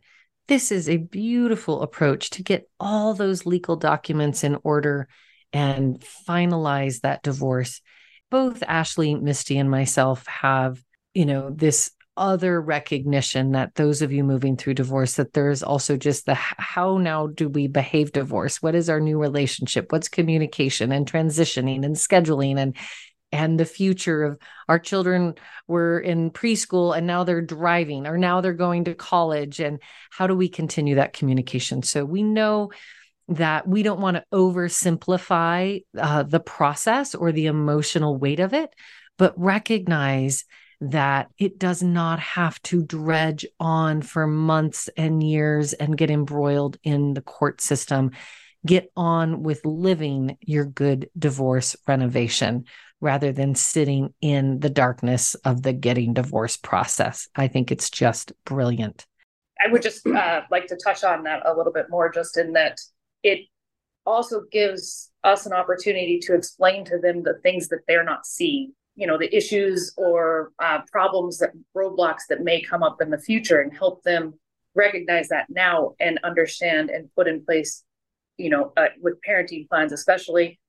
this 0.48 0.72
is 0.72 0.88
a 0.88 0.96
beautiful 0.96 1.82
approach 1.82 2.30
to 2.30 2.42
get 2.42 2.68
all 2.80 3.14
those 3.14 3.46
legal 3.46 3.76
documents 3.76 4.42
in 4.42 4.58
order 4.64 5.08
and 5.52 6.04
finalize 6.28 7.00
that 7.00 7.22
divorce. 7.22 7.80
Both 8.30 8.62
Ashley, 8.66 9.14
Misty, 9.14 9.58
and 9.58 9.70
myself 9.70 10.26
have, 10.26 10.82
you 11.14 11.26
know, 11.26 11.50
this 11.50 11.92
other 12.20 12.60
recognition 12.60 13.52
that 13.52 13.74
those 13.76 14.02
of 14.02 14.12
you 14.12 14.22
moving 14.22 14.54
through 14.54 14.74
divorce 14.74 15.14
that 15.14 15.32
there's 15.32 15.62
also 15.62 15.96
just 15.96 16.26
the 16.26 16.34
how 16.34 16.98
now 16.98 17.26
do 17.26 17.48
we 17.48 17.66
behave 17.66 18.12
divorce? 18.12 18.60
What 18.60 18.74
is 18.74 18.90
our 18.90 19.00
new 19.00 19.18
relationship? 19.18 19.90
What's 19.90 20.08
communication 20.08 20.92
and 20.92 21.10
transitioning 21.10 21.84
and 21.84 21.96
scheduling 21.96 22.58
and 22.58 22.76
and 23.32 23.58
the 23.58 23.64
future 23.64 24.24
of 24.24 24.38
our 24.68 24.78
children 24.78 25.34
were 25.66 25.98
in 25.98 26.30
preschool 26.30 26.96
and 26.96 27.06
now 27.06 27.24
they're 27.24 27.40
driving 27.40 28.06
or 28.06 28.18
now 28.18 28.40
they're 28.40 28.52
going 28.52 28.84
to 28.84 28.94
college 28.94 29.58
and 29.58 29.80
how 30.10 30.26
do 30.26 30.34
we 30.34 30.48
continue 30.48 30.96
that 30.96 31.14
communication? 31.14 31.82
So 31.82 32.04
we 32.04 32.22
know 32.22 32.70
that 33.28 33.66
we 33.66 33.82
don't 33.82 34.00
want 34.00 34.16
to 34.16 34.24
oversimplify 34.32 35.84
uh, 35.96 36.22
the 36.24 36.40
process 36.40 37.14
or 37.14 37.32
the 37.32 37.46
emotional 37.46 38.18
weight 38.18 38.40
of 38.40 38.52
it 38.52 38.74
but 39.16 39.34
recognize 39.38 40.44
that 40.80 41.30
it 41.38 41.58
does 41.58 41.82
not 41.82 42.18
have 42.20 42.60
to 42.62 42.82
dredge 42.82 43.46
on 43.58 44.00
for 44.00 44.26
months 44.26 44.88
and 44.96 45.22
years 45.22 45.72
and 45.74 45.96
get 45.96 46.10
embroiled 46.10 46.78
in 46.82 47.14
the 47.14 47.20
court 47.20 47.60
system. 47.60 48.12
Get 48.64 48.90
on 48.96 49.42
with 49.42 49.64
living 49.64 50.38
your 50.40 50.64
good 50.64 51.10
divorce 51.18 51.76
renovation 51.86 52.64
rather 53.00 53.32
than 53.32 53.54
sitting 53.54 54.12
in 54.20 54.60
the 54.60 54.70
darkness 54.70 55.34
of 55.36 55.62
the 55.62 55.72
getting 55.72 56.14
divorced 56.14 56.62
process. 56.62 57.28
I 57.34 57.48
think 57.48 57.70
it's 57.70 57.90
just 57.90 58.32
brilliant. 58.44 59.06
I 59.62 59.70
would 59.70 59.82
just 59.82 60.06
uh, 60.06 60.42
like 60.50 60.66
to 60.68 60.76
touch 60.76 61.04
on 61.04 61.24
that 61.24 61.42
a 61.46 61.54
little 61.54 61.72
bit 61.72 61.86
more, 61.90 62.10
just 62.10 62.38
in 62.38 62.52
that 62.54 62.78
it 63.22 63.40
also 64.06 64.42
gives 64.50 65.10
us 65.24 65.44
an 65.44 65.52
opportunity 65.52 66.18
to 66.20 66.34
explain 66.34 66.84
to 66.86 66.98
them 66.98 67.22
the 67.22 67.38
things 67.42 67.68
that 67.68 67.80
they're 67.86 68.04
not 68.04 68.24
seeing 68.24 68.72
you 69.00 69.06
know 69.06 69.18
the 69.18 69.34
issues 69.34 69.94
or 69.96 70.52
uh, 70.58 70.80
problems 70.92 71.38
that 71.38 71.50
roadblocks 71.76 72.26
that 72.28 72.42
may 72.42 72.60
come 72.60 72.82
up 72.82 73.00
in 73.00 73.10
the 73.10 73.18
future 73.18 73.60
and 73.60 73.76
help 73.76 74.02
them 74.02 74.34
recognize 74.74 75.28
that 75.28 75.46
now 75.48 75.94
and 75.98 76.20
understand 76.22 76.90
and 76.90 77.08
put 77.16 77.26
in 77.26 77.44
place 77.44 77.82
you 78.36 78.50
know 78.50 78.72
uh, 78.76 78.88
with 79.00 79.14
parenting 79.26 79.68
plans 79.68 79.92
especially 79.92 80.60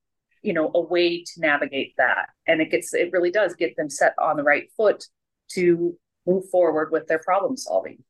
you 0.42 0.54
know 0.54 0.72
a 0.74 0.82
way 0.82 1.24
to 1.24 1.40
navigate 1.40 1.94
that. 1.98 2.30
And 2.48 2.62
it 2.62 2.72
gets 2.72 2.94
it 2.94 3.12
really 3.12 3.32
does 3.32 3.54
get 3.54 3.76
them 3.76 3.90
set 3.90 4.14
on 4.18 4.38
the 4.38 4.44
right 4.44 4.70
foot 4.76 5.04
to 5.52 5.96
move 6.26 6.50
forward 6.50 6.92
with 6.92 7.08
their 7.08 7.20
problem 7.20 7.58
solving. 7.58 8.04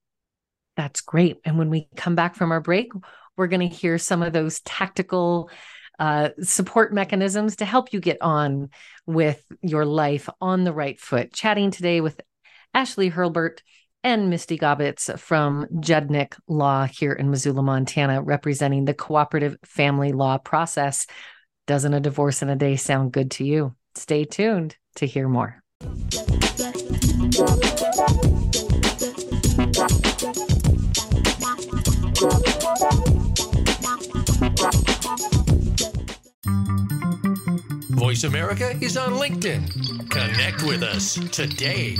That's 0.77 1.01
great. 1.01 1.41
And 1.43 1.57
when 1.57 1.69
we 1.69 1.89
come 1.95 2.15
back 2.15 2.35
from 2.35 2.51
our 2.51 2.61
break 2.61 2.91
we're 3.37 3.47
going 3.47 3.67
to 3.67 3.75
hear 3.75 3.97
some 3.97 4.21
of 4.21 4.33
those 4.33 4.59
tactical 4.61 5.49
uh, 6.01 6.29
support 6.41 6.91
mechanisms 6.93 7.55
to 7.57 7.65
help 7.65 7.93
you 7.93 8.01
get 8.01 8.17
on 8.21 8.69
with 9.05 9.41
your 9.61 9.85
life 9.85 10.27
on 10.41 10.65
the 10.65 10.73
right 10.73 10.99
foot. 10.99 11.31
Chatting 11.31 11.71
today 11.71 12.01
with 12.01 12.19
Ashley 12.73 13.09
Hurlbert, 13.09 13.61
and 14.03 14.29
Misty 14.29 14.57
Gaubatz 14.57 15.17
from 15.19 15.67
Judnich 15.75 16.33
Law 16.47 16.85
here 16.85 17.13
in 17.13 17.29
Missoula, 17.29 17.61
Montana, 17.61 18.21
representing 18.21 18.85
the 18.85 18.93
cooperative 18.93 19.57
family 19.63 20.11
law 20.11 20.37
process. 20.37 21.05
Doesn't 21.67 21.93
a 21.93 21.99
divorce 21.99 22.41
in 22.41 22.49
a 22.49 22.55
day 22.55 22.77
sound 22.77 23.11
good 23.11 23.31
to 23.31 23.45
you? 23.45 23.75
Stay 23.95 24.25
tuned 24.25 24.75
to 24.95 25.05
hear 25.05 25.29
more. 25.29 25.61
Voice 38.21 38.29
America 38.29 38.77
is 38.81 38.97
on 38.97 39.13
LinkedIn. 39.13 40.07
Connect 40.11 40.61
with 40.61 40.83
us 40.83 41.15
today. 41.31 41.95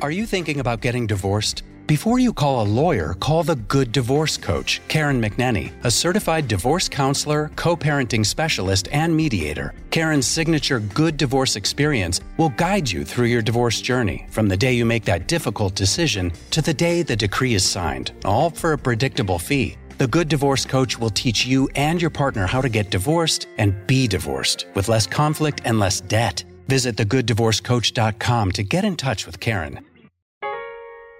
Are 0.00 0.10
you 0.10 0.26
thinking 0.26 0.58
about 0.58 0.80
getting 0.80 1.06
divorced? 1.06 1.62
Before 1.86 2.18
you 2.18 2.32
call 2.32 2.62
a 2.62 2.66
lawyer, 2.66 3.14
call 3.20 3.44
the 3.44 3.54
Good 3.54 3.92
Divorce 3.92 4.36
Coach, 4.36 4.80
Karen 4.88 5.22
McNenney, 5.22 5.72
a 5.84 5.90
certified 5.90 6.48
divorce 6.48 6.88
counselor, 6.88 7.52
co 7.54 7.76
parenting 7.76 8.26
specialist, 8.26 8.88
and 8.90 9.14
mediator. 9.14 9.74
Karen's 9.90 10.26
signature 10.26 10.80
Good 10.80 11.16
Divorce 11.16 11.54
experience 11.54 12.20
will 12.36 12.48
guide 12.48 12.90
you 12.90 13.04
through 13.04 13.26
your 13.26 13.42
divorce 13.42 13.80
journey 13.80 14.26
from 14.30 14.48
the 14.48 14.56
day 14.56 14.72
you 14.72 14.84
make 14.84 15.04
that 15.04 15.28
difficult 15.28 15.76
decision 15.76 16.32
to 16.50 16.62
the 16.62 16.74
day 16.74 17.02
the 17.02 17.14
decree 17.14 17.54
is 17.54 17.64
signed, 17.64 18.10
all 18.24 18.50
for 18.50 18.72
a 18.72 18.78
predictable 18.78 19.38
fee. 19.38 19.76
The 20.02 20.08
Good 20.08 20.28
Divorce 20.28 20.64
Coach 20.64 20.98
will 20.98 21.10
teach 21.10 21.46
you 21.46 21.68
and 21.76 22.02
your 22.02 22.10
partner 22.10 22.44
how 22.44 22.60
to 22.60 22.68
get 22.68 22.90
divorced 22.90 23.46
and 23.56 23.86
be 23.86 24.08
divorced 24.08 24.66
with 24.74 24.88
less 24.88 25.06
conflict 25.06 25.60
and 25.64 25.78
less 25.78 26.00
debt. 26.00 26.42
Visit 26.66 26.96
thegooddivorcecoach.com 26.96 28.50
to 28.50 28.62
get 28.64 28.84
in 28.84 28.96
touch 28.96 29.26
with 29.26 29.38
Karen. 29.38 29.78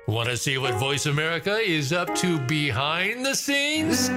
Want 0.08 0.30
to 0.30 0.36
see 0.36 0.58
what 0.58 0.74
Voice 0.80 1.06
America 1.06 1.58
is 1.58 1.92
up 1.92 2.12
to 2.16 2.40
behind 2.40 3.24
the 3.24 3.36
scenes? 3.36 4.08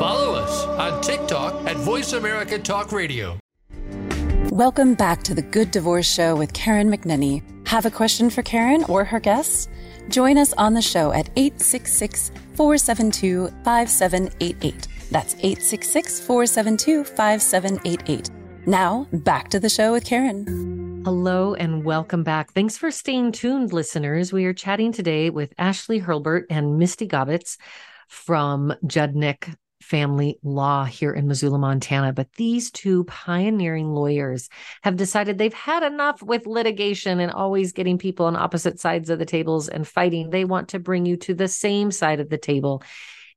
Follow 0.00 0.34
us 0.34 0.64
on 0.64 1.00
TikTok 1.00 1.64
at 1.68 1.76
Voice 1.76 2.12
America 2.12 2.58
Talk 2.58 2.90
Radio. 2.90 3.38
Welcome 4.50 4.94
back 4.94 5.22
to 5.22 5.32
the 5.32 5.42
Good 5.42 5.70
Divorce 5.70 6.12
Show 6.12 6.34
with 6.34 6.52
Karen 6.54 6.90
McNenney. 6.90 7.40
Have 7.68 7.86
a 7.86 7.90
question 7.92 8.30
for 8.30 8.42
Karen 8.42 8.82
or 8.88 9.04
her 9.04 9.20
guests? 9.20 9.68
Join 10.08 10.38
us 10.38 10.52
on 10.54 10.74
the 10.74 10.82
show 10.82 11.12
at 11.12 11.28
866 11.36 12.30
472 12.54 13.48
5788. 13.64 14.88
That's 15.10 15.34
866 15.34 16.20
472 16.20 17.04
5788. 17.04 18.30
Now, 18.66 19.06
back 19.12 19.48
to 19.50 19.60
the 19.60 19.68
show 19.68 19.92
with 19.92 20.04
Karen. 20.04 21.02
Hello 21.04 21.54
and 21.54 21.84
welcome 21.84 22.24
back. 22.24 22.52
Thanks 22.52 22.76
for 22.76 22.90
staying 22.90 23.32
tuned, 23.32 23.72
listeners. 23.72 24.32
We 24.32 24.44
are 24.46 24.52
chatting 24.52 24.92
today 24.92 25.30
with 25.30 25.52
Ashley 25.58 26.00
Hurlbert 26.00 26.46
and 26.50 26.78
Misty 26.78 27.06
Gaubatz 27.06 27.58
from 28.08 28.74
Judnich 28.84 29.54
Family 29.86 30.36
Law 30.42 30.84
here 30.84 31.12
in 31.12 31.28
Missoula, 31.28 31.58
Montana. 31.58 32.12
But 32.12 32.32
these 32.32 32.72
two 32.72 33.04
pioneering 33.04 33.88
lawyers 33.92 34.48
have 34.82 34.96
decided 34.96 35.38
they've 35.38 35.54
had 35.54 35.84
enough 35.84 36.20
with 36.22 36.46
litigation 36.46 37.20
and 37.20 37.30
always 37.30 37.72
getting 37.72 37.96
people 37.96 38.26
on 38.26 38.34
opposite 38.34 38.80
sides 38.80 39.10
of 39.10 39.20
the 39.20 39.24
tables 39.24 39.68
and 39.68 39.86
fighting. 39.86 40.30
They 40.30 40.44
want 40.44 40.70
to 40.70 40.80
bring 40.80 41.06
you 41.06 41.16
to 41.18 41.34
the 41.34 41.46
same 41.46 41.92
side 41.92 42.18
of 42.18 42.28
the 42.28 42.38
table 42.38 42.82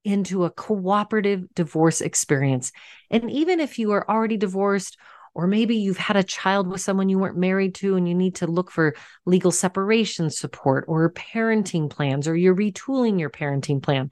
into 0.04 0.45
a 0.45 0.50
cooperative 0.50 1.54
divorce 1.54 2.02
experience. 2.02 2.72
And 3.12 3.30
even 3.30 3.60
if 3.60 3.78
you 3.78 3.91
are 3.91 4.10
already 4.10 4.38
divorced, 4.38 4.97
or 5.36 5.45
maybe 5.45 5.76
you've 5.76 5.97
had 5.97 6.18
a 6.18 6.24
child 6.24 6.68
with 6.68 6.82
someone 6.82 7.10
you 7.10 7.20
weren't 7.20 7.38
married 7.38 7.76
to 7.76 7.95
and 7.95 8.08
you 8.10 8.16
need 8.16 8.36
to 8.36 8.47
look 8.47 8.72
for 8.72 8.95
legal 9.28 9.52
separation 9.52 10.32
support 10.32 10.86
or 10.88 11.12
parenting 11.14 11.89
plans, 11.89 12.28
or 12.28 12.36
you're 12.36 12.56
retooling 12.56 13.20
your 13.20 13.30
parenting 13.30 13.84
plan. 13.84 14.10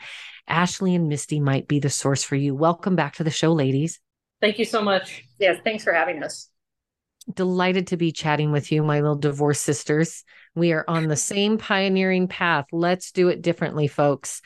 Ashley 0.47 0.95
and 0.95 1.07
Misty 1.09 1.39
might 1.39 1.67
be 1.67 1.79
the 1.79 1.89
source 1.89 2.23
for 2.23 2.35
you. 2.35 2.55
Welcome 2.55 2.95
back 2.95 3.15
to 3.15 3.23
the 3.23 3.31
show, 3.31 3.53
ladies. 3.53 3.99
Thank 4.41 4.59
you 4.59 4.65
so 4.65 4.81
much. 4.81 5.23
Yes, 5.39 5.59
thanks 5.63 5.83
for 5.83 5.93
having 5.93 6.23
us. 6.23 6.49
Delighted 7.33 7.87
to 7.87 7.97
be 7.97 8.11
chatting 8.11 8.51
with 8.51 8.71
you, 8.71 8.83
my 8.83 9.01
little 9.01 9.17
divorce 9.17 9.59
sisters. 9.59 10.23
We 10.55 10.71
are 10.71 10.85
on 10.87 11.07
the 11.07 11.15
same 11.17 11.57
pioneering 11.57 12.27
path. 12.27 12.67
Let's 12.71 13.11
do 13.11 13.27
it 13.29 13.41
differently, 13.41 13.87
folks. 13.87 14.41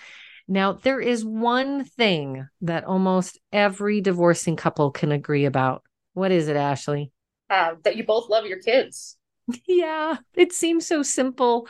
Now, 0.47 0.74
there 0.74 0.99
is 0.99 1.24
one 1.24 1.86
thing 1.86 2.47
that 2.62 2.84
almost 2.84 3.39
every 3.54 4.02
divorcing 4.02 4.56
couple 4.56 4.91
can 4.91 5.12
agree 5.12 5.45
about. 5.45 5.84
What 6.14 6.32
is 6.32 6.47
it, 6.47 6.58
Ashley? 6.58 7.12
Uh, 7.49 7.76
that 7.84 7.95
you 7.95 8.04
both 8.06 8.30
love 8.30 8.45
your 8.45 8.60
kids. 8.60 9.18
Yeah, 9.68 10.18
it 10.34 10.54
seems 10.54 10.88
so 10.88 11.04
simple, 11.04 11.68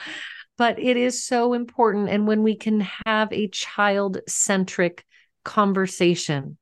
but 0.61 0.77
it 0.77 0.95
is 0.95 1.23
so 1.23 1.53
important. 1.53 2.07
And 2.07 2.27
when 2.27 2.43
we 2.43 2.55
can 2.55 2.87
have 3.07 3.33
a 3.33 3.47
child 3.47 4.19
centric 4.27 5.03
conversation, 5.43 6.59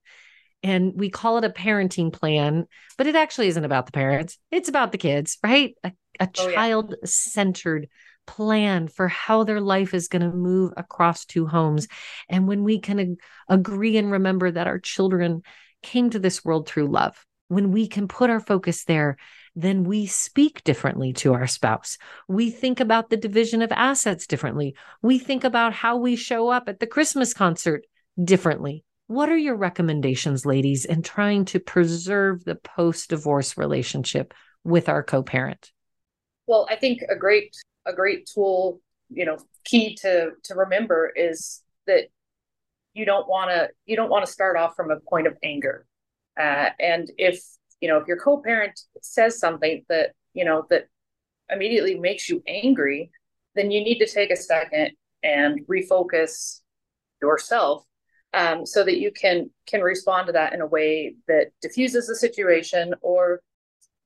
and 0.63 0.93
we 0.95 1.09
call 1.09 1.37
it 1.37 1.43
a 1.43 1.49
parenting 1.49 2.13
plan, 2.13 2.65
but 2.97 3.07
it 3.07 3.17
actually 3.17 3.49
isn't 3.49 3.65
about 3.65 3.87
the 3.87 3.91
parents, 3.91 4.37
it's 4.51 4.69
about 4.69 4.93
the 4.93 4.97
kids, 4.97 5.37
right? 5.43 5.75
A, 5.83 5.91
a 6.21 6.29
oh, 6.29 6.49
child 6.49 6.95
centered 7.03 7.89
yeah. 7.91 8.33
plan 8.33 8.87
for 8.87 9.09
how 9.09 9.43
their 9.43 9.59
life 9.59 9.93
is 9.93 10.07
going 10.07 10.21
to 10.21 10.31
move 10.31 10.71
across 10.77 11.25
two 11.25 11.45
homes. 11.45 11.89
And 12.29 12.47
when 12.47 12.63
we 12.63 12.79
can 12.79 12.99
ag- 12.99 13.21
agree 13.49 13.97
and 13.97 14.13
remember 14.13 14.49
that 14.49 14.67
our 14.67 14.79
children 14.79 15.41
came 15.83 16.09
to 16.11 16.19
this 16.19 16.45
world 16.45 16.69
through 16.69 16.87
love 16.87 17.25
when 17.49 17.73
we 17.73 17.89
can 17.89 18.07
put 18.07 18.29
our 18.29 18.39
focus 18.39 18.85
there, 18.85 19.17
then 19.61 19.83
we 19.83 20.05
speak 20.05 20.63
differently 20.63 21.13
to 21.13 21.33
our 21.33 21.47
spouse. 21.47 21.97
We 22.27 22.49
think 22.49 22.79
about 22.79 23.09
the 23.09 23.17
division 23.17 23.61
of 23.61 23.71
assets 23.71 24.27
differently. 24.27 24.75
We 25.01 25.19
think 25.19 25.43
about 25.43 25.73
how 25.73 25.97
we 25.97 26.15
show 26.15 26.49
up 26.49 26.69
at 26.69 26.79
the 26.79 26.87
Christmas 26.87 27.33
concert 27.33 27.85
differently. 28.21 28.83
What 29.07 29.29
are 29.29 29.37
your 29.37 29.55
recommendations, 29.55 30.45
ladies, 30.45 30.85
in 30.85 31.01
trying 31.01 31.45
to 31.45 31.59
preserve 31.59 32.43
the 32.43 32.55
post 32.55 33.09
divorce 33.09 33.57
relationship 33.57 34.33
with 34.63 34.87
our 34.87 35.03
co 35.03 35.23
parent? 35.23 35.71
Well, 36.47 36.67
I 36.69 36.75
think 36.75 37.01
a 37.09 37.15
great 37.15 37.55
a 37.85 37.93
great 37.93 38.29
tool, 38.33 38.81
you 39.09 39.25
know, 39.25 39.37
key 39.65 39.95
to 40.01 40.31
to 40.43 40.55
remember 40.55 41.11
is 41.15 41.63
that 41.87 42.09
you 42.93 43.05
don't 43.05 43.27
want 43.27 43.49
to 43.49 43.69
you 43.85 43.95
don't 43.95 44.09
want 44.09 44.25
to 44.25 44.31
start 44.31 44.57
off 44.57 44.75
from 44.75 44.91
a 44.91 44.99
point 44.99 45.27
of 45.27 45.35
anger 45.43 45.85
uh, 46.39 46.69
and 46.79 47.11
if 47.17 47.43
you 47.81 47.87
know 47.87 47.97
if 47.97 48.07
your 48.07 48.17
co-parent 48.17 48.79
says 49.01 49.39
something 49.39 49.83
that 49.89 50.11
you 50.33 50.45
know 50.45 50.65
that 50.69 50.87
immediately 51.49 51.99
makes 51.99 52.29
you 52.29 52.43
angry, 52.47 53.11
then 53.55 53.71
you 53.71 53.83
need 53.83 53.99
to 53.99 54.07
take 54.07 54.31
a 54.31 54.35
second 54.35 54.91
and 55.23 55.65
refocus 55.67 56.61
yourself 57.21 57.83
um, 58.33 58.65
so 58.65 58.83
that 58.83 58.99
you 58.99 59.11
can 59.11 59.49
can 59.65 59.81
respond 59.81 60.27
to 60.27 60.33
that 60.33 60.53
in 60.53 60.61
a 60.61 60.65
way 60.65 61.15
that 61.27 61.47
diffuses 61.61 62.07
the 62.07 62.15
situation 62.15 62.93
or 63.01 63.41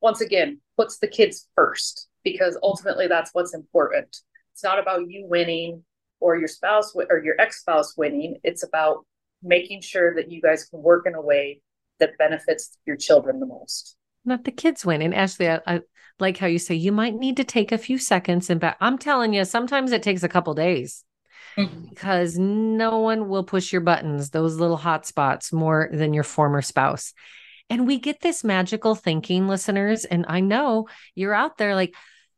once 0.01 0.21
again 0.21 0.59
puts 0.77 0.97
the 0.97 1.07
kids 1.07 1.47
first 1.55 2.07
because 2.23 2.57
ultimately 2.63 3.07
that's 3.07 3.31
what's 3.33 3.53
important. 3.53 4.17
It's 4.53 4.63
not 4.63 4.79
about 4.79 5.09
you 5.09 5.25
winning 5.27 5.83
or 6.19 6.37
your 6.37 6.47
spouse 6.47 6.95
or 6.95 7.21
your 7.23 7.39
ex-spouse 7.39 7.97
winning. 7.97 8.37
It's 8.43 8.63
about 8.63 9.05
making 9.41 9.81
sure 9.81 10.15
that 10.15 10.31
you 10.31 10.41
guys 10.41 10.65
can 10.65 10.81
work 10.81 11.05
in 11.05 11.15
a 11.15 11.21
way 11.21 11.61
that 11.99 12.17
benefits 12.17 12.77
your 12.85 12.95
children 12.95 13.39
the 13.39 13.45
most. 13.45 13.95
Not 14.25 14.43
the 14.43 14.51
kids 14.51 14.85
win. 14.85 15.01
And 15.01 15.13
Ashley, 15.13 15.49
I, 15.49 15.59
I 15.65 15.81
like 16.19 16.37
how 16.37 16.47
you 16.47 16.59
say 16.59 16.75
you 16.75 16.91
might 16.91 17.15
need 17.15 17.37
to 17.37 17.43
take 17.43 17.71
a 17.71 17.77
few 17.77 17.97
seconds 17.97 18.49
and 18.49 18.59
back. 18.59 18.77
I'm 18.79 18.97
telling 18.97 19.33
you, 19.33 19.45
sometimes 19.45 19.91
it 19.91 20.03
takes 20.03 20.23
a 20.23 20.29
couple 20.29 20.53
days 20.53 21.03
mm-hmm. 21.57 21.89
because 21.89 22.37
no 22.37 22.99
one 22.99 23.27
will 23.27 23.43
push 23.43 23.71
your 23.71 23.81
buttons, 23.81 24.29
those 24.29 24.55
little 24.55 24.77
hot 24.77 25.05
spots, 25.05 25.51
more 25.51 25.89
than 25.91 26.13
your 26.13 26.23
former 26.23 26.61
spouse. 26.61 27.13
And 27.69 27.87
we 27.87 27.99
get 27.99 28.21
this 28.21 28.43
magical 28.43 28.95
thinking, 28.95 29.47
listeners. 29.47 30.05
And 30.05 30.25
I 30.27 30.41
know 30.41 30.87
you're 31.15 31.33
out 31.33 31.57
there 31.57 31.75
like, 31.75 31.95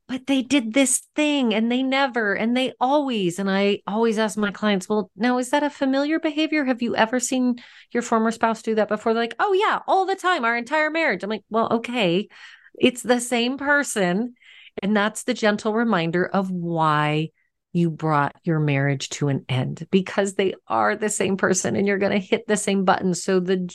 but 0.07 0.27
they 0.27 0.41
did 0.43 0.73
this 0.73 1.01
thing 1.15 1.53
and 1.53 1.71
they 1.71 1.81
never 1.81 2.33
and 2.33 2.55
they 2.55 2.71
always 2.79 3.39
and 3.39 3.49
i 3.49 3.79
always 3.87 4.19
ask 4.19 4.37
my 4.37 4.51
clients 4.51 4.87
well 4.87 5.09
now 5.15 5.39
is 5.39 5.49
that 5.49 5.63
a 5.63 5.69
familiar 5.69 6.19
behavior? 6.19 6.63
Have 6.63 6.81
you 6.81 6.95
ever 6.95 7.19
seen 7.19 7.55
your 7.91 8.03
former 8.03 8.31
spouse 8.31 8.61
do 8.61 8.75
that 8.75 8.87
before? 8.87 9.13
They're 9.13 9.23
like 9.23 9.35
oh 9.39 9.53
yeah 9.53 9.79
all 9.87 10.05
the 10.05 10.15
time 10.15 10.45
our 10.45 10.55
entire 10.55 10.89
marriage. 10.89 11.23
I'm 11.23 11.29
like 11.29 11.43
well 11.49 11.67
okay 11.71 12.27
it's 12.77 13.01
the 13.01 13.19
same 13.19 13.57
person. 13.57 14.35
And 14.81 14.95
that's 14.95 15.23
the 15.23 15.33
gentle 15.33 15.73
reminder 15.73 16.25
of 16.25 16.51
why 16.51 17.29
you 17.71 17.89
brought 17.89 18.35
your 18.43 18.59
marriage 18.59 19.09
to 19.09 19.27
an 19.27 19.45
end 19.49 19.87
because 19.91 20.35
they 20.35 20.53
are 20.67 20.95
the 20.95 21.09
same 21.09 21.37
person 21.37 21.75
and 21.75 21.87
you're 21.87 21.97
going 21.97 22.11
to 22.11 22.25
hit 22.25 22.47
the 22.47 22.57
same 22.57 22.85
buttons 22.85 23.21
so 23.21 23.39
the 23.39 23.73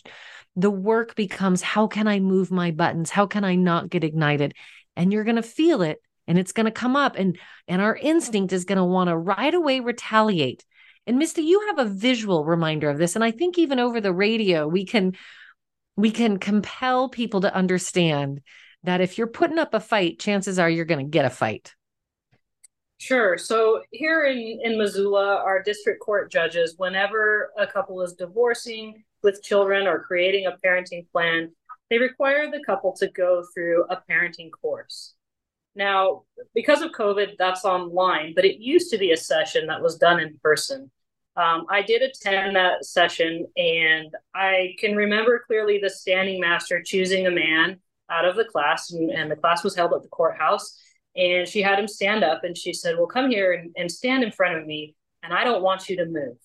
the 0.56 0.70
work 0.70 1.14
becomes 1.14 1.62
how 1.62 1.86
can 1.86 2.08
i 2.08 2.18
move 2.18 2.50
my 2.50 2.70
buttons? 2.70 3.10
How 3.10 3.26
can 3.26 3.44
i 3.44 3.54
not 3.54 3.88
get 3.88 4.04
ignited? 4.04 4.54
And 4.96 5.12
you're 5.12 5.24
going 5.24 5.36
to 5.36 5.42
feel 5.42 5.82
it 5.82 6.00
and 6.26 6.38
it's 6.38 6.52
going 6.52 6.66
to 6.66 6.72
come 6.72 6.96
up 6.96 7.16
and 7.16 7.38
and 7.68 7.82
our 7.82 7.96
instinct 7.96 8.52
is 8.52 8.64
going 8.64 8.78
to 8.78 8.84
want 8.84 9.08
to 9.08 9.16
right 9.16 9.54
away 9.54 9.80
retaliate 9.80 10.64
and 11.06 11.18
misty 11.18 11.42
you 11.42 11.66
have 11.68 11.78
a 11.78 11.90
visual 11.90 12.44
reminder 12.44 12.90
of 12.90 12.98
this 12.98 13.14
and 13.14 13.24
i 13.24 13.30
think 13.30 13.58
even 13.58 13.78
over 13.78 14.00
the 14.00 14.12
radio 14.12 14.66
we 14.66 14.84
can 14.84 15.12
we 15.96 16.10
can 16.10 16.38
compel 16.38 17.08
people 17.08 17.42
to 17.42 17.54
understand 17.54 18.40
that 18.84 19.00
if 19.00 19.18
you're 19.18 19.26
putting 19.26 19.58
up 19.58 19.74
a 19.74 19.80
fight, 19.80 20.18
chances 20.18 20.58
are 20.58 20.70
you're 20.70 20.84
going 20.84 21.04
to 21.04 21.10
get 21.10 21.24
a 21.24 21.30
fight? 21.30 21.74
Sure. 22.98 23.38
So 23.38 23.82
here 23.92 24.26
in, 24.26 24.60
in 24.62 24.78
Missoula, 24.78 25.36
our 25.36 25.62
district 25.62 26.00
court 26.00 26.30
judges, 26.30 26.74
whenever 26.76 27.50
a 27.58 27.66
couple 27.66 28.02
is 28.02 28.14
divorcing 28.14 29.04
with 29.22 29.42
children 29.42 29.86
or 29.86 30.02
creating 30.02 30.46
a 30.46 30.56
parenting 30.64 31.10
plan, 31.10 31.50
they 31.88 31.98
require 31.98 32.50
the 32.50 32.62
couple 32.64 32.94
to 32.96 33.08
go 33.08 33.42
through 33.54 33.84
a 33.90 34.02
parenting 34.10 34.50
course. 34.50 35.14
Now, 35.76 36.22
because 36.54 36.82
of 36.82 36.92
COVID, 36.92 37.36
that's 37.38 37.64
online, 37.64 38.34
but 38.34 38.44
it 38.44 38.60
used 38.60 38.90
to 38.90 38.98
be 38.98 39.12
a 39.12 39.16
session 39.16 39.66
that 39.68 39.82
was 39.82 39.96
done 39.96 40.20
in 40.20 40.38
person. 40.42 40.90
Um, 41.36 41.66
I 41.70 41.82
did 41.82 42.02
attend 42.02 42.56
that 42.56 42.84
session, 42.84 43.46
and 43.56 44.12
I 44.34 44.74
can 44.78 44.96
remember 44.96 45.44
clearly 45.46 45.78
the 45.78 45.88
standing 45.90 46.40
master 46.40 46.82
choosing 46.82 47.26
a 47.26 47.30
man 47.30 47.78
out 48.10 48.24
of 48.24 48.36
the 48.36 48.44
class, 48.44 48.90
and, 48.90 49.10
and 49.10 49.30
the 49.30 49.36
class 49.36 49.62
was 49.62 49.76
held 49.76 49.92
at 49.94 50.02
the 50.02 50.08
courthouse. 50.08 50.76
And 51.16 51.46
she 51.48 51.62
had 51.62 51.78
him 51.78 51.88
stand 51.88 52.24
up, 52.24 52.44
and 52.44 52.56
she 52.56 52.72
said, 52.72 52.96
"Well, 52.96 53.06
come 53.06 53.30
here 53.30 53.52
and, 53.52 53.72
and 53.76 53.90
stand 53.90 54.22
in 54.24 54.32
front 54.32 54.58
of 54.58 54.66
me, 54.66 54.96
and 55.22 55.32
I 55.32 55.44
don't 55.44 55.62
want 55.62 55.88
you 55.88 55.96
to 55.96 56.06
move." 56.06 56.36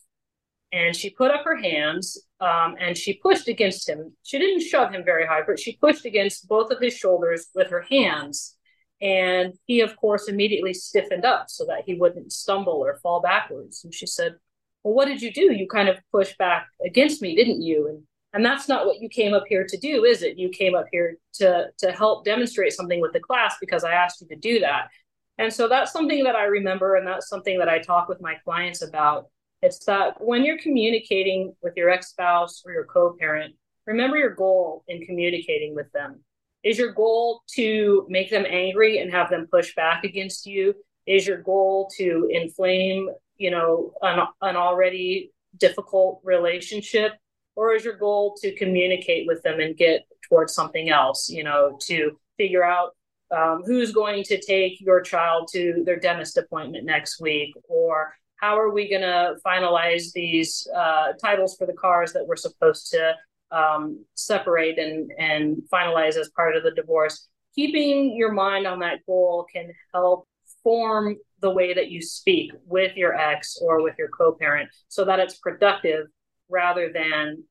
And 0.72 0.96
she 0.96 1.10
put 1.10 1.32
up 1.32 1.46
her 1.46 1.56
hands, 1.56 2.22
um, 2.40 2.76
and 2.80 2.98
she 2.98 3.14
pushed 3.14 3.48
against 3.48 3.88
him. 3.88 4.14
She 4.24 4.38
didn't 4.40 4.62
shove 4.62 4.92
him 4.92 5.04
very 5.04 5.26
hard, 5.26 5.46
but 5.48 5.60
she 5.60 5.78
pushed 5.78 6.06
against 6.06 6.48
both 6.48 6.72
of 6.72 6.80
his 6.80 6.96
shoulders 6.96 7.48
with 7.56 7.70
her 7.70 7.82
hands. 7.82 8.56
And 9.02 9.54
he, 9.66 9.82
of 9.82 9.96
course, 9.98 10.28
immediately 10.28 10.74
stiffened 10.74 11.26
up 11.26 11.50
so 11.50 11.66
that 11.66 11.84
he 11.86 11.96
wouldn't 11.96 12.32
stumble 12.32 12.74
or 12.74 13.00
fall 13.04 13.22
backwards. 13.22 13.84
And 13.84 13.94
she 13.94 14.08
said, 14.08 14.36
well, 14.84 14.94
what 14.94 15.06
did 15.06 15.22
you 15.22 15.34
do? 15.34 15.54
You 15.54 15.68
kind 15.68 15.90
of 15.90 15.98
pushed 16.12 16.38
back 16.38 16.68
against 16.86 17.22
me, 17.22 17.36
didn't 17.36 17.62
you? 17.62 17.88
And 17.88 18.04
and 18.34 18.44
that's 18.44 18.68
not 18.68 18.86
what 18.86 19.00
you 19.00 19.08
came 19.08 19.34
up 19.34 19.46
here 19.48 19.66
to 19.66 19.78
do, 19.78 20.04
is 20.04 20.22
it? 20.22 20.38
You 20.38 20.50
came 20.50 20.76
up 20.76 20.88
here 20.92 21.16
to 21.36 21.68
to 21.78 21.92
help 21.94 22.26
demonstrate 22.26 22.74
something 22.74 23.00
with 23.00 23.14
the 23.14 23.20
class 23.20 23.56
because 23.62 23.86
I 23.86 23.94
asked 23.94 24.20
you 24.20 24.28
to 24.28 24.36
do 24.36 24.60
that. 24.60 24.90
And 25.38 25.52
so 25.52 25.70
that's 25.70 25.94
something 25.94 26.24
that 26.26 26.36
I 26.36 26.44
remember, 26.44 26.96
and 26.96 27.08
that's 27.08 27.30
something 27.30 27.58
that 27.60 27.70
I 27.70 27.80
talk 27.80 28.10
with 28.10 28.22
my 28.22 28.36
clients 28.44 28.82
about. 28.82 29.28
It's 29.62 29.86
that 29.86 30.22
when 30.22 30.44
you're 30.44 30.60
communicating 30.60 31.54
with 31.64 31.76
your 31.78 31.90
ex 31.90 32.10
spouse 32.10 32.62
or 32.66 32.74
your 32.74 32.84
co 32.84 33.16
parent, 33.18 33.56
remember 33.88 34.18
your 34.18 34.36
goal 34.36 34.84
in 34.90 35.06
communicating 35.06 35.74
with 35.74 35.90
them. 35.94 36.25
Is 36.66 36.78
your 36.78 36.92
goal 36.92 37.44
to 37.54 38.06
make 38.10 38.30
them 38.30 38.46
angry 38.46 38.98
and 38.98 39.12
have 39.12 39.30
them 39.30 39.48
push 39.50 39.74
back 39.76 40.04
against 40.04 40.46
you? 40.46 40.74
Is 41.06 41.26
your 41.26 41.38
goal 41.38 41.90
to 41.98 42.28
inflame 42.30 43.10
you 43.38 43.52
know 43.52 43.94
an, 44.02 44.20
an 44.42 44.56
already 44.56 45.32
difficult 45.58 46.20
relationship 46.24 47.14
or 47.56 47.74
is 47.74 47.86
your 47.86 47.98
goal 47.98 48.36
to 48.42 48.54
communicate 48.56 49.28
with 49.28 49.42
them 49.44 49.60
and 49.60 49.78
get 49.78 50.06
towards 50.28 50.54
something 50.54 50.90
else 50.90 51.30
you 51.30 51.44
know 51.44 51.78
to 51.82 52.18
figure 52.38 52.64
out 52.64 52.92
um, 53.36 53.64
who's 53.66 53.92
going 53.92 54.24
to 54.24 54.40
take 54.40 54.80
your 54.80 55.02
child 55.02 55.50
to 55.52 55.84
their 55.86 56.00
dentist 56.00 56.38
appointment 56.38 56.86
next 56.86 57.20
week 57.20 57.54
or 57.68 58.14
how 58.38 58.58
are 58.60 58.70
we 58.70 58.90
going 58.90 59.02
to 59.02 59.36
finalize 59.46 60.12
these 60.14 60.68
uh, 60.76 61.14
titles 61.14 61.56
for 61.56 61.66
the 61.66 61.74
cars 61.74 62.14
that 62.14 62.26
we're 62.26 62.36
supposed 62.36 62.92
to 62.92 63.14
um, 63.52 64.04
separate 64.16 64.78
and, 64.80 65.12
and 65.18 65.58
finalize 65.72 66.18
as 66.18 66.30
part 66.36 66.56
of 66.56 66.64
the 66.64 66.72
divorce 66.72 67.28
keeping 67.56 68.16
your 68.16 68.34
mind 68.34 68.68
on 68.68 68.80
that 68.80 69.00
goal 69.08 69.48
can 69.52 69.72
help 69.94 70.28
form 70.62 71.16
the 71.40 71.50
way 71.50 71.74
that 71.74 71.90
you 71.90 72.02
speak 72.02 72.52
with 72.66 72.96
your 72.96 73.16
ex 73.16 73.58
or 73.62 73.82
with 73.82 73.96
your 73.98 74.10
co-parent 74.10 74.70
so 74.90 75.06
that 75.06 75.20
it's 75.20 75.38
productive 75.38 76.08
rather 76.50 76.92
than 76.92 77.44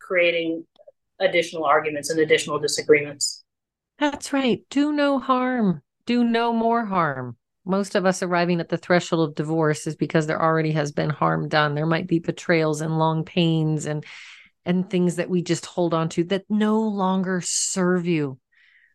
creating 0.00 0.64
additional 1.18 1.64
arguments 1.64 2.10
and 2.10 2.20
additional 2.20 2.58
disagreements. 2.58 3.44
That's 3.98 4.32
right. 4.32 4.62
Do 4.70 4.92
no 4.92 5.18
harm. 5.18 5.82
Do 6.06 6.24
no 6.24 6.52
more 6.52 6.86
harm. 6.86 7.36
Most 7.66 7.94
of 7.94 8.06
us 8.06 8.22
arriving 8.22 8.60
at 8.60 8.70
the 8.70 8.78
threshold 8.78 9.28
of 9.28 9.34
divorce 9.34 9.86
is 9.86 9.94
because 9.94 10.26
there 10.26 10.40
already 10.40 10.72
has 10.72 10.92
been 10.92 11.10
harm 11.10 11.48
done. 11.48 11.74
There 11.74 11.86
might 11.86 12.06
be 12.06 12.18
betrayals 12.18 12.80
and 12.80 12.98
long 12.98 13.24
pains 13.24 13.84
and 13.84 14.04
and 14.64 14.88
things 14.88 15.16
that 15.16 15.30
we 15.30 15.42
just 15.42 15.66
hold 15.66 15.94
on 15.94 16.08
to 16.10 16.24
that 16.24 16.44
no 16.48 16.80
longer 16.80 17.40
serve 17.42 18.06
you. 18.06 18.38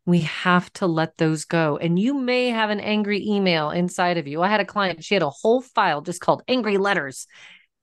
We 0.05 0.21
have 0.21 0.71
to 0.73 0.87
let 0.87 1.17
those 1.17 1.45
go. 1.45 1.77
And 1.77 1.97
you 1.97 2.13
may 2.13 2.49
have 2.49 2.69
an 2.69 2.79
angry 2.79 3.25
email 3.25 3.71
inside 3.71 4.17
of 4.17 4.27
you. 4.27 4.41
I 4.41 4.49
had 4.49 4.59
a 4.59 4.65
client, 4.65 5.03
she 5.03 5.15
had 5.15 5.23
a 5.23 5.29
whole 5.29 5.61
file 5.61 6.01
just 6.01 6.21
called 6.21 6.43
angry 6.47 6.77
letters. 6.77 7.27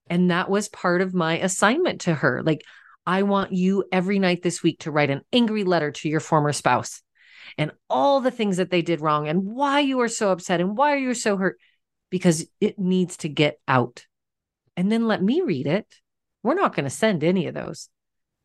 And 0.08 0.30
that 0.30 0.48
was 0.48 0.68
part 0.68 1.00
of 1.00 1.14
my 1.14 1.38
assignment 1.38 2.02
to 2.02 2.14
her. 2.14 2.42
Like, 2.44 2.62
I 3.06 3.24
want 3.24 3.52
you 3.52 3.84
every 3.90 4.18
night 4.18 4.42
this 4.42 4.62
week 4.62 4.80
to 4.80 4.92
write 4.92 5.10
an 5.10 5.22
angry 5.32 5.64
letter 5.64 5.90
to 5.90 6.08
your 6.08 6.20
former 6.20 6.52
spouse 6.52 7.02
and 7.58 7.72
all 7.90 8.20
the 8.20 8.30
things 8.30 8.58
that 8.58 8.70
they 8.70 8.82
did 8.82 9.00
wrong 9.00 9.26
and 9.26 9.44
why 9.44 9.80
you 9.80 10.00
are 10.00 10.08
so 10.08 10.30
upset 10.30 10.60
and 10.60 10.76
why 10.76 10.96
you're 10.96 11.14
so 11.14 11.36
hurt 11.36 11.58
because 12.10 12.46
it 12.60 12.78
needs 12.78 13.16
to 13.18 13.28
get 13.28 13.58
out. 13.66 14.06
And 14.76 14.90
then 14.90 15.06
let 15.06 15.22
me 15.22 15.40
read 15.40 15.66
it. 15.66 15.86
We're 16.42 16.54
not 16.54 16.74
going 16.74 16.84
to 16.84 16.90
send 16.90 17.24
any 17.24 17.46
of 17.46 17.54
those. 17.54 17.88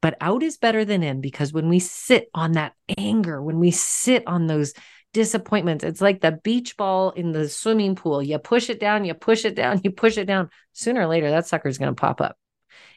But 0.02 0.18
out 0.22 0.44
is 0.44 0.58
better 0.58 0.86
than 0.86 1.02
in 1.02 1.22
because 1.22 1.52
when 1.52 1.70
we 1.70 1.80
sit 1.80 2.30
on 2.34 2.54
that 2.54 2.74
anger, 2.98 3.42
when 3.42 3.60
we 3.60 3.72
sit 3.72 4.24
on 4.28 4.46
those 4.46 4.74
disappointments, 5.14 5.84
it's 5.84 6.02
like 6.02 6.22
the 6.22 6.40
beach 6.44 6.78
ball 6.78 7.12
in 7.12 7.32
the 7.32 7.50
swimming 7.50 7.96
pool. 7.96 8.22
You 8.22 8.38
push 8.38 8.70
it 8.70 8.80
down, 8.80 9.06
you 9.06 9.16
push 9.16 9.44
it 9.44 9.56
down, 9.56 9.82
you 9.84 9.92
push 9.92 10.18
it 10.18 10.26
down. 10.26 10.50
Sooner 10.74 11.02
or 11.02 11.08
later, 11.08 11.32
that 11.32 11.48
sucker's 11.48 11.80
going 11.80 11.94
to 11.94 12.00
pop 12.00 12.22
up. 12.22 12.38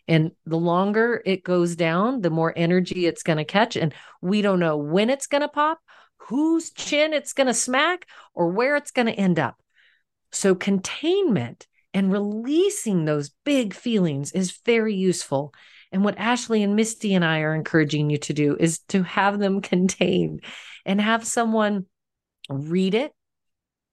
And 0.06 0.32
the 0.44 0.58
longer 0.58 1.22
it 1.24 1.42
goes 1.42 1.76
down, 1.76 2.20
the 2.20 2.30
more 2.30 2.52
energy 2.54 3.06
it's 3.06 3.22
going 3.22 3.38
to 3.38 3.44
catch. 3.44 3.76
And 3.76 3.94
we 4.20 4.42
don't 4.42 4.60
know 4.60 4.76
when 4.76 5.08
it's 5.08 5.26
going 5.26 5.42
to 5.42 5.48
pop, 5.48 5.80
whose 6.16 6.70
chin 6.70 7.12
it's 7.12 7.32
going 7.32 7.46
to 7.46 7.54
smack, 7.54 8.06
or 8.34 8.48
where 8.48 8.76
it's 8.76 8.90
going 8.90 9.06
to 9.06 9.12
end 9.12 9.38
up. 9.38 9.56
So, 10.32 10.54
containment 10.54 11.66
and 11.92 12.12
releasing 12.12 13.04
those 13.04 13.30
big 13.44 13.74
feelings 13.74 14.32
is 14.32 14.58
very 14.64 14.94
useful. 14.94 15.52
And 15.92 16.04
what 16.04 16.18
Ashley 16.18 16.62
and 16.62 16.76
Misty 16.76 17.14
and 17.14 17.24
I 17.24 17.40
are 17.40 17.54
encouraging 17.54 18.10
you 18.10 18.18
to 18.18 18.32
do 18.32 18.56
is 18.58 18.80
to 18.88 19.02
have 19.02 19.38
them 19.38 19.60
contained 19.60 20.44
and 20.84 21.00
have 21.00 21.26
someone 21.26 21.86
read 22.48 22.94
it, 22.94 23.12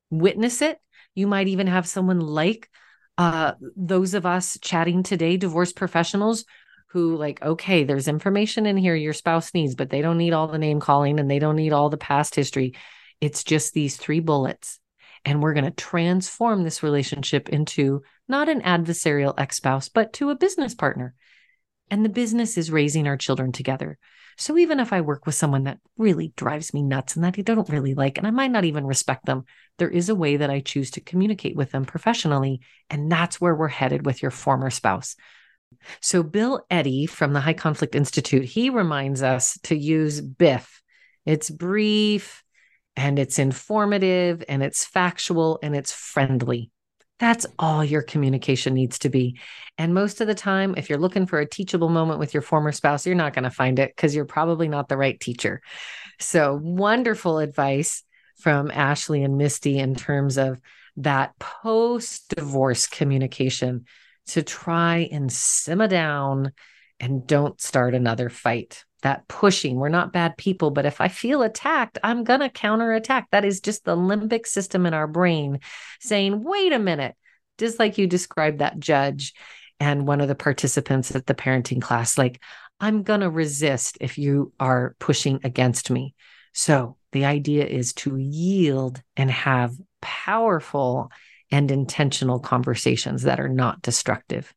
witness 0.09 0.61
it. 0.61 0.79
You 1.15 1.27
might 1.27 1.47
even 1.47 1.67
have 1.67 1.87
someone 1.87 2.19
like 2.19 2.69
uh, 3.17 3.53
those 3.75 4.13
of 4.13 4.25
us 4.25 4.59
chatting 4.61 5.01
today, 5.01 5.37
divorce 5.37 5.73
professionals 5.73 6.45
who 6.89 7.15
like, 7.15 7.41
okay, 7.41 7.83
there's 7.83 8.07
information 8.07 8.65
in 8.65 8.77
here 8.77 8.95
your 8.95 9.13
spouse 9.13 9.53
needs, 9.53 9.75
but 9.75 9.89
they 9.89 10.01
don't 10.01 10.17
need 10.17 10.33
all 10.33 10.47
the 10.47 10.57
name 10.57 10.79
calling 10.79 11.19
and 11.19 11.29
they 11.29 11.39
don't 11.39 11.55
need 11.55 11.73
all 11.73 11.89
the 11.89 11.97
past 11.97 12.35
history. 12.35 12.73
It's 13.19 13.43
just 13.43 13.73
these 13.73 13.97
three 13.97 14.19
bullets. 14.19 14.79
And 15.25 15.41
we're 15.41 15.53
going 15.53 15.65
to 15.65 15.71
transform 15.71 16.63
this 16.63 16.83
relationship 16.83 17.49
into 17.49 18.03
not 18.27 18.49
an 18.49 18.61
adversarial 18.61 19.33
ex 19.37 19.57
spouse, 19.57 19.89
but 19.89 20.13
to 20.13 20.29
a 20.29 20.35
business 20.35 20.75
partner 20.75 21.15
and 21.89 22.03
the 22.03 22.09
business 22.09 22.57
is 22.57 22.71
raising 22.71 23.07
our 23.07 23.17
children 23.17 23.51
together. 23.51 23.97
So 24.37 24.57
even 24.57 24.79
if 24.79 24.93
I 24.93 25.01
work 25.01 25.25
with 25.25 25.35
someone 25.35 25.63
that 25.63 25.79
really 25.97 26.31
drives 26.35 26.73
me 26.73 26.83
nuts 26.83 27.15
and 27.15 27.25
that 27.25 27.39
I 27.39 27.41
don't 27.41 27.69
really 27.69 27.95
like, 27.95 28.17
and 28.17 28.27
I 28.27 28.31
might 28.31 28.51
not 28.51 28.65
even 28.65 28.85
respect 28.85 29.25
them, 29.25 29.45
there 29.79 29.89
is 29.89 30.09
a 30.09 30.15
way 30.15 30.37
that 30.37 30.51
I 30.51 30.59
choose 30.59 30.91
to 30.91 31.01
communicate 31.01 31.55
with 31.55 31.71
them 31.71 31.85
professionally. 31.85 32.61
And 32.89 33.11
that's 33.11 33.41
where 33.41 33.55
we're 33.55 33.67
headed 33.67 34.05
with 34.05 34.21
your 34.21 34.31
former 34.31 34.69
spouse. 34.69 35.15
So 36.01 36.21
Bill 36.21 36.65
Eddy 36.69 37.07
from 37.07 37.33
the 37.33 37.39
High 37.39 37.53
Conflict 37.53 37.95
Institute, 37.95 38.45
he 38.45 38.69
reminds 38.69 39.23
us 39.23 39.57
to 39.63 39.75
use 39.75 40.21
BIF. 40.21 40.81
It's 41.25 41.49
brief 41.49 42.43
and 42.97 43.19
it's 43.19 43.37
informative 43.37 44.43
and 44.49 44.63
it's 44.63 44.83
factual 44.83 45.59
and 45.61 45.75
it's 45.75 45.93
friendly. 45.93 46.71
That's 47.19 47.45
all 47.57 47.83
your 47.83 48.01
communication 48.01 48.73
needs 48.73 48.99
to 48.99 49.09
be. 49.09 49.39
And 49.77 49.93
most 49.93 50.19
of 50.19 50.27
the 50.27 50.35
time, 50.35 50.73
if 50.77 50.89
you're 50.89 50.99
looking 50.99 51.27
for 51.27 51.39
a 51.39 51.47
teachable 51.47 51.89
moment 51.89 52.19
with 52.19 52.33
your 52.33 52.41
former 52.41 52.71
spouse, 52.71 53.05
you're 53.05 53.15
not 53.15 53.33
going 53.33 53.43
to 53.43 53.51
find 53.51 53.79
it 53.79 53.95
because 53.95 54.15
you're 54.15 54.25
probably 54.25 54.67
not 54.67 54.89
the 54.89 54.97
right 54.97 55.19
teacher. 55.19 55.61
So, 56.19 56.59
wonderful 56.61 57.37
advice 57.37 58.03
from 58.39 58.71
Ashley 58.71 59.23
and 59.23 59.37
Misty 59.37 59.77
in 59.77 59.95
terms 59.95 60.37
of 60.37 60.59
that 60.97 61.37
post 61.39 62.35
divorce 62.35 62.87
communication 62.87 63.85
to 64.27 64.41
try 64.41 65.07
and 65.11 65.31
simmer 65.31 65.87
down 65.87 66.51
and 66.99 67.25
don't 67.25 67.61
start 67.61 67.93
another 67.93 68.29
fight 68.29 68.83
that 69.03 69.27
pushing. 69.27 69.77
We're 69.77 69.89
not 69.89 70.13
bad 70.13 70.37
people, 70.37 70.71
but 70.71 70.85
if 70.85 71.01
I 71.01 71.07
feel 71.07 71.43
attacked, 71.43 71.99
I'm 72.03 72.23
going 72.23 72.39
to 72.39 72.49
counterattack. 72.49 73.27
That 73.31 73.45
is 73.45 73.61
just 73.61 73.85
the 73.85 73.95
limbic 73.95 74.47
system 74.47 74.85
in 74.85 74.93
our 74.93 75.07
brain 75.07 75.59
saying, 75.99 76.43
wait 76.43 76.73
a 76.73 76.79
minute, 76.79 77.15
just 77.57 77.79
like 77.79 77.97
you 77.97 78.07
described 78.07 78.59
that 78.59 78.79
judge 78.79 79.33
and 79.79 80.07
one 80.07 80.21
of 80.21 80.27
the 80.27 80.35
participants 80.35 81.15
at 81.15 81.25
the 81.25 81.35
parenting 81.35 81.81
class, 81.81 82.17
like, 82.17 82.41
I'm 82.79 83.03
going 83.03 83.21
to 83.21 83.29
resist 83.29 83.97
if 84.01 84.17
you 84.17 84.53
are 84.59 84.95
pushing 84.99 85.39
against 85.43 85.89
me. 85.89 86.13
So 86.53 86.97
the 87.11 87.25
idea 87.25 87.65
is 87.65 87.93
to 87.93 88.17
yield 88.17 89.01
and 89.15 89.31
have 89.31 89.75
powerful 90.01 91.11
and 91.51 91.71
intentional 91.71 92.39
conversations 92.39 93.23
that 93.23 93.39
are 93.39 93.49
not 93.49 93.81
destructive. 93.81 94.53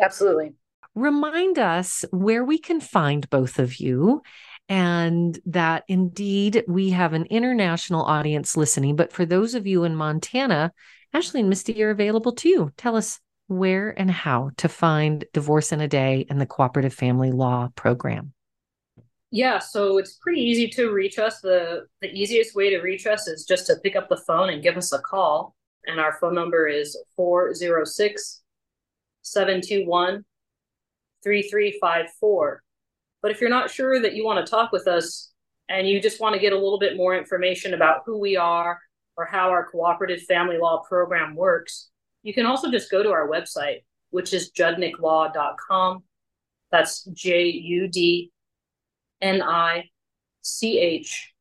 Absolutely 0.00 0.54
remind 0.94 1.58
us 1.58 2.04
where 2.10 2.44
we 2.44 2.58
can 2.58 2.80
find 2.80 3.28
both 3.30 3.58
of 3.58 3.80
you 3.80 4.22
and 4.68 5.38
that 5.46 5.84
indeed 5.88 6.64
we 6.66 6.90
have 6.90 7.12
an 7.12 7.26
international 7.26 8.04
audience 8.04 8.56
listening. 8.56 8.96
But 8.96 9.12
for 9.12 9.26
those 9.26 9.54
of 9.54 9.66
you 9.66 9.84
in 9.84 9.94
Montana, 9.94 10.72
Ashley 11.12 11.40
and 11.40 11.48
Misty 11.48 11.82
are 11.82 11.90
available 11.90 12.32
too. 12.32 12.72
Tell 12.76 12.96
us 12.96 13.20
where 13.46 13.90
and 13.90 14.10
how 14.10 14.50
to 14.56 14.68
find 14.68 15.24
Divorce 15.32 15.72
in 15.72 15.80
a 15.80 15.88
Day 15.88 16.26
and 16.30 16.40
the 16.40 16.46
Cooperative 16.46 16.94
Family 16.94 17.30
Law 17.30 17.68
Program. 17.74 18.32
Yeah, 19.30 19.58
so 19.58 19.98
it's 19.98 20.14
pretty 20.14 20.40
easy 20.40 20.68
to 20.68 20.92
reach 20.92 21.18
us. 21.18 21.40
The 21.40 21.86
the 22.00 22.08
easiest 22.08 22.54
way 22.54 22.70
to 22.70 22.80
reach 22.80 23.06
us 23.06 23.26
is 23.26 23.44
just 23.44 23.66
to 23.66 23.76
pick 23.82 23.96
up 23.96 24.08
the 24.08 24.22
phone 24.26 24.50
and 24.50 24.62
give 24.62 24.76
us 24.76 24.92
a 24.92 25.00
call. 25.00 25.54
And 25.86 26.00
our 26.00 26.16
phone 26.20 26.34
number 26.34 26.68
is 26.68 26.96
406 27.16 28.42
721 29.22 30.24
3354. 31.24 32.62
But 33.22 33.30
if 33.32 33.40
you're 33.40 33.50
not 33.50 33.70
sure 33.70 34.00
that 34.00 34.14
you 34.14 34.24
want 34.24 34.44
to 34.44 34.50
talk 34.50 34.70
with 34.70 34.86
us 34.86 35.32
and 35.68 35.88
you 35.88 36.00
just 36.00 36.20
want 36.20 36.34
to 36.34 36.40
get 36.40 36.52
a 36.52 36.58
little 36.58 36.78
bit 36.78 36.96
more 36.96 37.16
information 37.16 37.74
about 37.74 38.02
who 38.04 38.18
we 38.18 38.36
are 38.36 38.78
or 39.16 39.24
how 39.24 39.48
our 39.48 39.68
cooperative 39.70 40.22
family 40.22 40.58
law 40.58 40.82
program 40.86 41.34
works, 41.34 41.88
you 42.22 42.34
can 42.34 42.46
also 42.46 42.70
just 42.70 42.90
go 42.90 43.02
to 43.02 43.10
our 43.10 43.28
website, 43.28 43.82
which 44.10 44.34
is 44.34 44.52
judnichlaw.com. 44.52 46.04
That's 46.70 47.04
J 47.04 47.46
U 47.46 47.88
D 47.88 48.30
N 49.22 49.42
I 49.42 49.90
C 50.42 50.78
H 50.78 51.32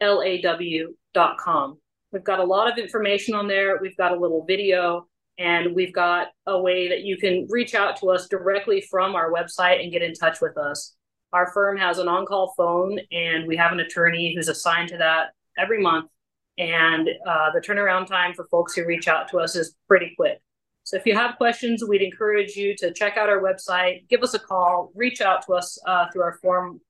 L 0.00 0.22
A 0.22 0.40
W 0.42 0.94
dot 1.14 1.38
com. 1.38 1.78
We've 2.12 2.24
got 2.24 2.38
a 2.38 2.44
lot 2.44 2.70
of 2.70 2.78
information 2.78 3.34
on 3.34 3.48
there. 3.48 3.78
We've 3.80 3.96
got 3.96 4.12
a 4.12 4.16
little 4.16 4.44
video 4.44 5.08
and 5.38 5.74
we've 5.74 5.92
got 5.92 6.28
a 6.46 6.60
way 6.60 6.88
that 6.88 7.02
you 7.02 7.16
can 7.16 7.46
reach 7.50 7.74
out 7.74 7.96
to 7.98 8.10
us 8.10 8.28
directly 8.28 8.80
from 8.80 9.14
our 9.14 9.30
website 9.30 9.82
and 9.82 9.92
get 9.92 10.02
in 10.02 10.14
touch 10.14 10.40
with 10.40 10.56
us. 10.56 10.94
Our 11.32 11.52
firm 11.52 11.76
has 11.76 11.98
an 11.98 12.08
on 12.08 12.24
call 12.24 12.54
phone 12.56 12.98
and 13.12 13.46
we 13.46 13.56
have 13.56 13.72
an 13.72 13.80
attorney 13.80 14.34
who's 14.34 14.48
assigned 14.48 14.88
to 14.90 14.98
that 14.98 15.32
every 15.58 15.80
month. 15.80 16.10
And 16.58 17.08
uh, 17.26 17.50
the 17.52 17.60
turnaround 17.60 18.06
time 18.06 18.32
for 18.32 18.46
folks 18.46 18.74
who 18.74 18.86
reach 18.86 19.08
out 19.08 19.28
to 19.28 19.38
us 19.38 19.56
is 19.56 19.74
pretty 19.88 20.14
quick. 20.16 20.40
So 20.84 20.96
if 20.96 21.04
you 21.04 21.14
have 21.14 21.36
questions, 21.36 21.84
we'd 21.86 22.00
encourage 22.00 22.56
you 22.56 22.74
to 22.76 22.92
check 22.92 23.16
out 23.16 23.28
our 23.28 23.42
website, 23.42 24.08
give 24.08 24.22
us 24.22 24.34
a 24.34 24.38
call, 24.38 24.92
reach 24.94 25.20
out 25.20 25.44
to 25.46 25.54
us 25.54 25.78
uh, 25.86 26.06
through 26.12 26.22
our 26.22 26.38
form 26.40 26.80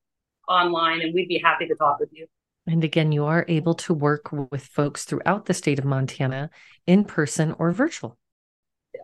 online, 0.47 1.01
and 1.01 1.13
we'd 1.13 1.27
be 1.27 1.39
happy 1.39 1.67
to 1.67 1.75
talk 1.75 1.99
with 1.99 2.09
you. 2.13 2.27
And 2.67 2.83
again, 2.83 3.11
you 3.11 3.25
are 3.25 3.43
able 3.47 3.73
to 3.73 3.93
work 3.93 4.31
with 4.31 4.63
folks 4.63 5.05
throughout 5.05 5.45
the 5.45 5.53
state 5.53 5.79
of 5.79 5.85
Montana 5.85 6.49
in 6.85 7.05
person 7.05 7.55
or 7.57 7.71
virtual. 7.71 8.17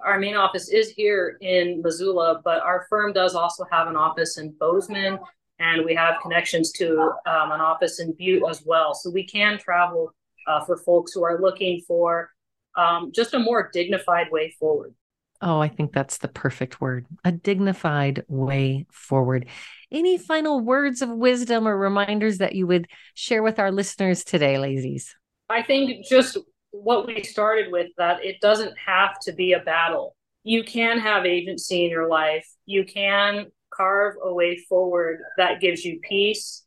Our 0.06 0.20
main 0.20 0.36
office 0.36 0.70
is 0.70 0.90
here 0.90 1.38
in 1.42 1.82
Missoula, 1.82 2.42
but 2.44 2.62
our 2.62 2.86
firm 2.90 3.14
does 3.14 3.36
also 3.36 3.66
have 3.72 3.88
an 3.88 3.96
office 3.96 4.38
in 4.38 4.52
Bozeman, 4.60 5.20
and 5.60 5.86
we 5.86 5.96
have 5.96 6.22
connections 6.22 6.72
to 6.74 7.00
um, 7.26 7.52
an 7.52 7.62
office 7.62 8.00
in 8.00 8.14
Butte 8.14 8.44
as 8.50 8.64
well. 8.66 8.94
So 8.94 9.10
we 9.10 9.26
can 9.26 9.58
travel 9.58 10.12
uh, 10.48 10.64
for 10.66 10.78
folks 10.78 11.14
who 11.14 11.24
are 11.24 11.42
looking 11.42 11.82
for 11.88 12.30
um, 12.76 13.12
just 13.14 13.34
a 13.34 13.40
more 13.40 13.70
dignified 13.74 14.28
way 14.32 14.56
forward. 14.60 14.94
Oh, 15.42 15.60
I 15.60 15.68
think 15.68 15.92
that's 15.92 16.20
the 16.20 16.30
perfect 16.30 16.80
word 16.80 17.06
a 17.26 17.32
dignified 17.32 18.24
way 18.30 18.86
forward. 18.92 19.48
Any 19.92 20.18
final 20.18 20.62
words 20.62 21.02
of 21.02 21.10
wisdom 21.10 21.68
or 21.68 21.78
reminders 21.78 22.38
that 22.38 22.56
you 22.56 22.66
would 22.68 22.88
share 23.14 23.44
with 23.44 23.60
our 23.60 23.72
listeners 23.72 24.24
today, 24.24 24.56
Lazies? 24.56 25.10
I 25.50 25.62
think 25.62 26.06
just 26.06 26.38
what 26.74 27.06
we 27.06 27.22
started 27.24 27.72
with 27.72 27.92
that 27.98 28.26
it 28.26 28.42
doesn't 28.42 28.74
have 28.84 29.20
to 29.20 29.32
be 29.32 29.54
a 29.54 29.60
battle. 29.60 30.16
You 30.44 30.64
can 30.64 31.00
have 31.00 31.26
agency 31.26 31.86
in 31.86 31.92
your 31.92 32.10
life, 32.10 32.48
you 32.66 32.84
can 32.84 33.46
carve 33.72 34.16
a 34.24 34.34
way 34.34 34.58
forward 34.58 35.20
that 35.38 35.62
gives 35.62 35.86
you 35.86 36.00
peace 36.02 36.64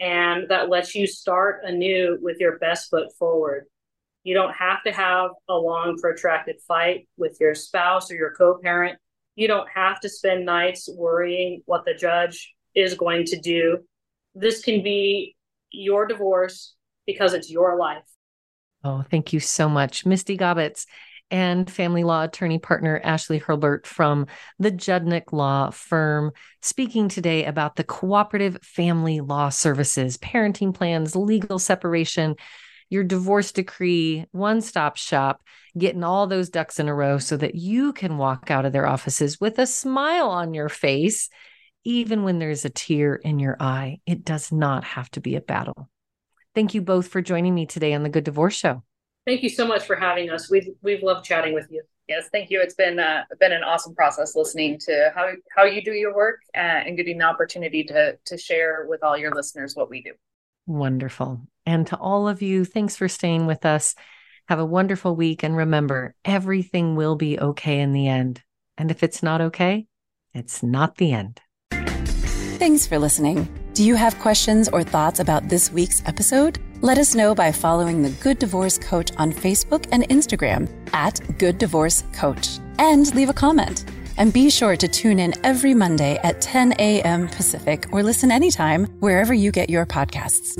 and 0.00 0.48
that 0.48 0.68
lets 0.68 0.94
you 0.94 1.06
start 1.06 1.62
anew 1.64 2.18
with 2.20 2.38
your 2.40 2.58
best 2.58 2.90
foot 2.90 3.08
forward. 3.16 3.64
You 4.24 4.34
don't 4.34 4.54
have 4.54 4.82
to 4.84 4.92
have 4.92 5.30
a 5.48 5.54
long, 5.54 5.98
protracted 5.98 6.56
fight 6.66 7.08
with 7.16 7.36
your 7.40 7.54
spouse 7.54 8.10
or 8.10 8.14
your 8.16 8.32
co 8.32 8.58
parent. 8.60 8.98
You 9.36 9.46
don't 9.46 9.68
have 9.72 10.00
to 10.00 10.08
spend 10.08 10.44
nights 10.44 10.88
worrying 10.92 11.62
what 11.66 11.84
the 11.84 11.94
judge 11.94 12.54
is 12.74 12.94
going 12.94 13.26
to 13.26 13.40
do. 13.40 13.78
This 14.34 14.62
can 14.62 14.82
be 14.82 15.36
your 15.70 16.06
divorce 16.06 16.74
because 17.06 17.34
it's 17.34 17.50
your 17.50 17.78
life. 17.78 18.02
Oh, 18.84 19.02
thank 19.10 19.32
you 19.32 19.40
so 19.40 19.68
much, 19.68 20.04
Misty 20.04 20.36
Gaubatz 20.36 20.86
and 21.30 21.70
family 21.70 22.04
law 22.04 22.22
attorney 22.22 22.58
partner 22.58 23.00
Ashley 23.02 23.38
Hurlbert 23.38 23.86
from 23.86 24.26
the 24.58 24.70
Judnich 24.70 25.32
Law 25.32 25.70
Firm, 25.70 26.32
speaking 26.62 27.08
today 27.08 27.46
about 27.46 27.76
the 27.76 27.84
cooperative 27.84 28.58
family 28.62 29.20
law 29.20 29.48
services, 29.48 30.18
parenting 30.18 30.74
plans, 30.74 31.16
legal 31.16 31.58
separation, 31.58 32.36
your 32.90 33.04
divorce 33.04 33.52
decree, 33.52 34.26
one 34.32 34.60
stop 34.60 34.96
shop, 34.96 35.42
getting 35.76 36.04
all 36.04 36.26
those 36.26 36.50
ducks 36.50 36.78
in 36.78 36.88
a 36.88 36.94
row 36.94 37.18
so 37.18 37.36
that 37.36 37.54
you 37.54 37.92
can 37.94 38.18
walk 38.18 38.50
out 38.50 38.66
of 38.66 38.72
their 38.72 38.86
offices 38.86 39.40
with 39.40 39.58
a 39.58 39.66
smile 39.66 40.28
on 40.28 40.52
your 40.52 40.68
face, 40.68 41.30
even 41.84 42.22
when 42.22 42.38
there's 42.38 42.64
a 42.64 42.70
tear 42.70 43.14
in 43.14 43.38
your 43.38 43.56
eye. 43.58 43.98
It 44.06 44.24
does 44.24 44.52
not 44.52 44.84
have 44.84 45.10
to 45.12 45.20
be 45.20 45.36
a 45.36 45.40
battle. 45.40 45.88
Thank 46.54 46.74
you 46.74 46.82
both 46.82 47.08
for 47.08 47.20
joining 47.20 47.54
me 47.54 47.66
today 47.66 47.94
on 47.94 48.02
the 48.02 48.08
Good 48.08 48.24
Divorce 48.24 48.54
Show. 48.54 48.82
Thank 49.26 49.42
you 49.42 49.48
so 49.48 49.66
much 49.66 49.84
for 49.84 49.96
having 49.96 50.30
us. 50.30 50.50
We've 50.50 50.68
we've 50.82 51.02
loved 51.02 51.24
chatting 51.24 51.54
with 51.54 51.66
you. 51.70 51.82
Yes, 52.08 52.28
thank 52.30 52.50
you. 52.50 52.60
It's 52.60 52.74
been 52.74 52.98
uh, 52.98 53.24
been 53.40 53.52
an 53.52 53.62
awesome 53.62 53.94
process 53.94 54.36
listening 54.36 54.78
to 54.80 55.12
how 55.14 55.30
how 55.56 55.64
you 55.64 55.82
do 55.82 55.92
your 55.92 56.14
work 56.14 56.40
uh, 56.54 56.58
and 56.58 56.96
getting 56.96 57.18
the 57.18 57.24
opportunity 57.24 57.84
to 57.84 58.18
to 58.24 58.38
share 58.38 58.86
with 58.88 59.02
all 59.02 59.16
your 59.16 59.34
listeners 59.34 59.74
what 59.74 59.90
we 59.90 60.02
do. 60.02 60.12
Wonderful. 60.66 61.40
And 61.66 61.86
to 61.88 61.96
all 61.96 62.28
of 62.28 62.42
you, 62.42 62.64
thanks 62.64 62.96
for 62.96 63.08
staying 63.08 63.46
with 63.46 63.64
us. 63.64 63.94
Have 64.48 64.58
a 64.58 64.66
wonderful 64.66 65.16
week. 65.16 65.42
And 65.42 65.56
remember, 65.56 66.14
everything 66.24 66.96
will 66.96 67.16
be 67.16 67.38
okay 67.38 67.80
in 67.80 67.92
the 67.92 68.08
end. 68.08 68.42
And 68.76 68.90
if 68.90 69.02
it's 69.02 69.22
not 69.22 69.40
okay, 69.40 69.86
it's 70.34 70.62
not 70.62 70.96
the 70.96 71.12
end. 71.12 71.40
Thanks 71.70 72.86
for 72.86 72.98
listening. 72.98 73.48
Do 73.74 73.82
you 73.82 73.96
have 73.96 74.16
questions 74.20 74.68
or 74.68 74.84
thoughts 74.84 75.18
about 75.18 75.48
this 75.48 75.72
week's 75.72 76.00
episode? 76.06 76.60
Let 76.80 76.96
us 76.96 77.16
know 77.16 77.34
by 77.34 77.50
following 77.50 78.02
the 78.02 78.10
Good 78.10 78.38
Divorce 78.38 78.78
Coach 78.78 79.10
on 79.16 79.32
Facebook 79.32 79.88
and 79.90 80.08
Instagram 80.10 80.68
at 80.92 81.20
Good 81.40 81.58
Divorce 81.58 82.04
Coach 82.12 82.60
and 82.78 83.12
leave 83.16 83.30
a 83.30 83.32
comment. 83.32 83.84
And 84.16 84.32
be 84.32 84.48
sure 84.48 84.76
to 84.76 84.86
tune 84.86 85.18
in 85.18 85.34
every 85.44 85.74
Monday 85.74 86.20
at 86.22 86.40
10 86.40 86.74
a.m. 86.78 87.26
Pacific 87.26 87.92
or 87.92 88.04
listen 88.04 88.30
anytime 88.30 88.84
wherever 89.00 89.34
you 89.34 89.50
get 89.50 89.68
your 89.68 89.86
podcasts. 89.86 90.54